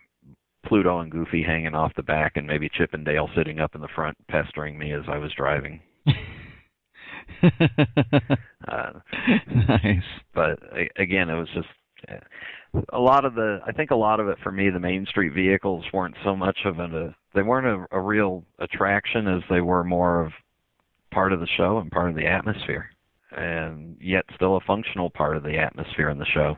Pluto 0.67 1.01
and 1.01 1.11
Goofy 1.11 1.43
hanging 1.43 1.75
off 1.75 1.95
the 1.97 2.03
back, 2.03 2.37
and 2.37 2.47
maybe 2.47 2.71
Chip 2.77 2.95
and 2.95 3.05
Dale 3.05 3.29
sitting 3.37 3.59
up 3.59 3.75
in 3.75 3.81
the 3.81 3.89
front, 3.95 4.17
pestering 4.29 4.79
me 4.79 4.93
as 4.93 5.03
I 5.09 5.19
was 5.19 5.33
driving. 5.37 5.81
uh, 8.69 8.93
nice. 9.69 10.05
But 10.35 10.59
again, 10.97 11.29
it 11.31 11.39
was 11.39 11.49
just 11.55 11.69
a 12.93 12.99
lot 12.99 13.25
of 13.25 13.35
the 13.35 13.61
I 13.67 13.73
think 13.73 13.91
a 13.91 13.97
lot 13.97 14.21
of 14.21 14.29
it 14.29 14.39
for 14.43 14.53
me 14.53 14.71
the 14.71 14.81
Main 14.81 15.07
Street 15.07 15.33
vehicles 15.35 15.85
weren't 15.93 16.17
so 16.25 16.35
much 16.35 16.59
of 16.65 16.79
a 16.79 17.15
they 17.35 17.43
weren't 17.43 17.89
a, 17.93 17.97
a 17.97 18.01
real 18.01 18.45
attraction 18.59 19.29
as 19.29 19.43
they 19.51 19.61
were 19.61 19.85
more 19.85 20.25
of 20.25 20.33
part 21.11 21.33
of 21.33 21.41
the 21.41 21.49
show 21.57 21.79
and 21.79 21.91
part 21.91 22.11
of 22.11 22.17
the 22.17 22.27
atmosphere 22.27 22.91
and 23.37 23.97
yet 24.01 24.25
still 24.35 24.57
a 24.57 24.61
functional 24.61 25.11
part 25.11 25.37
of 25.37 25.43
the 25.43 25.59
atmosphere 25.59 26.11
in 26.11 26.19
the 26.19 26.27
show. 26.27 26.57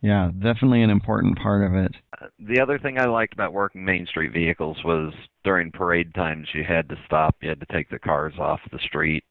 Yeah, 0.00 0.30
definitely 0.32 0.82
an 0.82 0.90
important 0.90 1.38
part 1.38 1.64
of 1.64 1.74
it. 1.74 1.94
The 2.40 2.60
other 2.60 2.78
thing 2.78 2.98
I 2.98 3.06
liked 3.06 3.34
about 3.34 3.52
working 3.52 3.84
Main 3.84 4.06
Street 4.06 4.32
vehicles 4.32 4.76
was 4.84 5.12
during 5.44 5.70
parade 5.70 6.12
times 6.14 6.48
you 6.54 6.64
had 6.64 6.88
to 6.88 6.96
stop, 7.06 7.36
you 7.40 7.48
had 7.48 7.60
to 7.60 7.72
take 7.72 7.88
the 7.88 8.00
cars 8.00 8.34
off 8.38 8.60
the 8.72 8.80
street. 8.80 9.24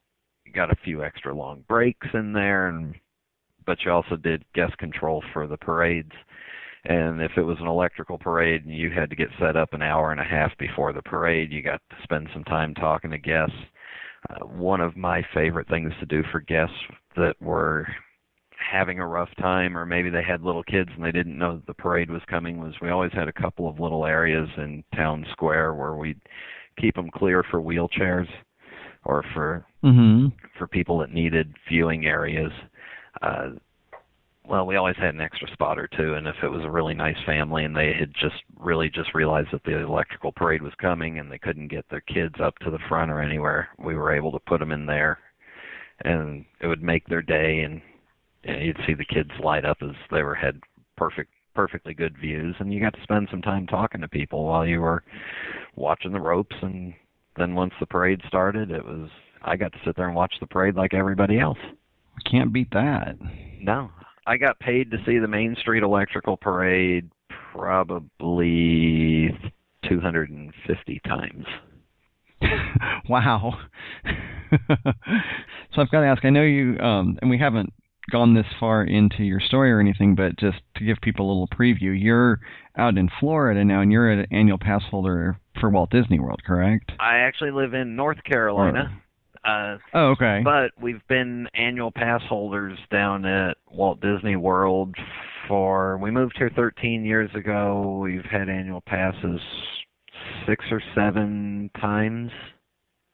You 0.45 0.53
got 0.53 0.72
a 0.72 0.78
few 0.84 1.03
extra 1.03 1.34
long 1.34 1.64
breaks 1.68 2.07
in 2.14 2.34
there 2.34 2.68
and 2.68 2.95
but 3.66 3.78
you 3.84 3.91
also 3.91 4.16
did 4.16 4.45
guest 4.53 4.78
control 4.78 5.24
for 5.34 5.47
the 5.47 5.57
parades. 5.57 6.12
And 6.86 7.22
if 7.22 7.32
it 7.38 7.43
was 7.43 7.57
an 7.59 7.68
electrical 7.68 8.18
parade 8.18 8.66
and 8.66 8.76
you 8.76 8.89
had 8.89 9.09
to 9.12 9.16
get 9.16 9.30
set 9.39 9.55
up 9.55 9.74
an 9.74 9.84
hour 9.84 10.12
and 10.12 10.20
a 10.20 10.24
half 10.24 10.51
before 10.57 10.93
the 10.93 11.03
parade, 11.03 11.51
you 11.51 11.62
got 11.62 11.82
to 11.89 11.95
spend 12.03 12.28
some 12.34 12.43
time 12.45 12.74
talking 12.74 13.12
to 13.12 13.20
guests. 13.20 13.55
Uh, 14.30 14.45
one 14.45 14.82
of 14.82 14.97
my 14.97 15.24
favorite 15.34 15.68
things 15.68 15.93
to 15.99 16.05
do 16.05 16.24
for 16.32 16.39
guests 16.39 16.76
that 17.16 17.36
were 17.39 17.88
having 18.72 18.99
a 18.99 19.07
rough 19.07 19.30
time 19.39 19.78
or 19.78 19.86
maybe 19.86 20.09
they 20.09 20.24
had 20.24 20.43
little 20.43 20.64
kids 20.64 20.89
and 20.95 21.03
they 21.03 21.12
didn't 21.12 21.38
know 21.38 21.55
that 21.55 21.66
the 21.68 21.74
parade 21.74 22.09
was 22.09 22.22
coming 22.30 22.59
was 22.59 22.74
we 22.82 22.89
always 22.89 23.12
had 23.14 23.28
a 23.28 23.34
couple 23.34 23.68
of 23.68 23.80
little 23.80 24.05
areas 24.05 24.47
in 24.57 24.84
town 24.95 25.26
square 25.32 25.74
where 25.74 25.95
we'd 25.95 26.22
keep 26.80 26.95
them 26.95 27.09
clear 27.09 27.43
for 27.49 27.59
wheelchairs 27.59 28.28
or 29.03 29.24
for 29.34 29.66
mm-hmm. 29.84 30.28
for 30.57 30.68
people 30.68 30.99
that 30.99 31.12
needed 31.12 31.53
viewing 31.70 32.05
areas 32.05 32.51
uh, 33.22 33.49
well, 34.47 34.65
we 34.65 34.76
always 34.76 34.97
had 34.97 35.13
an 35.13 35.22
extra 35.22 35.49
spot 35.51 35.78
or 35.78 35.88
two, 35.88 36.15
and 36.15 36.28
if 36.28 36.36
it 36.43 36.49
was 36.49 36.63
a 36.63 36.72
really 36.72 36.93
nice 36.93 37.17
family 37.26 37.63
and 37.63 37.76
they 37.76 37.93
had 37.93 38.11
just 38.19 38.43
really 38.59 38.89
just 38.89 39.13
realized 39.13 39.49
that 39.51 39.63
the 39.63 39.78
electrical 39.78 40.32
parade 40.32 40.61
was 40.61 40.74
coming 40.82 41.19
and 41.19 41.32
they 41.32 41.38
couldn't 41.38 41.67
get 41.67 41.86
their 41.89 42.01
kids 42.01 42.36
up 42.43 42.57
to 42.59 42.72
the 42.72 42.80
front 42.89 43.11
or 43.11 43.22
anywhere, 43.22 43.69
we 43.78 43.95
were 43.95 44.13
able 44.13 44.32
to 44.32 44.39
put 44.39 44.59
them 44.59 44.72
in 44.72 44.86
there, 44.86 45.19
and 46.03 46.45
it 46.59 46.67
would 46.67 46.82
make 46.82 47.05
their 47.07 47.22
day, 47.22 47.61
and, 47.61 47.82
and 48.43 48.65
you'd 48.65 48.80
see 48.88 48.93
the 48.93 49.05
kids 49.05 49.30
light 49.43 49.65
up 49.65 49.78
as 49.82 49.95
they 50.11 50.24
were 50.24 50.36
had 50.36 50.59
perfect 50.97 51.32
perfectly 51.53 51.93
good 51.93 52.17
views. 52.17 52.55
And 52.59 52.74
you 52.74 52.80
got 52.80 52.93
to 52.93 53.03
spend 53.03 53.28
some 53.30 53.41
time 53.41 53.67
talking 53.67 54.01
to 54.01 54.07
people 54.07 54.45
while 54.45 54.65
you 54.65 54.80
were 54.80 55.03
watching 55.76 56.11
the 56.11 56.19
ropes. 56.19 56.55
And 56.61 56.93
then 57.38 57.55
once 57.55 57.74
the 57.80 57.86
parade 57.86 58.22
started 58.28 58.72
it 58.72 58.86
was 58.86 59.09
I 59.43 59.55
got 59.55 59.72
to 59.74 59.80
sit 59.86 59.95
there 59.95 60.07
and 60.07 60.15
watch 60.15 60.34
the 60.39 60.47
parade 60.47 60.76
like 60.76 60.93
everybody 60.93 61.39
else. 61.39 61.57
Can't 62.30 62.53
beat 62.53 62.72
that. 62.72 63.18
No, 63.62 63.89
I 64.26 64.38
got 64.38 64.59
paid 64.59 64.91
to 64.91 64.97
see 65.05 65.20
the 65.20 65.28
Main 65.28 65.55
Street 65.59 65.84
Electrical 65.84 66.38
Parade 66.38 67.09
probably 67.53 69.30
250 69.88 71.01
times. 71.05 71.45
wow. 73.09 73.59
so 75.74 75.82
I've 75.82 75.91
got 75.91 76.01
to 76.01 76.07
ask. 76.07 76.26
I 76.26 76.30
know 76.30 76.43
you, 76.43 76.78
um, 76.80 77.18
and 77.22 77.30
we 77.30 77.38
haven't 77.38 77.74
gone 78.12 78.34
this 78.34 78.45
far 78.59 78.84
into 78.84 79.24
your 79.24 79.39
story 79.39 79.72
or 79.72 79.80
anything, 79.80 80.16
but 80.16 80.38
just 80.38 80.57
to 80.76 80.86
give 80.86 80.97
people 81.01 81.28
a 81.28 81.30
little 81.30 81.47
preview, 81.47 81.95
you're 81.99 82.39
out 82.78 82.97
in 82.97 83.09
Florida 83.20 83.64
now, 83.64 83.82
and 83.82 83.91
you're 83.91 84.09
an 84.09 84.26
annual 84.32 84.57
pass 84.57 84.82
holder 84.89 85.39
for 85.59 85.70
Walt 85.70 85.91
Disney 85.91 86.20
World, 86.20 86.41
correct? 86.45 86.91
I 86.99 87.18
actually 87.18 87.51
live 87.51 87.74
in 87.74 87.95
North 87.95 88.24
Carolina. 88.24 89.01
Uh, 89.43 89.77
oh, 89.93 90.11
okay. 90.11 90.41
But 90.43 90.71
we've 90.81 91.05
been 91.07 91.47
annual 91.53 91.91
pass 91.91 92.21
holders 92.27 92.77
down 92.91 93.25
at 93.25 93.57
Walt 93.71 93.99
Disney 94.01 94.35
World 94.35 94.95
for. 95.47 95.97
We 95.97 96.11
moved 96.11 96.35
here 96.37 96.51
13 96.55 97.03
years 97.05 97.29
ago. 97.35 97.99
We've 98.03 98.25
had 98.25 98.49
annual 98.49 98.81
passes 98.81 99.39
six 100.47 100.63
or 100.71 100.81
seven 100.95 101.69
times. 101.79 102.31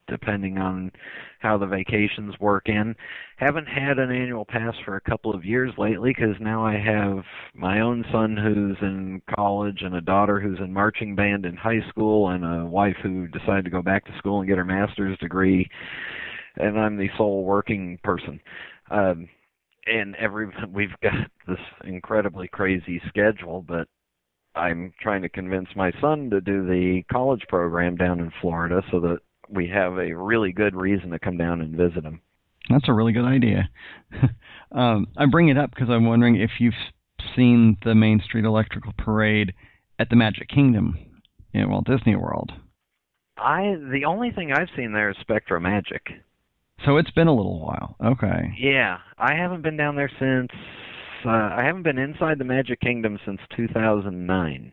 Depending 0.08 0.58
on 0.58 0.92
how 1.40 1.58
the 1.58 1.66
vacations 1.66 2.34
work 2.40 2.68
in. 2.68 2.96
Haven't 3.38 3.68
had 3.68 4.00
an 4.00 4.12
annual 4.12 4.46
pass 4.46 4.74
for 4.86 4.96
a 4.96 5.02
couple 5.02 5.34
of 5.34 5.46
years 5.46 5.72
lately 5.78 6.14
because 6.16 6.36
now 6.40 6.66
I 6.66 6.78
have 6.78 7.24
my 7.54 7.82
own 7.82 8.06
son 8.12 8.36
who's 8.38 8.78
in 8.82 9.22
college 9.36 9.82
and 9.82 9.96
a 9.96 10.02
daughter 10.02 10.40
who's 10.40 10.60
in 10.60 10.74
marching 10.74 11.16
band 11.16 11.46
in 11.46 11.56
high 11.56 11.88
school 11.90 12.30
and 12.30 12.44
a 12.44 12.66
wife 12.66 12.98
who 13.04 13.28
decided 13.28 13.66
to 13.66 13.72
go 13.72 13.82
back 13.82 14.06
to 14.06 14.18
school 14.18 14.40
and 14.40 14.48
get 14.48 14.58
her 14.58 14.66
master's 14.66 15.18
degree. 15.20 15.70
And 16.58 16.80
I'm 16.80 16.98
the 16.98 17.10
sole 17.18 17.44
working 17.44 18.00
person. 18.04 18.40
Um, 18.90 19.30
and 19.86 20.16
every 20.16 20.48
we've 20.74 20.96
got 21.02 21.14
this 21.48 21.60
incredibly 21.84 22.48
crazy 22.48 23.02
schedule, 23.08 23.64
but 23.68 23.88
I'm 24.56 24.92
trying 25.00 25.22
to 25.22 25.30
convince 25.30 25.68
my 25.76 25.92
son 26.02 26.30
to 26.32 26.42
do 26.42 26.66
the 26.66 27.04
college 27.12 27.44
program 27.48 27.96
down 27.96 28.20
in 28.20 28.32
Florida 28.42 28.82
so 28.92 29.00
that 29.02 29.20
we 29.50 29.68
have 29.70 29.98
a 29.98 30.14
really 30.14 30.52
good 30.52 30.76
reason 30.76 31.12
to 31.12 31.20
come 31.20 31.38
down 31.38 31.62
and 31.62 31.76
visit 31.76 32.04
them. 32.04 32.22
That's 32.70 32.90
a 32.90 32.94
really 32.94 33.14
good 33.14 33.26
idea. 33.26 33.70
um, 34.72 35.08
I 35.16 35.26
bring 35.26 35.50
it 35.50 35.58
up 35.58 35.70
because 35.70 35.90
I'm 35.90 36.06
wondering 36.06 36.36
if 36.36 36.52
you've 36.60 36.74
seen 37.36 37.78
the 37.84 37.96
Main 37.96 38.22
Street 38.24 38.46
Electrical 38.46 38.94
Parade 38.98 39.54
at 40.00 40.10
the 40.10 40.16
Magic 40.16 40.50
Kingdom 40.50 40.98
in 41.54 41.70
Walt 41.70 41.86
Disney 41.86 42.16
World. 42.16 42.52
I 43.38 43.76
the 43.92 44.06
only 44.06 44.32
thing 44.32 44.52
I've 44.52 44.70
seen 44.76 44.94
there 44.94 45.10
is 45.10 45.18
SpectroMagic. 45.28 46.02
So 46.86 46.98
it's 46.98 47.12
been 47.12 47.28
a 47.28 47.36
little 47.36 47.60
while. 47.60 47.96
Okay. 48.04 48.54
Yeah, 48.60 48.98
I 49.18 49.36
haven't 49.36 49.64
been 49.64 49.78
down 49.78 49.96
there 49.96 50.12
since 50.20 50.52
uh, 51.26 51.30
I 51.30 51.64
haven't 51.66 51.84
been 51.84 51.98
inside 51.98 52.40
the 52.40 52.46
Magic 52.46 52.80
Kingdom 52.80 53.20
since 53.26 53.40
2009. 53.56 54.72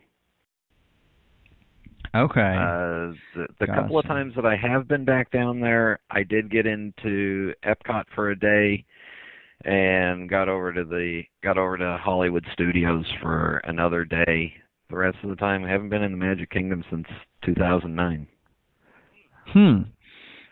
Okay. 2.15 2.41
Uh, 2.41 3.13
the, 3.35 3.47
the 3.59 3.67
Gotcha. 3.67 3.81
couple 3.83 3.99
of 3.99 4.07
times 4.07 4.35
that 4.37 4.47
I 4.47 4.57
have 4.57 4.87
been 4.87 5.05
back 5.05 5.31
down 5.31 5.61
there, 5.61 5.99
I 6.11 6.23
did 6.23 6.51
get 6.51 6.67
into 6.67 7.53
Epcot 7.65 8.05
for 8.15 8.31
a 8.31 8.39
day, 8.39 8.85
and 9.65 10.29
got 10.29 10.49
over 10.49 10.73
to 10.73 10.85
the 10.85 11.23
got 11.43 11.59
over 11.59 11.77
to 11.77 11.99
Hollywood 12.01 12.47
Studios 12.53 13.05
for 13.21 13.61
another 13.65 14.05
day. 14.05 14.53
The 14.91 14.97
rest 14.97 15.17
of 15.25 15.31
the 15.31 15.37
time, 15.37 15.65
I 15.65 15.71
haven't 15.71 15.89
been 15.89 16.03
in 16.03 16.13
the 16.13 16.19
Magic 16.19 16.51
Kingdom 16.51 16.85
since 16.91 17.07
2009. 17.45 18.29
Hmm. 19.53 19.83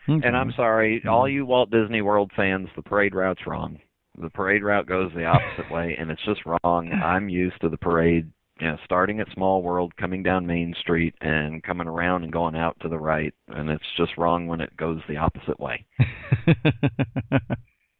Okay. 0.09 0.27
And 0.27 0.35
I'm 0.35 0.51
sorry, 0.57 1.01
all 1.07 1.29
you 1.29 1.45
Walt 1.45 1.71
Disney 1.71 2.01
World 2.01 2.31
fans, 2.35 2.67
the 2.75 2.81
parade 2.81 3.15
route's 3.15 3.47
wrong. 3.47 3.79
The 4.19 4.29
parade 4.29 4.63
route 4.63 4.85
goes 4.85 5.11
the 5.15 5.25
opposite 5.25 5.71
way, 5.71 5.95
and 5.97 6.11
it's 6.11 6.23
just 6.25 6.41
wrong. 6.45 6.91
I'm 7.03 7.29
used 7.29 7.59
to 7.61 7.69
the 7.69 7.77
parade, 7.77 8.29
you 8.59 8.67
know, 8.67 8.77
starting 8.85 9.19
at 9.19 9.27
Small 9.33 9.61
World, 9.61 9.95
coming 9.97 10.23
down 10.23 10.45
Main 10.45 10.75
Street, 10.79 11.15
and 11.21 11.63
coming 11.63 11.87
around 11.87 12.23
and 12.23 12.31
going 12.31 12.55
out 12.55 12.77
to 12.81 12.89
the 12.89 12.99
right, 12.99 13.33
and 13.47 13.69
it's 13.69 13.83
just 13.97 14.17
wrong 14.17 14.47
when 14.47 14.61
it 14.61 14.75
goes 14.77 15.01
the 15.07 15.17
opposite 15.17 15.59
way. 15.59 15.85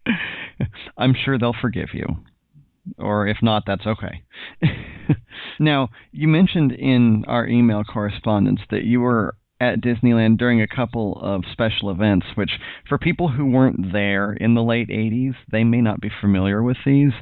I'm 0.98 1.16
sure 1.16 1.38
they'll 1.38 1.56
forgive 1.60 1.90
you. 1.94 2.06
Or 2.98 3.28
if 3.28 3.38
not, 3.42 3.64
that's 3.66 3.86
okay. 3.86 4.24
now, 5.60 5.90
you 6.12 6.28
mentioned 6.28 6.74
in 6.74 7.24
our 7.28 7.48
email 7.48 7.84
correspondence 7.84 8.60
that 8.70 8.84
you 8.84 9.00
were 9.00 9.36
at 9.60 9.82
Disneyland 9.82 10.38
during 10.38 10.62
a 10.62 10.68
couple 10.68 11.20
of 11.22 11.44
special 11.52 11.90
events, 11.90 12.26
which 12.36 12.52
for 12.88 12.98
people 12.98 13.30
who 13.30 13.46
weren't 13.46 13.94
there 13.94 14.34
in 14.34 14.56
the 14.56 14.64
late 14.64 14.90
80s, 14.90 15.36
they 15.52 15.64
may 15.64 15.82
not 15.82 16.02
be 16.02 16.10
familiar 16.22 16.62
with 16.62 16.78
these. 16.86 17.14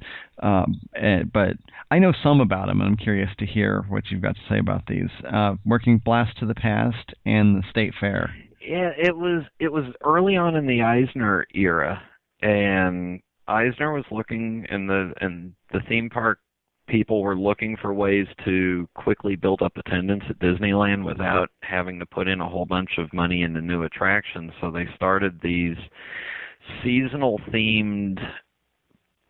Um, 0.42 0.82
eh, 0.96 1.24
but 1.32 1.58
I 1.92 2.00
know 2.00 2.14
some 2.24 2.42
about 2.42 2.68
them, 2.68 2.82
and 2.82 2.90
I'm 2.90 2.98
curious 2.98 3.30
to 3.40 3.46
hear 3.46 3.86
what 3.90 4.06
you've 4.10 4.22
got 4.22 4.36
to 4.36 4.42
say 4.50 4.58
about 4.58 4.84
these. 4.88 5.10
Uh, 5.32 5.56
working 5.66 6.02
Blast 6.04 6.38
to 6.40 6.46
the 6.46 6.56
Past 6.56 7.14
and 7.26 7.56
the 7.56 7.70
State 7.70 7.94
Fair. 8.00 8.34
Yeah, 8.60 8.92
it 8.98 9.16
was 9.16 9.44
it 9.60 9.72
was 9.72 9.86
early 10.04 10.36
on 10.36 10.56
in 10.56 10.68
the 10.68 10.84
Eisner 10.84 11.46
era, 11.54 12.02
and 12.42 13.20
Eisner 13.48 13.92
was 13.92 14.06
looking 14.12 14.66
in 14.70 14.88
the 14.88 15.14
and 15.20 15.54
the 15.72 15.82
theme 15.90 16.10
park 16.10 16.40
people 16.92 17.22
were 17.22 17.38
looking 17.38 17.78
for 17.82 17.94
ways 17.94 18.28
to 18.44 18.88
quickly 18.96 19.38
build 19.38 19.62
up 19.62 19.72
attendance 19.78 20.24
at 20.30 20.40
Disneyland 20.40 21.06
without 21.06 21.50
having 21.62 21.98
to 22.00 22.06
put 22.06 22.28
in 22.28 22.42
a 22.42 22.50
whole 22.50 22.66
bunch 22.66 22.92
of 22.98 23.14
money 23.14 23.44
into 23.44 23.62
new 23.62 23.84
attractions. 23.84 24.52
So 24.60 24.70
they 24.70 24.86
started 24.96 25.40
these 25.42 25.78
seasonal 26.84 27.40
themed 27.50 28.20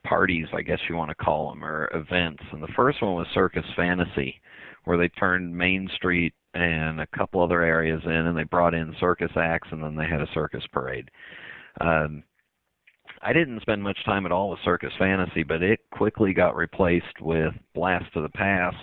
parties, 0.04 0.48
I 0.54 0.64
guess 0.64 0.80
you 0.90 0.96
want 0.96 1.10
to 1.10 1.24
call 1.24 1.52
them, 1.52 1.64
or 1.64 1.88
events. 1.94 2.44
And 2.52 2.64
the 2.64 2.74
first 2.76 3.00
one 3.02 3.14
was 3.14 3.28
Circus 3.34 3.66
Fantasy, 3.76 4.42
where 4.86 4.98
they 4.98 5.10
turned 5.10 5.56
Main 5.56 5.88
Street 5.96 6.34
and 6.56 7.00
a 7.00 7.08
couple 7.16 7.44
other 7.44 7.62
areas 7.62 8.02
in, 8.04 8.12
and 8.12 8.36
they 8.36 8.44
brought 8.44 8.74
in 8.74 8.96
circus 9.00 9.32
acts, 9.36 9.70
and 9.72 9.84
then 9.84 9.96
they 9.96 10.08
had 10.08 10.22
a 10.22 10.28
circus 10.34 10.64
parade. 10.74 11.10
Um, 11.80 12.24
I 13.24 13.34
didn't 13.34 13.62
spend 13.62 13.84
much 13.84 14.04
time 14.06 14.26
at 14.26 14.32
all 14.32 14.50
with 14.50 14.60
Circus 14.64 14.94
Fantasy, 14.98 15.44
but 15.44 15.62
it 15.62 15.80
quickly 15.92 16.34
got 16.34 16.56
replaced 16.56 17.22
with 17.22 17.54
Blast 17.76 18.12
to 18.14 18.22
the 18.22 18.30
Past, 18.30 18.78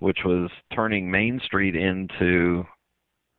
which 0.00 0.18
was 0.24 0.50
turning 0.74 1.10
Main 1.10 1.40
Street 1.44 1.74
into 1.74 2.64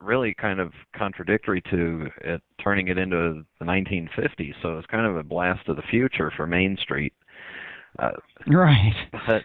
really 0.02 0.34
kind 0.34 0.60
of 0.60 0.72
contradictory 0.96 1.62
to 1.70 2.08
it, 2.22 2.42
turning 2.64 2.88
it 2.88 2.98
into 2.98 3.44
the 3.60 3.66
1950s. 3.66 4.54
So 4.62 4.78
it's 4.78 4.88
kind 4.88 5.06
of 5.06 5.18
a 5.18 5.24
blast 5.24 5.68
of 5.68 5.76
the 5.76 5.82
future 5.92 6.32
for 6.36 6.48
Main 6.48 6.78
Street. 6.82 7.14
Uh, 7.98 8.12
Right. 8.48 8.94
but 9.28 9.44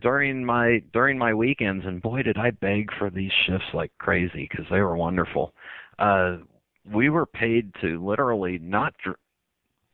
during 0.00 0.44
my 0.44 0.82
during 0.92 1.18
my 1.18 1.34
weekends, 1.34 1.84
and 1.86 2.00
boy, 2.00 2.22
did 2.22 2.36
I 2.38 2.50
beg 2.50 2.90
for 2.98 3.10
these 3.10 3.32
shifts 3.46 3.66
like 3.74 3.90
crazy 3.98 4.46
because 4.48 4.66
they 4.70 4.80
were 4.80 4.96
wonderful. 4.96 5.52
Uh, 5.98 6.36
we 6.84 7.08
were 7.10 7.26
paid 7.26 7.72
to 7.80 8.04
literally 8.04 8.58
not. 8.58 8.94
Dr- 9.02 9.16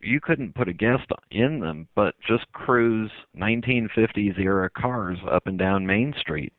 you 0.04 0.20
couldn't 0.20 0.54
put 0.54 0.68
a 0.68 0.72
guest 0.72 1.10
in 1.30 1.60
them, 1.60 1.88
but 1.94 2.14
just 2.26 2.50
cruise 2.52 3.10
1950s 3.36 4.38
era 4.38 4.70
cars 4.70 5.18
up 5.30 5.46
and 5.46 5.58
down 5.58 5.86
Main 5.86 6.14
Street. 6.20 6.52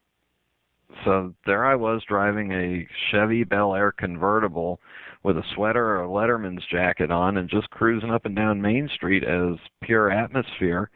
So 1.04 1.34
there 1.46 1.66
I 1.66 1.76
was 1.76 2.02
driving 2.08 2.52
a 2.52 2.88
Chevy 3.12 3.44
Bel 3.44 3.76
Air 3.76 3.92
convertible 3.92 4.80
with 5.24 5.38
a 5.38 5.44
sweater 5.54 5.98
or 5.98 6.04
a 6.04 6.08
Letterman's 6.08 6.66
jacket 6.72 7.12
on 7.12 7.38
and 7.38 7.50
just 7.50 7.70
cruising 7.70 8.12
up 8.12 8.26
and 8.26 8.36
down 8.36 8.62
Main 8.62 8.90
Street 8.94 9.24
as 9.24 9.58
pure 9.82 10.12
atmosphere. 10.12 10.90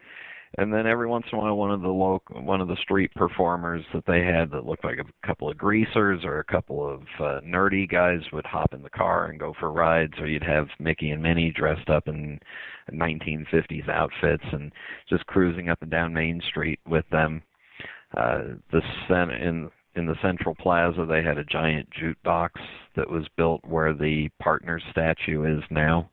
And 0.60 0.70
then 0.70 0.86
every 0.86 1.06
once 1.06 1.24
in 1.32 1.38
a 1.38 1.40
while, 1.40 1.56
one 1.56 1.70
of 1.70 1.80
the 1.80 1.88
local, 1.88 2.42
one 2.42 2.60
of 2.60 2.68
the 2.68 2.76
street 2.82 3.10
performers 3.14 3.82
that 3.94 4.04
they 4.06 4.20
had 4.20 4.50
that 4.50 4.66
looked 4.66 4.84
like 4.84 4.98
a 4.98 5.26
couple 5.26 5.48
of 5.48 5.56
greasers 5.56 6.22
or 6.22 6.38
a 6.38 6.44
couple 6.44 6.86
of 6.86 7.00
uh, 7.18 7.40
nerdy 7.42 7.88
guys 7.90 8.20
would 8.30 8.44
hop 8.44 8.74
in 8.74 8.82
the 8.82 8.90
car 8.90 9.24
and 9.30 9.40
go 9.40 9.54
for 9.58 9.72
rides, 9.72 10.12
or 10.18 10.26
you'd 10.26 10.42
have 10.44 10.66
Mickey 10.78 11.12
and 11.12 11.22
Minnie 11.22 11.50
dressed 11.56 11.88
up 11.88 12.08
in 12.08 12.38
1950s 12.92 13.88
outfits 13.88 14.44
and 14.52 14.70
just 15.08 15.24
cruising 15.28 15.70
up 15.70 15.80
and 15.80 15.90
down 15.90 16.12
Main 16.12 16.42
Street 16.50 16.78
with 16.86 17.08
them. 17.10 17.42
Uh, 18.14 18.40
the 18.70 18.82
cen- 19.08 19.30
in 19.30 19.70
in 19.96 20.04
the 20.04 20.20
Central 20.20 20.54
Plaza, 20.54 21.06
they 21.08 21.22
had 21.22 21.38
a 21.38 21.44
giant 21.44 21.88
jukebox 21.90 22.50
that 22.96 23.08
was 23.10 23.24
built 23.38 23.64
where 23.64 23.94
the 23.94 24.28
partner 24.40 24.78
statue 24.90 25.56
is 25.56 25.64
now, 25.70 26.10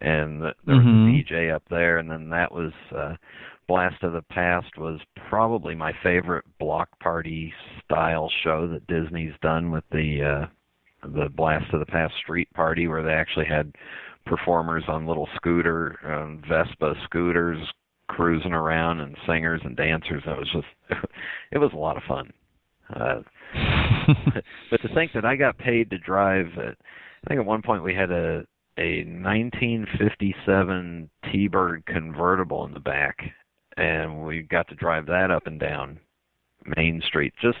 and 0.00 0.40
there 0.42 0.54
was 0.64 0.78
Mhm. 0.78 1.08
a 1.08 1.24
DJ 1.24 1.50
up 1.50 1.64
there, 1.68 1.98
and 1.98 2.08
then 2.08 2.28
that 2.30 2.52
was. 2.52 2.72
Uh, 2.94 3.16
Blast 3.70 4.02
of 4.02 4.12
the 4.14 4.22
Past 4.22 4.76
was 4.76 4.98
probably 5.28 5.76
my 5.76 5.92
favorite 6.02 6.44
block 6.58 6.88
party 6.98 7.54
style 7.84 8.28
show 8.42 8.66
that 8.66 8.88
Disney's 8.88 9.34
done 9.42 9.70
with 9.70 9.84
the 9.92 10.24
uh 10.24 10.46
the 11.08 11.28
Blast 11.28 11.72
of 11.72 11.78
the 11.78 11.86
Past 11.86 12.14
street 12.20 12.52
party 12.52 12.88
where 12.88 13.04
they 13.04 13.12
actually 13.12 13.46
had 13.46 13.72
performers 14.26 14.82
on 14.88 15.06
little 15.06 15.28
scooter 15.36 16.00
um, 16.04 16.42
Vespa 16.48 16.94
scooters 17.04 17.58
cruising 18.08 18.54
around 18.54 18.98
and 18.98 19.16
singers 19.24 19.60
and 19.62 19.76
dancers. 19.76 20.24
It 20.26 20.36
was 20.36 20.50
just 20.52 20.66
it 21.52 21.58
was 21.58 21.70
a 21.72 21.78
lot 21.78 21.96
of 21.96 22.02
fun. 22.08 22.32
Uh 22.92 23.20
but 24.72 24.82
to 24.82 24.92
think 24.94 25.12
that 25.14 25.24
I 25.24 25.36
got 25.36 25.58
paid 25.58 25.90
to 25.90 25.98
drive 25.98 26.46
at, 26.58 26.76
I 27.24 27.28
think 27.28 27.38
at 27.38 27.46
one 27.46 27.62
point 27.62 27.84
we 27.84 27.94
had 27.94 28.10
a 28.10 28.44
a 28.78 29.04
1957 29.04 31.08
T-Bird 31.30 31.86
convertible 31.86 32.64
in 32.64 32.74
the 32.74 32.80
back 32.80 33.16
and 33.80 34.24
we 34.24 34.42
got 34.42 34.68
to 34.68 34.74
drive 34.74 35.06
that 35.06 35.30
up 35.30 35.46
and 35.46 35.58
down 35.58 35.98
Main 36.76 37.02
Street, 37.06 37.32
just 37.40 37.58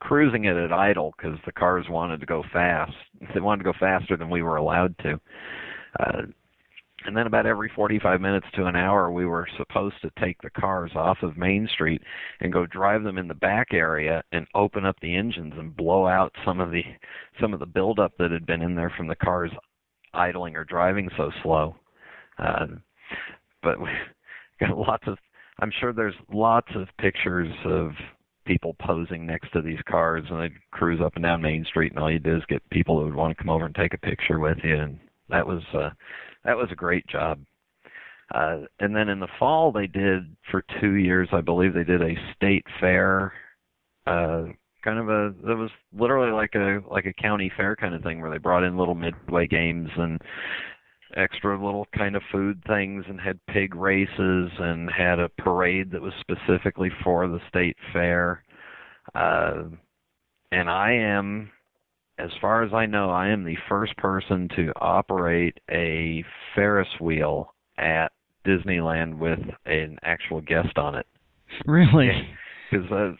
cruising 0.00 0.44
it 0.44 0.56
at 0.56 0.72
idle 0.72 1.12
because 1.16 1.38
the 1.44 1.52
cars 1.52 1.86
wanted 1.90 2.20
to 2.20 2.26
go 2.26 2.42
fast. 2.52 2.92
They 3.34 3.40
wanted 3.40 3.64
to 3.64 3.72
go 3.72 3.78
faster 3.78 4.16
than 4.16 4.30
we 4.30 4.42
were 4.42 4.56
allowed 4.56 4.96
to. 4.98 5.20
Uh, 5.98 6.22
and 7.04 7.16
then 7.16 7.26
about 7.26 7.46
every 7.46 7.70
45 7.74 8.20
minutes 8.20 8.46
to 8.54 8.66
an 8.66 8.76
hour, 8.76 9.10
we 9.10 9.26
were 9.26 9.48
supposed 9.56 9.96
to 10.02 10.10
take 10.20 10.40
the 10.42 10.50
cars 10.50 10.92
off 10.94 11.18
of 11.22 11.36
Main 11.36 11.68
Street 11.72 12.02
and 12.40 12.52
go 12.52 12.66
drive 12.66 13.02
them 13.02 13.18
in 13.18 13.26
the 13.26 13.34
back 13.34 13.68
area 13.72 14.22
and 14.32 14.46
open 14.54 14.84
up 14.84 14.96
the 15.00 15.16
engines 15.16 15.54
and 15.56 15.76
blow 15.76 16.06
out 16.06 16.34
some 16.44 16.60
of 16.60 16.70
the 16.70 16.82
some 17.40 17.52
of 17.52 17.60
the 17.60 17.66
buildup 17.66 18.12
that 18.18 18.30
had 18.30 18.46
been 18.46 18.62
in 18.62 18.74
there 18.74 18.92
from 18.96 19.08
the 19.08 19.16
cars 19.16 19.50
idling 20.14 20.56
or 20.56 20.64
driving 20.64 21.10
so 21.16 21.30
slow. 21.42 21.74
Uh, 22.38 22.66
but 23.62 23.80
we 23.80 23.88
got 24.60 24.76
lots 24.76 25.04
of 25.06 25.18
I'm 25.60 25.72
sure 25.78 25.92
there's 25.92 26.14
lots 26.32 26.68
of 26.74 26.88
pictures 26.98 27.52
of 27.64 27.92
people 28.46 28.74
posing 28.80 29.26
next 29.26 29.52
to 29.52 29.62
these 29.62 29.78
cars, 29.88 30.24
and 30.30 30.40
they'd 30.40 30.70
cruise 30.72 31.00
up 31.04 31.14
and 31.14 31.22
down 31.22 31.42
Main 31.42 31.64
Street, 31.64 31.92
and 31.92 32.00
all 32.00 32.10
you 32.10 32.18
did 32.18 32.36
is 32.36 32.42
get 32.48 32.68
people 32.70 32.98
who 32.98 33.04
would 33.04 33.14
want 33.14 33.36
to 33.36 33.42
come 33.42 33.50
over 33.50 33.66
and 33.66 33.74
take 33.74 33.94
a 33.94 33.98
picture 33.98 34.38
with 34.38 34.58
you, 34.64 34.76
and 34.76 34.98
that 35.28 35.46
was 35.46 35.62
uh, 35.74 35.90
that 36.44 36.56
was 36.56 36.68
a 36.72 36.76
great 36.76 37.06
job. 37.06 37.38
Uh, 38.34 38.60
and 38.78 38.94
then 38.94 39.08
in 39.08 39.20
the 39.20 39.28
fall, 39.38 39.72
they 39.72 39.86
did 39.86 40.36
for 40.50 40.64
two 40.80 40.94
years, 40.94 41.28
I 41.32 41.40
believe 41.40 41.74
they 41.74 41.84
did 41.84 42.00
a 42.00 42.14
state 42.36 42.64
fair, 42.80 43.32
uh, 44.06 44.44
kind 44.82 44.98
of 44.98 45.08
a 45.08 45.34
that 45.46 45.56
was 45.56 45.70
literally 45.92 46.32
like 46.32 46.54
a 46.54 46.80
like 46.90 47.06
a 47.06 47.22
county 47.22 47.52
fair 47.56 47.76
kind 47.76 47.94
of 47.94 48.02
thing 48.02 48.20
where 48.20 48.30
they 48.30 48.38
brought 48.38 48.64
in 48.64 48.78
little 48.78 48.94
midway 48.94 49.46
games 49.46 49.90
and 49.96 50.20
extra 51.16 51.62
little 51.62 51.86
kind 51.96 52.16
of 52.16 52.22
food 52.30 52.62
things 52.66 53.04
and 53.08 53.20
had 53.20 53.38
pig 53.46 53.74
races 53.74 54.50
and 54.58 54.90
had 54.90 55.18
a 55.18 55.28
parade 55.38 55.90
that 55.92 56.02
was 56.02 56.12
specifically 56.20 56.90
for 57.02 57.26
the 57.28 57.40
state 57.48 57.76
fair. 57.92 58.44
Uh, 59.14 59.64
and 60.52 60.68
I 60.68 60.92
am, 60.92 61.50
as 62.18 62.30
far 62.40 62.62
as 62.62 62.72
I 62.72 62.86
know, 62.86 63.10
I 63.10 63.28
am 63.28 63.44
the 63.44 63.58
first 63.68 63.96
person 63.96 64.48
to 64.56 64.72
operate 64.76 65.58
a 65.70 66.24
Ferris 66.54 66.88
wheel 67.00 67.54
at 67.78 68.12
Disneyland 68.46 69.18
with 69.18 69.38
an 69.66 69.98
actual 70.02 70.40
guest 70.40 70.76
on 70.76 70.94
it. 70.94 71.06
Really? 71.66 72.10
Because 72.70 72.90
uh, 72.90 73.12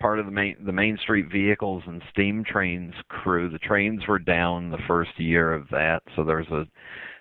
part 0.00 0.18
of 0.18 0.26
the 0.26 0.32
main 0.32 0.56
the 0.64 0.72
Main 0.72 0.98
Street 1.02 1.26
vehicles 1.30 1.82
and 1.86 2.02
steam 2.10 2.44
trains 2.44 2.94
crew, 3.08 3.50
the 3.50 3.58
trains 3.58 4.02
were 4.08 4.18
down 4.18 4.70
the 4.70 4.78
first 4.86 5.18
year 5.18 5.52
of 5.52 5.68
that, 5.70 6.02
so 6.14 6.24
there 6.24 6.38
was 6.38 6.48
a 6.50 6.66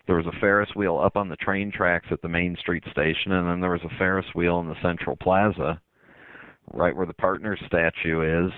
there 0.07 0.17
was 0.17 0.25
a 0.27 0.39
Ferris 0.39 0.69
wheel 0.75 0.99
up 1.03 1.15
on 1.15 1.29
the 1.29 1.35
train 1.37 1.71
tracks 1.71 2.07
at 2.11 2.21
the 2.21 2.29
Main 2.29 2.55
Street 2.59 2.83
station, 2.91 3.31
and 3.31 3.47
then 3.47 3.61
there 3.61 3.71
was 3.71 3.83
a 3.83 3.97
Ferris 3.97 4.25
wheel 4.35 4.59
in 4.59 4.67
the 4.67 4.81
Central 4.81 5.15
Plaza, 5.15 5.81
right 6.73 6.95
where 6.95 7.05
the 7.05 7.13
partner 7.13 7.57
statue 7.65 8.45
is. 8.45 8.51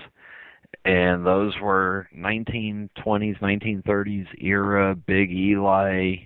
And 0.84 1.26
those 1.26 1.54
were 1.62 2.08
1920s, 2.16 3.40
1930s 3.40 4.26
era 4.40 4.94
big 4.94 5.30
Eli 5.30 6.16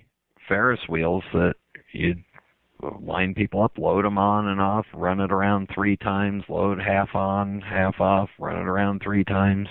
Ferris 0.47 0.81
wheels 0.89 1.23
that 1.33 1.55
you'd 1.93 2.23
line 3.01 3.33
people 3.33 3.63
up, 3.63 3.77
load 3.77 4.03
them 4.03 4.17
on 4.17 4.47
and 4.47 4.59
off, 4.59 4.85
run 4.93 5.21
it 5.21 5.31
around 5.31 5.69
three 5.73 5.95
times, 5.95 6.43
load 6.49 6.79
half 6.79 7.15
on, 7.15 7.61
half 7.61 7.99
off, 8.01 8.29
run 8.39 8.57
it 8.57 8.67
around 8.67 9.01
three 9.01 9.23
times, 9.23 9.67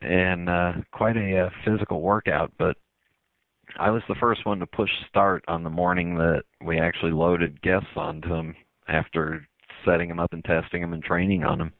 and 0.00 0.48
uh, 0.48 0.72
quite 0.92 1.16
a 1.16 1.46
uh, 1.46 1.50
physical 1.64 2.00
workout. 2.00 2.52
But 2.58 2.76
I 3.78 3.90
was 3.90 4.02
the 4.08 4.14
first 4.20 4.44
one 4.46 4.58
to 4.60 4.66
push 4.66 4.90
start 5.08 5.44
on 5.48 5.64
the 5.64 5.70
morning 5.70 6.16
that 6.16 6.42
we 6.64 6.78
actually 6.78 7.12
loaded 7.12 7.62
guests 7.62 7.88
onto 7.96 8.28
them 8.28 8.54
after 8.88 9.46
setting 9.84 10.08
them 10.08 10.20
up 10.20 10.32
and 10.32 10.44
testing 10.44 10.80
them 10.80 10.92
and 10.92 11.02
training 11.02 11.44
on 11.44 11.58
them. 11.58 11.72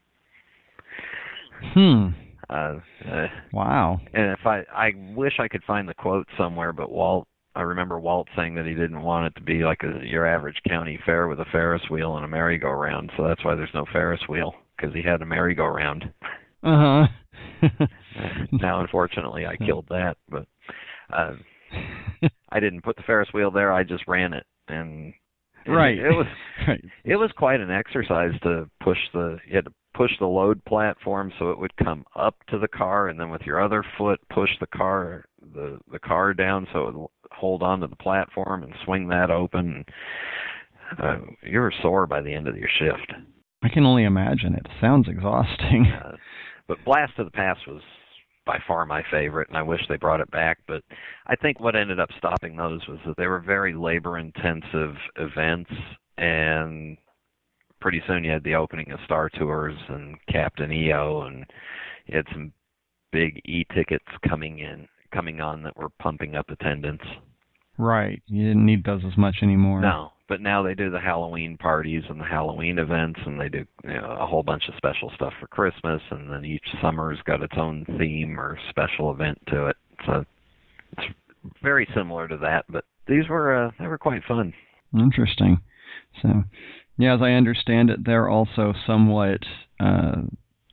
Hmm. 1.74 2.07
Uh, 2.49 2.80
uh, 3.11 3.26
wow. 3.53 4.01
And 4.12 4.32
if 4.32 4.47
I, 4.47 4.62
I 4.74 4.91
wish 5.14 5.34
I 5.38 5.49
could 5.49 5.62
find 5.64 5.88
the 5.88 5.95
quote 5.95 6.26
somewhere, 6.36 6.72
but 6.72 6.91
Walt 6.91 7.28
I 7.55 7.62
remember 7.62 7.99
Walt 7.99 8.28
saying 8.36 8.55
that 8.55 8.66
he 8.66 8.74
didn't 8.74 9.03
want 9.03 9.26
it 9.26 9.38
to 9.38 9.45
be 9.45 9.64
like 9.64 9.82
a, 9.82 10.07
your 10.07 10.24
average 10.26 10.59
county 10.68 10.99
fair 11.05 11.26
with 11.26 11.41
a 11.41 11.45
Ferris 11.51 11.82
wheel 11.91 12.16
and 12.16 12.24
a 12.24 12.28
merry-go-round, 12.28 13.11
so 13.16 13.26
that's 13.26 13.45
why 13.45 13.55
there's 13.55 13.74
no 13.74 13.84
Ferris 13.93 14.20
wheel 14.28 14.55
because 14.76 14.95
he 14.95 15.03
had 15.03 15.20
a 15.20 15.26
merry-go-round. 15.26 16.05
Uh 16.62 17.07
huh. 17.62 17.66
now, 18.53 18.80
unfortunately, 18.80 19.47
I 19.47 19.57
killed 19.57 19.86
that, 19.91 20.16
but 20.28 20.47
uh, 21.12 21.32
I 22.51 22.61
didn't 22.61 22.83
put 22.83 22.97
the 22.97 23.03
Ferris 23.03 23.29
wheel 23.33 23.51
there. 23.51 23.73
I 23.73 23.83
just 23.85 24.07
ran 24.07 24.33
it, 24.33 24.45
and 24.68 25.12
right. 25.66 25.99
It, 25.99 26.11
was 26.11 26.27
right. 26.68 26.85
it 27.05 27.16
was 27.16 27.31
quite 27.37 27.61
an 27.61 27.71
exercise 27.71 28.33
to 28.43 28.68
push 28.83 28.99
the. 29.12 29.39
You 29.47 29.57
had 29.57 29.66
to 29.66 29.73
push 29.95 30.11
the 30.18 30.27
load 30.27 30.64
platform 30.64 31.33
so 31.39 31.51
it 31.51 31.59
would 31.59 31.77
come 31.77 32.05
up 32.16 32.37
to 32.49 32.59
the 32.59 32.68
car, 32.68 33.09
and 33.09 33.18
then 33.18 33.31
with 33.31 33.43
your 33.43 33.62
other 33.62 33.85
foot 33.99 34.21
push 34.33 34.51
the 34.61 34.66
car 34.66 35.25
the 35.55 35.79
the 35.91 35.99
car 35.99 36.35
down 36.35 36.66
so 36.73 36.87
it 36.87 36.95
would 36.95 37.09
hold 37.33 37.62
on 37.62 37.81
to 37.81 37.87
the 37.87 37.97
platform 37.97 38.62
and 38.62 38.75
swing 38.85 39.09
that 39.09 39.31
open. 39.31 39.85
Uh, 40.99 41.18
you 41.43 41.61
were 41.61 41.73
sore 41.83 42.07
by 42.07 42.21
the 42.21 42.35
end 42.35 42.49
of 42.49 42.57
your 42.57 42.68
shift. 42.79 43.12
I 43.62 43.68
can 43.68 43.85
only 43.85 44.05
imagine. 44.05 44.55
It 44.55 44.66
sounds 44.81 45.09
exhausting. 45.09 45.87
Uh, 45.87 46.16
but 46.66 46.85
Blast 46.85 47.12
of 47.18 47.27
the 47.27 47.31
Past 47.31 47.61
was 47.66 47.83
by 48.51 48.59
far 48.66 48.84
my 48.84 49.01
favorite, 49.12 49.46
and 49.46 49.57
I 49.57 49.62
wish 49.62 49.80
they 49.88 49.96
brought 49.96 50.20
it 50.20 50.28
back. 50.32 50.59
But 50.66 50.82
I 51.28 51.36
think 51.36 51.61
what 51.61 51.76
ended 51.76 52.01
up 52.01 52.09
stopping 52.18 52.57
those 52.57 52.80
was 52.88 52.98
that 53.07 53.16
they 53.16 53.28
were 53.28 53.38
very 53.38 53.72
labor-intensive 53.74 54.96
events, 55.16 55.70
and 56.18 56.96
pretty 57.80 58.03
soon 58.09 58.24
you 58.24 58.32
had 58.32 58.42
the 58.42 58.57
opening 58.57 58.90
of 58.90 58.98
Star 59.05 59.28
Tours 59.28 59.78
and 59.88 60.16
Captain 60.28 60.72
EO, 60.72 61.22
and 61.28 61.46
you 62.07 62.16
had 62.16 62.26
some 62.32 62.53
big 63.12 63.40
e-tickets 63.44 64.05
coming 64.28 64.59
in, 64.59 64.88
coming 65.14 65.40
on 65.40 65.62
that 65.62 65.76
were 65.76 65.90
pumping 66.01 66.34
up 66.34 66.51
attendance. 66.51 67.03
Right. 67.78 68.20
You 68.26 68.48
didn't 68.48 68.66
need 68.66 68.82
those 68.82 69.03
as 69.07 69.16
much 69.16 69.36
anymore. 69.42 69.80
No, 69.80 70.11
but 70.31 70.41
now 70.41 70.62
they 70.62 70.76
do 70.76 70.91
the 70.91 71.01
Halloween 71.01 71.59
parties 71.59 72.05
and 72.09 72.20
the 72.20 72.24
Halloween 72.24 72.78
events, 72.78 73.18
and 73.26 73.39
they 73.39 73.49
do 73.49 73.66
you 73.83 73.95
know, 73.95 74.16
a 74.18 74.24
whole 74.24 74.45
bunch 74.45 74.62
of 74.68 74.76
special 74.76 75.11
stuff 75.16 75.33
for 75.41 75.49
Christmas, 75.49 76.01
and 76.12 76.31
then 76.33 76.45
each 76.45 76.64
summer's 76.81 77.18
got 77.26 77.43
its 77.43 77.57
own 77.59 77.85
theme 77.99 78.39
or 78.39 78.57
special 78.70 79.11
event 79.11 79.39
to 79.49 79.66
it. 79.66 79.76
So 80.07 80.24
it's 80.97 81.14
very 81.64 81.87
similar 81.97 82.28
to 82.28 82.37
that, 82.39 82.64
but 82.68 82.85
these 83.09 83.28
were 83.28 83.66
uh, 83.66 83.70
they 83.81 83.89
were 83.89 83.99
quite 83.99 84.22
fun. 84.22 84.55
Interesting. 84.97 85.61
So, 86.22 86.45
yeah, 86.97 87.16
as 87.16 87.22
I 87.22 87.33
understand 87.33 87.91
it, 87.91 88.05
they're 88.05 88.28
also 88.28 88.72
somewhat 88.87 89.41
uh, 89.81 90.22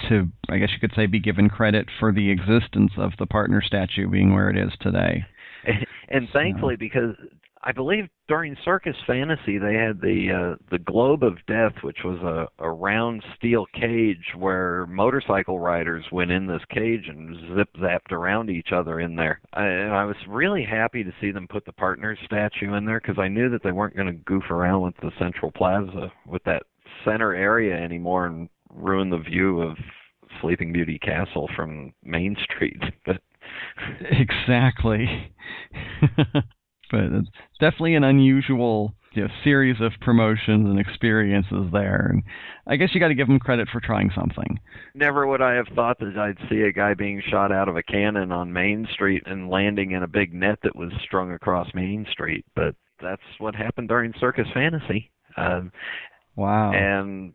to, 0.07 0.27
I 0.49 0.59
guess 0.59 0.69
you 0.71 0.79
could 0.79 0.95
say, 0.95 1.07
be 1.07 1.19
given 1.19 1.49
credit 1.49 1.87
for 1.99 2.11
the 2.11 2.29
existence 2.29 2.91
of 2.95 3.13
the 3.17 3.25
partner 3.25 3.63
statue 3.63 4.07
being 4.07 4.35
where 4.35 4.51
it 4.51 4.57
is 4.57 4.71
today. 4.81 5.25
and 6.09 6.27
thankfully, 6.31 6.75
because 6.75 7.15
I 7.63 7.71
believe 7.71 8.07
during 8.27 8.55
Circus 8.63 8.95
Fantasy 9.05 9.57
they 9.57 9.73
had 9.73 9.99
the 10.01 10.55
uh, 10.55 10.63
the 10.69 10.79
Globe 10.79 11.23
of 11.23 11.37
Death, 11.47 11.73
which 11.81 11.97
was 12.03 12.19
a, 12.21 12.47
a 12.63 12.69
round 12.69 13.23
steel 13.35 13.65
cage 13.73 14.33
where 14.37 14.85
motorcycle 14.87 15.59
riders 15.59 16.05
went 16.11 16.31
in 16.31 16.45
this 16.47 16.61
cage 16.69 17.05
and 17.07 17.35
zip 17.55 17.69
zapped 17.79 18.11
around 18.11 18.49
each 18.49 18.69
other 18.71 18.99
in 18.99 19.15
there. 19.15 19.41
I, 19.53 19.65
and 19.65 19.93
I 19.93 20.05
was 20.05 20.15
really 20.27 20.63
happy 20.63 21.03
to 21.03 21.13
see 21.19 21.31
them 21.31 21.47
put 21.47 21.65
the 21.65 21.73
partners 21.73 22.19
statue 22.25 22.73
in 22.75 22.85
there 22.85 22.99
because 23.01 23.19
I 23.19 23.27
knew 23.27 23.49
that 23.49 23.63
they 23.63 23.71
weren't 23.71 23.95
going 23.95 24.07
to 24.07 24.23
goof 24.23 24.49
around 24.49 24.81
with 24.83 24.95
the 24.97 25.11
Central 25.19 25.51
Plaza 25.51 26.11
with 26.27 26.43
that 26.43 26.63
center 27.05 27.33
area 27.33 27.75
anymore 27.75 28.27
and 28.27 28.49
ruin 28.73 29.09
the 29.09 29.17
view 29.17 29.61
of 29.61 29.77
Sleeping 30.41 30.71
Beauty 30.73 30.99
Castle 30.99 31.49
from 31.55 31.93
Main 32.03 32.35
Street. 32.43 32.81
Exactly. 34.01 35.31
but 36.91 37.01
it's 37.01 37.29
definitely 37.59 37.95
an 37.95 38.03
unusual 38.03 38.93
you 39.17 39.23
know, 39.23 39.29
series 39.43 39.81
of 39.81 39.91
promotions 40.01 40.67
and 40.67 40.79
experiences 40.79 41.71
there. 41.71 42.11
And 42.11 42.23
I 42.67 42.75
guess 42.75 42.89
you 42.93 42.99
got 42.99 43.07
to 43.07 43.15
give 43.15 43.27
them 43.27 43.39
credit 43.39 43.67
for 43.71 43.79
trying 43.79 44.11
something. 44.15 44.59
Never 44.93 45.25
would 45.25 45.41
I 45.41 45.55
have 45.55 45.67
thought 45.73 45.97
that 45.99 46.17
I'd 46.17 46.49
see 46.49 46.61
a 46.61 46.71
guy 46.71 46.93
being 46.93 47.23
shot 47.27 47.51
out 47.51 47.67
of 47.67 47.77
a 47.77 47.83
cannon 47.83 48.31
on 48.31 48.53
Main 48.53 48.87
Street 48.93 49.23
and 49.25 49.49
landing 49.49 49.91
in 49.91 50.03
a 50.03 50.07
big 50.07 50.35
net 50.35 50.59
that 50.61 50.75
was 50.75 50.91
strung 51.03 51.31
across 51.31 51.67
Main 51.73 52.05
Street. 52.11 52.45
But 52.55 52.75
that's 53.01 53.23
what 53.39 53.55
happened 53.55 53.87
during 53.87 54.13
Circus 54.19 54.47
Fantasy. 54.53 55.09
Um, 55.35 55.71
wow. 56.35 56.71
And 56.73 57.33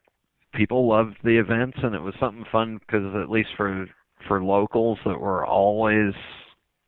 people 0.54 0.88
loved 0.88 1.16
the 1.24 1.38
events, 1.38 1.78
and 1.82 1.96
it 1.96 2.02
was 2.02 2.14
something 2.20 2.44
fun 2.52 2.78
because 2.78 3.12
at 3.20 3.28
least 3.28 3.50
for 3.56 3.86
for 4.28 4.40
locals 4.40 4.98
that 5.04 5.18
were 5.18 5.44
always 5.44 6.14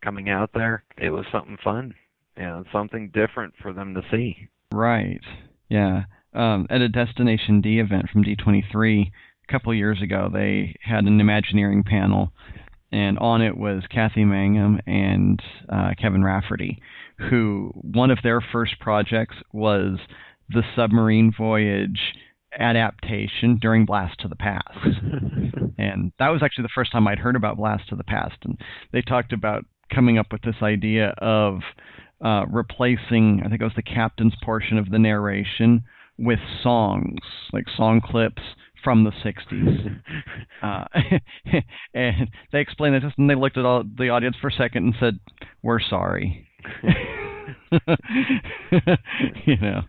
coming 0.04 0.30
out 0.30 0.50
there, 0.54 0.84
it 0.96 1.10
was 1.10 1.24
something 1.32 1.58
fun 1.64 1.94
and 2.36 2.66
something 2.72 3.10
different 3.12 3.54
for 3.62 3.72
them 3.72 3.94
to 3.94 4.02
see. 4.10 4.48
Right. 4.72 5.20
Yeah. 5.68 6.04
Um, 6.32 6.66
at 6.70 6.80
a 6.80 6.88
Destination 6.88 7.60
D 7.60 7.78
event 7.78 8.10
from 8.10 8.24
D23 8.24 9.10
a 9.48 9.52
couple 9.52 9.72
years 9.74 10.02
ago, 10.02 10.28
they 10.32 10.74
had 10.82 11.04
an 11.04 11.20
Imagineering 11.20 11.84
panel, 11.84 12.32
and 12.90 13.18
on 13.18 13.40
it 13.40 13.56
was 13.56 13.84
Kathy 13.90 14.24
Mangum 14.24 14.80
and 14.86 15.40
uh, 15.68 15.90
Kevin 16.00 16.24
Rafferty, 16.24 16.80
who 17.30 17.70
one 17.74 18.10
of 18.10 18.18
their 18.22 18.40
first 18.40 18.80
projects 18.80 19.36
was 19.52 19.98
the 20.48 20.62
submarine 20.74 21.32
voyage 21.36 22.14
adaptation 22.58 23.58
during 23.60 23.84
Blast 23.84 24.20
to 24.20 24.28
the 24.28 24.36
Past. 24.36 24.78
and 25.78 26.12
that 26.18 26.28
was 26.28 26.42
actually 26.42 26.62
the 26.62 26.68
first 26.74 26.92
time 26.92 27.06
I'd 27.06 27.18
heard 27.18 27.36
about 27.36 27.56
Blast 27.56 27.88
to 27.88 27.96
the 27.96 28.04
Past. 28.04 28.36
And 28.44 28.58
they 28.92 29.02
talked 29.02 29.32
about 29.32 29.64
coming 29.92 30.18
up 30.18 30.26
with 30.32 30.42
this 30.42 30.56
idea 30.62 31.14
of 31.18 31.60
uh, 32.22 32.44
replacing, 32.50 33.42
I 33.44 33.48
think 33.48 33.60
it 33.60 33.64
was 33.64 33.72
the 33.76 33.82
captain's 33.82 34.34
portion 34.42 34.78
of 34.78 34.90
the 34.90 34.98
narration, 34.98 35.84
with 36.18 36.38
songs, 36.62 37.20
like 37.52 37.64
song 37.76 38.00
clips 38.00 38.42
from 38.82 39.04
the 39.04 39.10
60s. 39.10 40.00
Uh, 40.62 40.84
and 41.94 42.30
they 42.50 42.60
explained 42.60 42.94
it, 42.94 43.02
and 43.18 43.28
they 43.28 43.34
looked 43.34 43.58
at 43.58 43.66
all 43.66 43.84
the 43.98 44.08
audience 44.08 44.34
for 44.40 44.48
a 44.48 44.52
second 44.52 44.84
and 44.86 44.94
said, 44.98 45.18
We're 45.62 45.78
sorry. 45.78 46.48
you 49.46 49.56
know, 49.60 49.82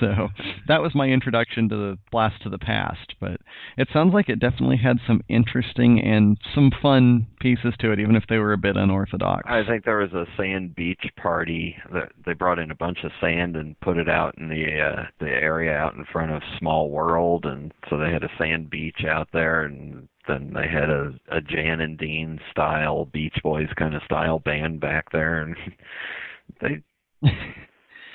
so 0.00 0.28
that 0.68 0.82
was 0.82 0.94
my 0.94 1.06
introduction 1.06 1.68
to 1.68 1.76
the 1.76 1.98
Blast 2.10 2.42
to 2.42 2.48
the 2.48 2.58
Past. 2.58 3.14
But 3.20 3.40
it 3.76 3.88
sounds 3.92 4.14
like 4.14 4.28
it 4.28 4.40
definitely 4.40 4.78
had 4.78 4.98
some 5.06 5.22
interesting 5.28 6.00
and 6.00 6.38
some 6.54 6.70
fun 6.82 7.26
pieces 7.40 7.74
to 7.80 7.92
it, 7.92 8.00
even 8.00 8.16
if 8.16 8.24
they 8.28 8.38
were 8.38 8.52
a 8.52 8.58
bit 8.58 8.76
unorthodox. 8.76 9.42
I 9.46 9.64
think 9.64 9.84
there 9.84 9.98
was 9.98 10.12
a 10.12 10.26
sand 10.36 10.74
beach 10.74 11.04
party 11.16 11.76
that 11.92 12.12
they 12.24 12.32
brought 12.32 12.58
in 12.58 12.70
a 12.70 12.76
bunch 12.76 12.98
of 13.04 13.12
sand 13.20 13.56
and 13.56 13.78
put 13.80 13.96
it 13.96 14.08
out 14.08 14.36
in 14.38 14.48
the 14.48 14.80
uh, 14.80 15.04
the 15.20 15.30
area 15.30 15.72
out 15.72 15.94
in 15.94 16.04
front 16.12 16.32
of 16.32 16.42
Small 16.58 16.90
World, 16.90 17.44
and 17.44 17.72
so 17.88 17.98
they 17.98 18.12
had 18.12 18.24
a 18.24 18.30
sand 18.38 18.70
beach 18.70 19.04
out 19.08 19.28
there, 19.32 19.62
and 19.62 20.08
then 20.28 20.52
they 20.54 20.68
had 20.68 20.90
a 20.90 21.12
a 21.30 21.40
Jan 21.40 21.80
and 21.80 21.98
Dean 21.98 22.38
style 22.50 23.06
Beach 23.06 23.36
Boys 23.42 23.68
kind 23.76 23.94
of 23.94 24.02
style 24.04 24.38
band 24.38 24.80
back 24.80 25.10
there, 25.12 25.42
and 25.42 25.56
they 26.60 26.82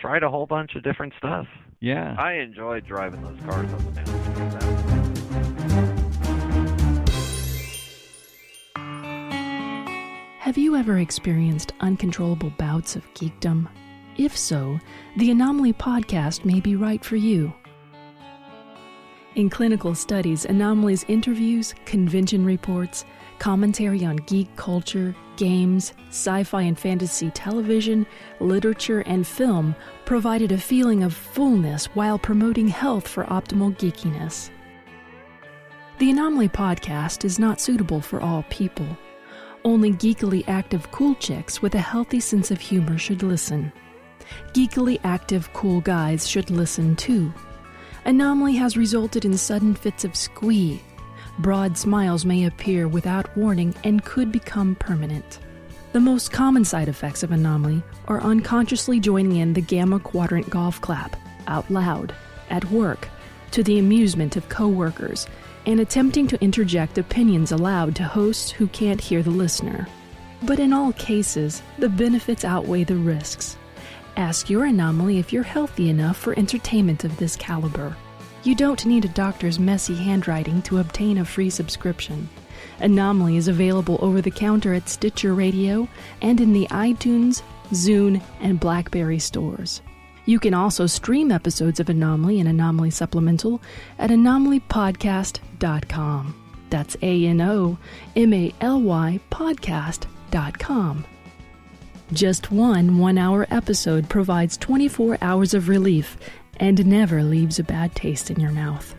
tried 0.02 0.24
a 0.24 0.30
whole 0.30 0.46
bunch 0.46 0.76
of 0.76 0.84
different 0.84 1.14
stuff. 1.18 1.48
Yeah. 1.80 2.16
I 2.18 2.34
enjoyed 2.34 2.86
driving 2.86 3.22
those 3.22 3.40
cars 3.42 3.72
up 3.74 3.80
and 3.80 3.96
down 3.96 4.06
the 4.06 4.24
street. 4.32 4.76
Have 10.40 10.58
you 10.58 10.76
ever 10.76 11.00
experienced 11.00 11.74
uncontrollable 11.80 12.52
bouts 12.52 12.96
of 12.96 13.04
geekdom? 13.16 13.68
If 14.18 14.38
so, 14.38 14.80
the 15.18 15.32
Anomaly 15.32 15.74
podcast 15.74 16.46
may 16.46 16.60
be 16.60 16.76
right 16.76 17.04
for 17.04 17.16
you. 17.16 17.54
In 19.36 19.50
clinical 19.50 19.96
studies, 19.96 20.46
Anomaly's 20.46 21.04
interviews, 21.10 21.74
convention 21.86 22.46
reports, 22.46 23.06
commentary 23.38 24.06
on 24.06 24.16
geek 24.18 24.56
culture, 24.56 25.14
games, 25.38 25.94
sci 26.10 26.44
fi 26.44 26.64
and 26.64 26.78
fantasy 26.78 27.30
television, 27.32 28.06
literature, 28.40 29.02
and 29.02 29.26
film 29.26 29.76
provided 30.06 30.52
a 30.52 30.58
feeling 30.58 31.04
of 31.04 31.14
fullness 31.14 31.86
while 31.96 32.18
promoting 32.18 32.68
health 32.68 33.08
for 33.08 33.24
optimal 33.26 33.76
geekiness. 33.78 34.50
The 35.98 36.12
Anomaly 36.12 36.50
podcast 36.50 37.24
is 37.24 37.40
not 37.40 37.62
suitable 37.62 38.02
for 38.02 38.22
all 38.22 38.44
people. 38.50 38.88
Only 39.64 39.92
geekily 39.92 40.44
active 40.48 40.92
cool 40.92 41.16
chicks 41.16 41.62
with 41.62 41.74
a 41.76 41.80
healthy 41.80 42.20
sense 42.20 42.52
of 42.52 42.60
humor 42.60 42.98
should 42.98 43.24
listen. 43.24 43.72
Geekily 44.54 45.00
active 45.04 45.52
cool 45.54 45.82
guys 45.82 46.28
should 46.28 46.50
listen 46.50 46.96
too. 46.96 47.34
Anomaly 48.06 48.56
has 48.56 48.78
resulted 48.78 49.26
in 49.26 49.38
sudden 49.38 49.74
fits 49.74 50.04
of 50.04 50.16
squee. 50.16 50.82
Broad 51.40 51.78
smiles 51.78 52.26
may 52.26 52.46
appear 52.46 52.88
without 52.88 53.36
warning 53.36 53.76
and 53.84 54.04
could 54.04 54.32
become 54.32 54.76
permanent. 54.76 55.40
The 55.92 56.00
most 56.00 56.32
common 56.32 56.64
side 56.64 56.88
effects 56.88 57.24
of 57.24 57.32
anomaly 57.32 57.84
are 58.08 58.22
unconsciously 58.22 59.00
joining 59.00 59.38
in 59.38 59.54
the 59.54 59.62
gamma 59.62 60.00
quadrant 60.00 60.50
golf 60.50 60.80
clap, 60.80 61.16
out 61.48 61.70
loud, 61.70 62.14
at 62.50 62.64
work, 62.72 63.10
to 63.52 63.64
the 63.64 63.80
amusement 63.80 64.38
of 64.38 64.50
coworkers, 64.50 65.28
and 65.66 65.80
attempting 65.80 66.28
to 66.28 66.42
interject 66.42 66.98
opinions 66.98 67.52
aloud 67.52 67.96
to 67.96 68.04
hosts 68.04 68.52
who 68.52 68.68
can't 68.68 69.02
hear 69.02 69.22
the 69.22 69.30
listener. 69.32 69.88
But 70.44 70.60
in 70.60 70.74
all 70.74 70.94
cases, 70.94 71.62
the 71.80 71.90
benefits 71.90 72.46
outweigh 72.46 72.84
the 72.84 72.96
risks. 72.96 73.58
Ask 74.16 74.50
your 74.50 74.66
anomaly 74.66 75.20
if 75.20 75.34
you're 75.34 75.44
healthy 75.44 75.90
enough 75.90 76.18
for 76.18 76.38
entertainment 76.38 77.04
of 77.04 77.18
this 77.18 77.36
caliber. 77.36 77.96
You 78.46 78.54
don't 78.54 78.86
need 78.86 79.06
a 79.06 79.10
doctor's 79.10 79.58
messy 79.58 79.96
handwriting 79.96 80.62
to 80.64 80.78
obtain 80.78 81.18
a 81.18 81.26
free 81.26 81.50
subscription. 81.50 82.30
Anomaly 82.80 83.38
is 83.38 83.48
available 83.48 83.98
over 84.02 84.22
the 84.22 84.30
counter 84.30 84.76
at 84.76 84.88
Stitcher 84.88 85.34
Radio 85.34 85.88
and 86.22 86.40
in 86.40 86.54
the 86.54 86.68
iTunes, 86.70 87.42
Zune, 87.72 88.22
and 88.42 88.60
Blackberry 88.60 89.18
stores. 89.18 89.82
You 90.26 90.40
can 90.40 90.54
also 90.54 90.86
stream 90.86 91.32
episodes 91.32 91.80
of 91.80 91.90
Anomaly 91.90 92.40
and 92.40 92.48
Anomaly 92.48 92.92
Supplemental 92.92 93.64
at 93.98 94.12
anomalypodcast.com. 94.12 96.42
That's 96.70 96.98
A 97.02 97.26
N 97.26 97.42
O 97.42 97.80
M 98.16 98.32
A 98.32 98.54
L 98.62 98.80
Y 98.80 99.20
podcast.com. 99.32 101.04
Just 102.14 102.52
one 102.52 103.00
one 103.00 103.18
hour 103.18 103.48
episode 103.50 104.08
provides 104.08 104.56
24 104.58 105.18
hours 105.22 105.56
of 105.56 105.68
relief 105.68 106.16
and 106.58 106.86
never 106.86 107.24
leaves 107.24 107.60
a 107.60 107.64
bad 107.64 107.96
taste 107.96 108.32
in 108.32 108.40
your 108.40 108.52
mouth. 108.52 108.96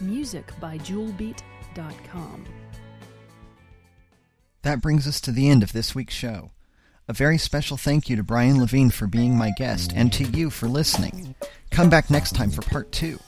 Music 0.00 0.52
by 0.60 0.78
JewelBeat.com. 0.78 2.44
That 4.62 4.82
brings 4.82 5.06
us 5.06 5.20
to 5.22 5.32
the 5.32 5.48
end 5.48 5.62
of 5.62 5.72
this 5.72 5.94
week's 5.94 6.14
show. 6.14 6.50
A 7.08 7.12
very 7.12 7.38
special 7.38 7.76
thank 7.76 8.08
you 8.08 8.16
to 8.16 8.22
Brian 8.22 8.60
Levine 8.60 8.90
for 8.90 9.06
being 9.06 9.36
my 9.36 9.50
guest 9.56 9.92
and 9.96 10.12
to 10.12 10.24
you 10.24 10.50
for 10.50 10.68
listening. 10.68 11.34
Come 11.70 11.90
back 11.90 12.10
next 12.10 12.34
time 12.34 12.50
for 12.50 12.62
part 12.62 12.92
two. 12.92 13.18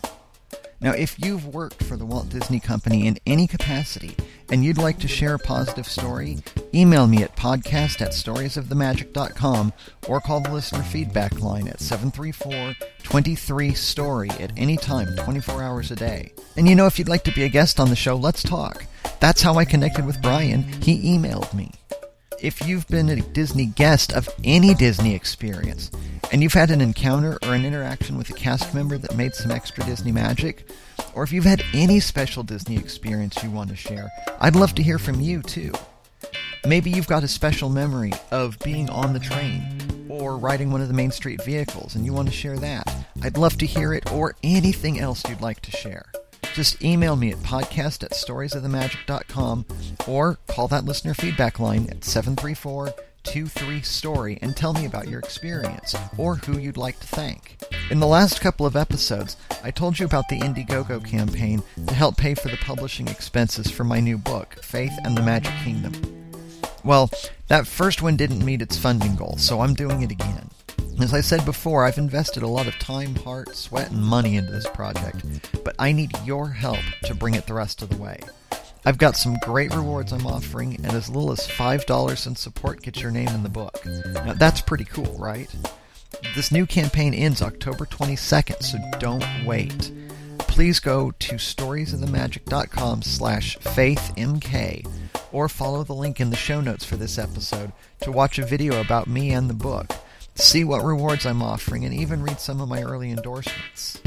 Now, 0.82 0.92
if 0.92 1.24
you've 1.24 1.46
worked 1.46 1.82
for 1.84 1.96
the 1.96 2.04
Walt 2.04 2.28
Disney 2.28 2.58
Company 2.58 3.06
in 3.06 3.16
any 3.24 3.46
capacity 3.46 4.16
and 4.50 4.64
you'd 4.64 4.78
like 4.78 4.98
to 4.98 5.06
share 5.06 5.34
a 5.34 5.38
positive 5.38 5.86
story, 5.86 6.38
email 6.74 7.06
me 7.06 7.22
at 7.22 7.36
podcast 7.36 8.00
at 8.00 8.10
storiesofthemagic.com 8.10 9.72
or 10.08 10.20
call 10.20 10.40
the 10.40 10.50
listener 10.50 10.82
feedback 10.82 11.40
line 11.40 11.68
at 11.68 11.78
734-23-STORY 11.78 14.30
at 14.30 14.50
any 14.56 14.76
time, 14.76 15.14
24 15.16 15.62
hours 15.62 15.92
a 15.92 15.96
day. 15.96 16.32
And 16.56 16.68
you 16.68 16.74
know, 16.74 16.86
if 16.86 16.98
you'd 16.98 17.08
like 17.08 17.22
to 17.24 17.32
be 17.32 17.44
a 17.44 17.48
guest 17.48 17.78
on 17.78 17.88
the 17.88 17.96
show, 17.96 18.16
let's 18.16 18.42
talk. 18.42 18.84
That's 19.20 19.40
how 19.40 19.54
I 19.54 19.64
connected 19.64 20.04
with 20.04 20.20
Brian. 20.20 20.64
He 20.82 21.16
emailed 21.16 21.54
me. 21.54 21.70
If 22.42 22.66
you've 22.66 22.88
been 22.88 23.08
a 23.08 23.20
Disney 23.20 23.66
guest 23.66 24.12
of 24.12 24.28
any 24.42 24.74
Disney 24.74 25.14
experience, 25.14 25.92
and 26.32 26.42
you've 26.42 26.52
had 26.52 26.72
an 26.72 26.80
encounter 26.80 27.38
or 27.44 27.54
an 27.54 27.64
interaction 27.64 28.18
with 28.18 28.30
a 28.30 28.32
cast 28.32 28.74
member 28.74 28.98
that 28.98 29.16
made 29.16 29.32
some 29.36 29.52
extra 29.52 29.84
Disney 29.84 30.10
magic, 30.10 30.68
or 31.14 31.22
if 31.22 31.30
you've 31.30 31.44
had 31.44 31.62
any 31.72 32.00
special 32.00 32.42
Disney 32.42 32.76
experience 32.76 33.40
you 33.44 33.50
want 33.52 33.70
to 33.70 33.76
share, 33.76 34.10
I'd 34.40 34.56
love 34.56 34.74
to 34.74 34.82
hear 34.82 34.98
from 34.98 35.20
you 35.20 35.40
too. 35.40 35.70
Maybe 36.66 36.90
you've 36.90 37.06
got 37.06 37.22
a 37.22 37.28
special 37.28 37.68
memory 37.68 38.12
of 38.32 38.58
being 38.58 38.90
on 38.90 39.12
the 39.12 39.20
train 39.20 40.08
or 40.08 40.36
riding 40.36 40.72
one 40.72 40.80
of 40.80 40.88
the 40.88 40.94
Main 40.94 41.12
Street 41.12 41.44
vehicles 41.44 41.94
and 41.94 42.04
you 42.04 42.12
want 42.12 42.26
to 42.26 42.34
share 42.34 42.58
that. 42.58 42.92
I'd 43.22 43.38
love 43.38 43.56
to 43.58 43.66
hear 43.66 43.94
it 43.94 44.10
or 44.10 44.34
anything 44.42 44.98
else 44.98 45.22
you'd 45.28 45.40
like 45.40 45.60
to 45.60 45.70
share. 45.70 46.06
Just 46.54 46.82
email 46.84 47.16
me 47.16 47.32
at 47.32 47.38
podcast 47.38 48.04
at 48.04 48.12
storiesofthemagic.com 48.12 49.66
or 50.06 50.38
call 50.48 50.68
that 50.68 50.84
listener 50.84 51.14
feedback 51.14 51.58
line 51.58 51.88
at 51.90 52.04
734 52.04 52.94
23 53.24 53.80
Story 53.82 54.38
and 54.42 54.56
tell 54.56 54.72
me 54.72 54.84
about 54.84 55.08
your 55.08 55.20
experience 55.20 55.94
or 56.18 56.36
who 56.36 56.58
you'd 56.58 56.76
like 56.76 56.98
to 57.00 57.06
thank. 57.06 57.56
In 57.90 58.00
the 58.00 58.06
last 58.06 58.40
couple 58.40 58.66
of 58.66 58.76
episodes, 58.76 59.36
I 59.62 59.70
told 59.70 59.98
you 59.98 60.06
about 60.06 60.28
the 60.28 60.40
Indiegogo 60.40 61.04
campaign 61.04 61.62
to 61.86 61.94
help 61.94 62.16
pay 62.16 62.34
for 62.34 62.48
the 62.48 62.56
publishing 62.58 63.08
expenses 63.08 63.70
for 63.70 63.84
my 63.84 64.00
new 64.00 64.18
book, 64.18 64.58
Faith 64.62 64.92
and 65.04 65.16
the 65.16 65.22
Magic 65.22 65.54
Kingdom. 65.62 65.92
Well, 66.84 67.10
that 67.46 67.66
first 67.66 68.02
one 68.02 68.16
didn't 68.16 68.44
meet 68.44 68.60
its 68.60 68.76
funding 68.76 69.14
goal, 69.14 69.36
so 69.38 69.60
I'm 69.60 69.74
doing 69.74 70.02
it 70.02 70.10
again. 70.10 70.50
As 71.02 71.12
I 71.12 71.20
said 71.20 71.44
before, 71.44 71.84
I've 71.84 71.98
invested 71.98 72.44
a 72.44 72.48
lot 72.48 72.68
of 72.68 72.78
time, 72.78 73.16
heart, 73.16 73.56
sweat, 73.56 73.90
and 73.90 74.00
money 74.00 74.36
into 74.36 74.52
this 74.52 74.68
project, 74.68 75.24
but 75.64 75.74
I 75.76 75.90
need 75.90 76.12
your 76.24 76.48
help 76.48 76.78
to 77.06 77.14
bring 77.14 77.34
it 77.34 77.44
the 77.48 77.54
rest 77.54 77.82
of 77.82 77.88
the 77.88 77.96
way. 77.96 78.20
I've 78.84 78.98
got 78.98 79.16
some 79.16 79.36
great 79.42 79.74
rewards 79.74 80.12
I'm 80.12 80.28
offering, 80.28 80.76
and 80.76 80.92
as 80.92 81.08
little 81.08 81.32
as 81.32 81.40
$5 81.40 82.26
in 82.26 82.36
support 82.36 82.82
gets 82.82 83.02
your 83.02 83.10
name 83.10 83.28
in 83.30 83.42
the 83.42 83.48
book. 83.48 83.84
Now, 83.84 84.34
that's 84.34 84.60
pretty 84.60 84.84
cool, 84.84 85.12
right? 85.18 85.52
This 86.36 86.52
new 86.52 86.66
campaign 86.66 87.14
ends 87.14 87.42
October 87.42 87.84
22nd, 87.84 88.62
so 88.62 88.78
don't 89.00 89.44
wait. 89.44 89.90
Please 90.38 90.78
go 90.78 91.10
to 91.10 91.34
storiesofthemagic.com 91.34 93.02
slash 93.02 93.58
faithmk 93.58 94.86
or 95.32 95.48
follow 95.48 95.82
the 95.82 95.94
link 95.94 96.20
in 96.20 96.30
the 96.30 96.36
show 96.36 96.60
notes 96.60 96.84
for 96.84 96.96
this 96.96 97.18
episode 97.18 97.72
to 98.02 98.12
watch 98.12 98.38
a 98.38 98.46
video 98.46 98.80
about 98.80 99.08
me 99.08 99.32
and 99.32 99.50
the 99.50 99.54
book, 99.54 99.92
see 100.34 100.64
what 100.64 100.84
rewards 100.84 101.26
I'm 101.26 101.42
offering, 101.42 101.84
and 101.84 101.94
even 101.94 102.22
read 102.22 102.40
some 102.40 102.60
of 102.60 102.68
my 102.68 102.82
early 102.82 103.10
endorsements. 103.10 104.00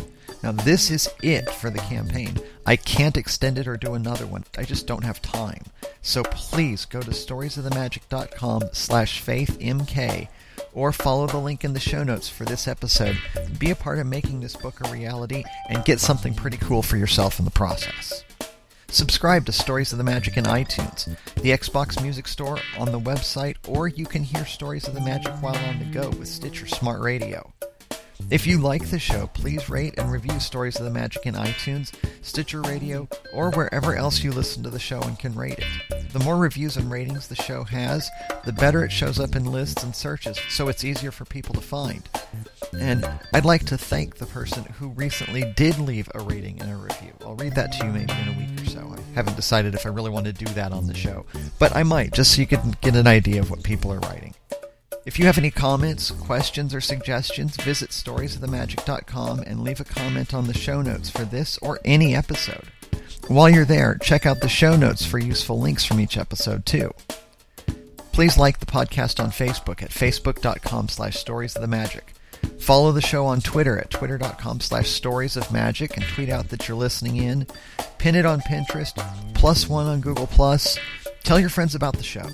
Now, 0.43 0.51
this 0.51 0.91
is 0.91 1.09
it 1.23 1.49
for 1.49 1.69
the 1.69 1.79
campaign. 1.79 2.37
I 2.65 2.75
can't 2.75 3.17
extend 3.17 3.57
it 3.57 3.67
or 3.67 3.77
do 3.77 3.93
another 3.93 4.27
one. 4.27 4.43
I 4.57 4.63
just 4.63 4.85
don't 4.85 5.03
have 5.03 5.21
time. 5.21 5.63
So 6.01 6.23
please 6.23 6.85
go 6.85 7.01
to 7.01 7.11
storiesofthemagic.com 7.11 8.69
slash 8.73 9.23
faithmk 9.23 10.27
or 10.73 10.91
follow 10.91 11.25
the 11.25 11.37
link 11.37 11.63
in 11.63 11.73
the 11.73 11.79
show 11.79 12.03
notes 12.03 12.29
for 12.29 12.45
this 12.45 12.67
episode. 12.67 13.17
Be 13.57 13.71
a 13.71 13.75
part 13.75 13.97
of 13.97 14.07
making 14.07 14.41
this 14.41 14.55
book 14.55 14.85
a 14.85 14.91
reality 14.91 15.43
and 15.69 15.85
get 15.85 15.99
something 15.99 16.33
pretty 16.33 16.57
cool 16.57 16.83
for 16.83 16.97
yourself 16.97 17.39
in 17.39 17.45
the 17.45 17.51
process. 17.51 18.24
Subscribe 18.95 19.45
to 19.45 19.51
Stories 19.51 19.91
of 19.91 19.97
the 19.97 20.05
Magic 20.05 20.37
in 20.37 20.45
iTunes, 20.45 21.17
the 21.41 21.49
Xbox 21.49 22.01
Music 22.01 22.29
Store, 22.29 22.57
on 22.79 22.93
the 22.93 22.99
website, 22.99 23.57
or 23.67 23.89
you 23.89 24.05
can 24.05 24.23
hear 24.23 24.45
Stories 24.45 24.87
of 24.87 24.93
the 24.93 25.01
Magic 25.01 25.33
while 25.41 25.57
on 25.67 25.79
the 25.79 25.85
go 25.91 26.11
with 26.11 26.29
Stitcher 26.29 26.65
Smart 26.65 27.01
Radio. 27.01 27.53
If 28.31 28.47
you 28.47 28.57
like 28.57 28.89
the 28.89 28.97
show, 28.97 29.27
please 29.33 29.69
rate 29.69 29.95
and 29.97 30.09
review 30.09 30.39
Stories 30.39 30.77
of 30.77 30.85
the 30.85 30.91
Magic 30.91 31.25
in 31.25 31.35
iTunes, 31.35 31.93
Stitcher 32.21 32.61
Radio, 32.61 33.09
or 33.33 33.51
wherever 33.51 33.97
else 33.97 34.23
you 34.23 34.31
listen 34.31 34.63
to 34.63 34.69
the 34.69 34.79
show 34.79 35.01
and 35.01 35.19
can 35.19 35.35
rate 35.35 35.59
it. 35.59 36.13
The 36.13 36.23
more 36.23 36.37
reviews 36.37 36.77
and 36.77 36.89
ratings 36.89 37.27
the 37.27 37.35
show 37.35 37.65
has, 37.65 38.09
the 38.45 38.53
better 38.53 38.85
it 38.85 38.93
shows 38.93 39.19
up 39.19 39.35
in 39.35 39.43
lists 39.43 39.83
and 39.83 39.93
searches, 39.93 40.39
so 40.47 40.69
it's 40.69 40.85
easier 40.85 41.11
for 41.11 41.25
people 41.25 41.53
to 41.55 41.59
find. 41.59 42.07
And 42.79 43.07
I'd 43.33 43.45
like 43.45 43.65
to 43.67 43.77
thank 43.77 44.15
the 44.15 44.25
person 44.25 44.63
who 44.65 44.89
recently 44.89 45.53
did 45.55 45.79
leave 45.79 46.09
a 46.13 46.19
rating 46.21 46.61
and 46.61 46.71
a 46.71 46.75
review. 46.75 47.13
I'll 47.21 47.35
read 47.35 47.55
that 47.55 47.71
to 47.73 47.85
you 47.85 47.91
maybe 47.91 48.13
in 48.13 48.27
a 48.27 48.37
week 48.37 48.61
or 48.61 48.69
so. 48.69 48.95
I 48.95 49.15
haven't 49.15 49.35
decided 49.35 49.75
if 49.75 49.85
I 49.85 49.89
really 49.89 50.09
want 50.09 50.25
to 50.25 50.33
do 50.33 50.45
that 50.53 50.71
on 50.71 50.87
the 50.87 50.93
show, 50.93 51.25
but 51.59 51.75
I 51.75 51.83
might, 51.83 52.13
just 52.13 52.35
so 52.35 52.41
you 52.41 52.47
can 52.47 52.75
get 52.81 52.95
an 52.95 53.07
idea 53.07 53.41
of 53.41 53.49
what 53.49 53.63
people 53.63 53.91
are 53.91 53.99
writing. 53.99 54.33
If 55.05 55.19
you 55.19 55.25
have 55.25 55.37
any 55.37 55.51
comments, 55.51 56.09
questions, 56.09 56.73
or 56.73 56.81
suggestions, 56.81 57.55
visit 57.57 57.91
storiesofthemagic.com 57.91 59.39
and 59.41 59.63
leave 59.63 59.79
a 59.79 59.85
comment 59.85 60.33
on 60.33 60.47
the 60.47 60.53
show 60.53 60.81
notes 60.81 61.11
for 61.11 61.25
this 61.25 61.59
or 61.59 61.79
any 61.85 62.15
episode. 62.15 62.63
While 63.27 63.49
you're 63.49 63.65
there, 63.65 63.97
check 64.01 64.25
out 64.25 64.41
the 64.41 64.49
show 64.49 64.75
notes 64.75 65.05
for 65.05 65.19
useful 65.19 65.59
links 65.59 65.85
from 65.85 65.99
each 65.99 66.17
episode, 66.17 66.65
too. 66.65 66.91
Please 68.11 68.37
like 68.37 68.59
the 68.59 68.65
podcast 68.65 69.23
on 69.23 69.29
Facebook 69.29 69.83
at 69.83 69.91
facebook.com 69.91 70.89
slash 70.89 71.23
storiesofthemagic. 71.23 72.14
Follow 72.59 72.91
the 72.91 73.01
show 73.01 73.25
on 73.25 73.41
Twitter 73.41 73.77
at 73.77 73.91
twitter.com 73.91 74.59
slash 74.59 74.89
stories 74.89 75.37
of 75.37 75.51
magic 75.51 75.97
and 75.97 76.05
tweet 76.05 76.29
out 76.29 76.49
that 76.49 76.67
you're 76.67 76.77
listening 76.77 77.17
in. 77.17 77.47
Pin 77.97 78.15
it 78.15 78.25
on 78.25 78.41
Pinterest, 78.41 78.95
plus 79.33 79.69
one 79.69 79.85
on 79.87 80.01
Google+. 80.01 80.27
Plus. 80.27 80.77
Tell 81.23 81.39
your 81.39 81.49
friends 81.49 81.75
about 81.75 81.97
the 81.97 82.03
show. 82.03 82.27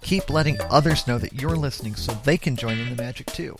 Keep 0.00 0.30
letting 0.30 0.58
others 0.70 1.06
know 1.06 1.18
that 1.18 1.40
you're 1.40 1.56
listening 1.56 1.94
so 1.94 2.12
they 2.24 2.36
can 2.36 2.56
join 2.56 2.78
in 2.78 2.94
the 2.94 3.02
magic 3.02 3.26
too. 3.26 3.56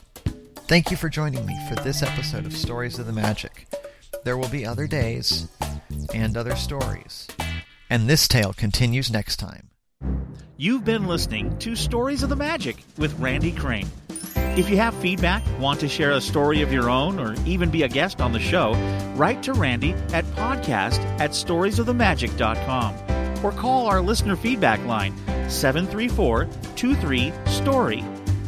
Thank 0.66 0.90
you 0.90 0.96
for 0.96 1.08
joining 1.08 1.44
me 1.44 1.56
for 1.68 1.74
this 1.82 2.02
episode 2.02 2.46
of 2.46 2.56
Stories 2.56 2.98
of 2.98 3.06
the 3.06 3.12
Magic. 3.12 3.66
There 4.24 4.36
will 4.36 4.48
be 4.48 4.64
other 4.64 4.86
days 4.86 5.48
and 6.14 6.36
other 6.36 6.56
stories. 6.56 7.28
And 7.90 8.08
this 8.08 8.26
tale 8.26 8.52
continues 8.52 9.10
next 9.10 9.36
time. 9.36 9.70
You've 10.56 10.84
been 10.84 11.06
listening 11.06 11.58
to 11.58 11.76
Stories 11.76 12.22
of 12.22 12.28
the 12.28 12.36
Magic 12.36 12.76
with 12.96 13.18
Randy 13.18 13.52
Crane. 13.52 13.90
If 14.54 14.68
you 14.68 14.76
have 14.76 14.94
feedback, 14.96 15.42
want 15.58 15.80
to 15.80 15.88
share 15.88 16.10
a 16.10 16.20
story 16.20 16.60
of 16.60 16.70
your 16.70 16.90
own, 16.90 17.18
or 17.18 17.34
even 17.46 17.70
be 17.70 17.84
a 17.84 17.88
guest 17.88 18.20
on 18.20 18.32
the 18.32 18.38
show, 18.38 18.74
write 19.16 19.42
to 19.44 19.54
Randy 19.54 19.94
at 20.12 20.26
podcast 20.36 20.98
at 21.18 21.30
storiesofthemagic.com 21.30 22.94
or 23.42 23.52
call 23.52 23.86
our 23.86 24.02
listener 24.02 24.36
feedback 24.36 24.84
line 24.84 25.16
734 25.48 26.50
23 26.76 27.32
STORY. 27.46 28.04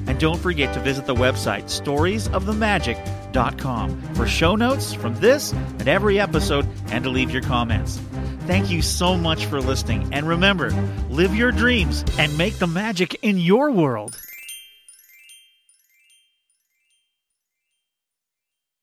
And 0.06 0.20
don't 0.20 0.38
forget 0.38 0.74
to 0.74 0.80
visit 0.80 1.06
the 1.06 1.14
website 1.14 1.64
storiesofthemagic.com 1.64 4.02
for 4.14 4.26
show 4.26 4.56
notes 4.56 4.92
from 4.92 5.14
this 5.16 5.52
and 5.52 5.88
every 5.88 6.20
episode 6.20 6.68
and 6.88 7.04
to 7.04 7.10
leave 7.10 7.30
your 7.30 7.40
comments. 7.40 7.98
Thank 8.40 8.70
you 8.70 8.82
so 8.82 9.16
much 9.16 9.46
for 9.46 9.62
listening. 9.62 10.06
And 10.12 10.28
remember, 10.28 10.68
live 11.08 11.34
your 11.34 11.50
dreams 11.50 12.04
and 12.18 12.36
make 12.36 12.58
the 12.58 12.66
magic 12.66 13.14
in 13.22 13.38
your 13.38 13.70
world. 13.70 14.20